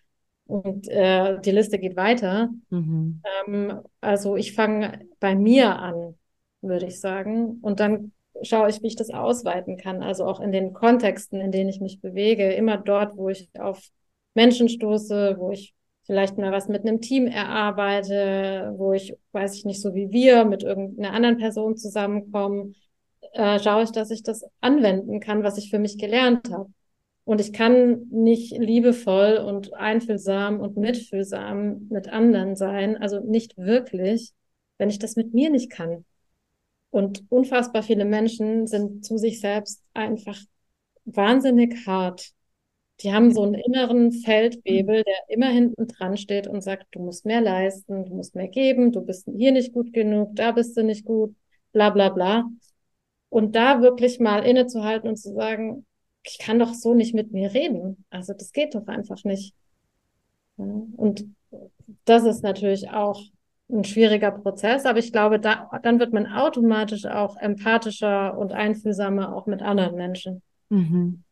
und 0.45 0.87
äh, 0.89 1.39
die 1.41 1.51
Liste 1.51 1.79
geht 1.79 1.95
weiter. 1.95 2.49
Mhm. 2.69 3.21
Ähm, 3.47 3.81
also 3.99 4.35
ich 4.35 4.53
fange 4.53 5.07
bei 5.19 5.35
mir 5.35 5.77
an 5.79 6.18
würde 6.61 6.87
ich 6.87 6.99
sagen. 6.99 7.59
Und 7.61 7.79
dann 7.79 8.11
schaue 8.41 8.69
ich, 8.69 8.81
wie 8.81 8.87
ich 8.87 8.95
das 8.95 9.09
ausweiten 9.09 9.77
kann. 9.77 10.01
Also 10.01 10.25
auch 10.25 10.39
in 10.39 10.51
den 10.51 10.73
Kontexten, 10.73 11.39
in 11.41 11.51
denen 11.51 11.69
ich 11.69 11.81
mich 11.81 12.01
bewege, 12.01 12.51
immer 12.53 12.77
dort, 12.77 13.17
wo 13.17 13.29
ich 13.29 13.49
auf 13.57 13.81
Menschen 14.33 14.69
stoße, 14.69 15.35
wo 15.37 15.51
ich 15.51 15.73
vielleicht 16.05 16.37
mal 16.37 16.51
was 16.51 16.67
mit 16.67 16.85
einem 16.85 17.01
Team 17.01 17.27
erarbeite, 17.27 18.73
wo 18.77 18.93
ich, 18.93 19.15
weiß 19.31 19.55
ich 19.55 19.65
nicht, 19.65 19.81
so 19.81 19.93
wie 19.93 20.11
wir 20.11 20.45
mit 20.45 20.63
irgendeiner 20.63 21.13
anderen 21.13 21.37
Person 21.37 21.77
zusammenkommen, 21.77 22.75
äh, 23.33 23.59
schaue 23.59 23.83
ich, 23.83 23.91
dass 23.91 24.09
ich 24.09 24.23
das 24.23 24.45
anwenden 24.61 25.19
kann, 25.19 25.43
was 25.43 25.57
ich 25.57 25.69
für 25.69 25.79
mich 25.79 25.97
gelernt 25.97 26.51
habe. 26.51 26.71
Und 27.25 27.39
ich 27.39 27.53
kann 27.53 28.07
nicht 28.09 28.57
liebevoll 28.57 29.37
und 29.37 29.73
einfühlsam 29.75 30.59
und 30.61 30.77
mitfühlsam 30.77 31.87
mit 31.91 32.09
anderen 32.09 32.55
sein, 32.55 32.97
also 32.97 33.19
nicht 33.19 33.55
wirklich, 33.55 34.31
wenn 34.79 34.89
ich 34.89 34.97
das 34.97 35.15
mit 35.15 35.35
mir 35.35 35.51
nicht 35.51 35.69
kann. 35.69 36.05
Und 36.91 37.23
unfassbar 37.29 37.83
viele 37.83 38.05
Menschen 38.05 38.67
sind 38.67 39.05
zu 39.05 39.17
sich 39.17 39.39
selbst 39.39 39.83
einfach 39.93 40.39
wahnsinnig 41.05 41.85
hart. 41.85 42.31
Die 43.01 43.13
haben 43.13 43.33
so 43.33 43.43
einen 43.43 43.53
inneren 43.53 44.11
Feldwebel, 44.11 45.03
der 45.03 45.15
immer 45.29 45.49
hinten 45.49 45.87
dran 45.87 46.17
steht 46.17 46.47
und 46.47 46.61
sagt, 46.61 46.87
du 46.91 46.99
musst 46.99 47.25
mehr 47.25 47.41
leisten, 47.41 48.05
du 48.05 48.15
musst 48.15 48.35
mehr 48.35 48.49
geben, 48.49 48.91
du 48.91 49.01
bist 49.01 49.29
hier 49.33 49.51
nicht 49.51 49.71
gut 49.71 49.93
genug, 49.93 50.35
da 50.35 50.51
bist 50.51 50.75
du 50.75 50.83
nicht 50.83 51.05
gut, 51.05 51.33
bla 51.71 51.91
bla 51.91 52.09
bla. 52.09 52.45
Und 53.29 53.55
da 53.55 53.81
wirklich 53.81 54.19
mal 54.19 54.43
innezuhalten 54.45 55.07
und 55.07 55.17
zu 55.17 55.33
sagen, 55.33 55.85
ich 56.23 56.39
kann 56.39 56.59
doch 56.59 56.73
so 56.73 56.93
nicht 56.93 57.13
mit 57.13 57.31
mir 57.31 57.53
reden. 57.53 58.03
Also 58.09 58.33
das 58.33 58.51
geht 58.51 58.75
doch 58.75 58.87
einfach 58.87 59.23
nicht. 59.23 59.53
Und 60.57 61.35
das 62.05 62.25
ist 62.25 62.43
natürlich 62.43 62.89
auch 62.89 63.21
ein 63.71 63.83
schwieriger 63.83 64.31
Prozess, 64.31 64.85
aber 64.85 64.99
ich 64.99 65.11
glaube, 65.11 65.39
da, 65.39 65.69
dann 65.83 65.99
wird 65.99 66.11
man 66.11 66.27
automatisch 66.27 67.05
auch 67.05 67.37
empathischer 67.37 68.37
und 68.37 68.51
einfühlsamer 68.51 69.35
auch 69.35 69.45
mit 69.45 69.61
anderen 69.61 69.95
Menschen. 69.95 70.41
Mhm. 70.69 71.23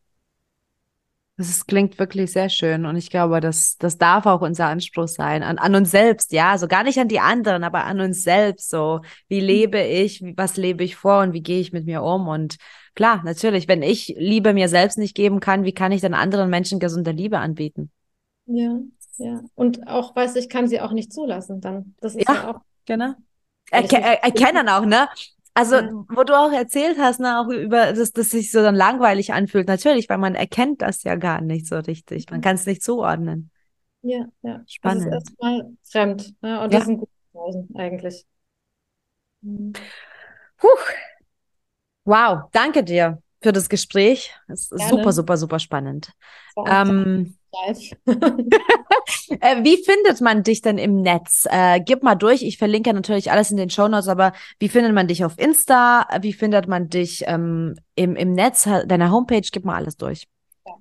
Das 1.36 1.48
ist, 1.48 1.68
klingt 1.68 2.00
wirklich 2.00 2.32
sehr 2.32 2.48
schön 2.48 2.84
und 2.84 2.96
ich 2.96 3.10
glaube, 3.10 3.40
das, 3.40 3.76
das 3.78 3.96
darf 3.96 4.26
auch 4.26 4.40
unser 4.40 4.66
Anspruch 4.66 5.06
sein, 5.06 5.44
an, 5.44 5.58
an 5.58 5.76
uns 5.76 5.92
selbst, 5.92 6.32
ja, 6.32 6.50
also 6.50 6.66
gar 6.66 6.82
nicht 6.82 6.98
an 6.98 7.06
die 7.06 7.20
anderen, 7.20 7.62
aber 7.62 7.84
an 7.84 8.00
uns 8.00 8.24
selbst, 8.24 8.70
so, 8.70 9.02
wie 9.28 9.38
lebe 9.38 9.80
ich, 9.80 10.20
was 10.36 10.56
lebe 10.56 10.82
ich 10.82 10.96
vor 10.96 11.22
und 11.22 11.32
wie 11.34 11.42
gehe 11.42 11.60
ich 11.60 11.72
mit 11.72 11.86
mir 11.86 12.02
um 12.02 12.26
und 12.26 12.56
klar, 12.96 13.22
natürlich, 13.24 13.68
wenn 13.68 13.82
ich 13.82 14.14
Liebe 14.18 14.52
mir 14.52 14.68
selbst 14.68 14.98
nicht 14.98 15.14
geben 15.14 15.38
kann, 15.38 15.62
wie 15.62 15.74
kann 15.74 15.92
ich 15.92 16.00
dann 16.00 16.14
anderen 16.14 16.50
Menschen 16.50 16.80
gesunde 16.80 17.12
Liebe 17.12 17.38
anbieten? 17.38 17.92
Ja, 18.46 18.80
ja. 19.18 19.40
Und 19.54 19.86
auch, 19.86 20.16
weiß 20.16 20.36
ich, 20.36 20.48
kann 20.48 20.68
sie 20.68 20.80
auch 20.80 20.92
nicht 20.92 21.12
zulassen 21.12 21.60
dann. 21.60 21.94
Das 22.00 22.14
ist 22.14 22.28
ja, 22.28 22.34
ja 22.34 22.50
auch. 22.50 22.60
Genau. 22.86 23.14
Erke 23.70 23.96
erkennen 23.96 24.68
auch, 24.68 24.84
ne? 24.84 25.08
Also, 25.54 25.74
ja. 25.76 25.90
wo 26.08 26.22
du 26.22 26.38
auch 26.38 26.52
erzählt 26.52 26.98
hast, 26.98 27.18
ne, 27.18 27.40
auch 27.40 27.48
über, 27.48 27.92
dass 27.92 28.12
das 28.12 28.30
sich 28.30 28.52
so 28.52 28.62
dann 28.62 28.76
langweilig 28.76 29.32
anfühlt. 29.32 29.66
Natürlich, 29.66 30.08
weil 30.08 30.18
man 30.18 30.34
erkennt 30.34 30.82
das 30.82 31.02
ja 31.02 31.16
gar 31.16 31.40
nicht 31.40 31.66
so 31.66 31.76
richtig. 31.78 32.30
Man 32.30 32.38
mhm. 32.38 32.44
kann 32.44 32.54
es 32.54 32.64
nicht 32.64 32.82
zuordnen. 32.82 33.50
Ja, 34.02 34.26
ja. 34.42 34.62
Spannend. 34.66 35.12
Das 35.12 35.24
ist 35.24 35.30
erstmal 35.30 35.72
fremd. 35.82 36.34
Ne? 36.42 36.60
Und 36.60 36.72
ja. 36.72 36.78
das 36.78 36.86
sind 36.86 36.98
gute 36.98 37.12
Pausen 37.32 37.68
eigentlich. 37.76 38.24
Mhm. 39.40 39.72
Puh. 40.58 40.68
Wow, 42.04 42.48
danke 42.52 42.84
dir 42.84 43.20
für 43.42 43.52
das 43.52 43.68
Gespräch. 43.68 44.32
Es 44.48 44.70
ist 44.72 44.88
super, 44.88 45.12
super, 45.12 45.36
super 45.36 45.58
spannend. 45.58 46.12
Ähm, 46.66 47.34
äh, 47.34 47.37
wie 48.06 49.82
findet 49.82 50.20
man 50.20 50.42
dich 50.42 50.62
denn 50.62 50.78
im 50.78 51.02
Netz? 51.02 51.46
Äh, 51.50 51.80
gib 51.80 52.02
mal 52.02 52.14
durch. 52.14 52.42
Ich 52.42 52.58
verlinke 52.58 52.92
natürlich 52.92 53.30
alles 53.30 53.50
in 53.50 53.56
den 53.56 53.70
Show 53.70 53.88
Notes, 53.88 54.08
aber 54.08 54.32
wie 54.58 54.68
findet 54.68 54.92
man 54.92 55.08
dich 55.08 55.24
auf 55.24 55.38
Insta? 55.38 56.06
Wie 56.20 56.32
findet 56.32 56.68
man 56.68 56.88
dich 56.88 57.24
ähm, 57.26 57.76
im, 57.94 58.16
im 58.16 58.32
Netz? 58.32 58.68
Deine 58.86 59.10
Homepage, 59.10 59.48
gib 59.50 59.64
mal 59.64 59.76
alles 59.76 59.96
durch. 59.96 60.26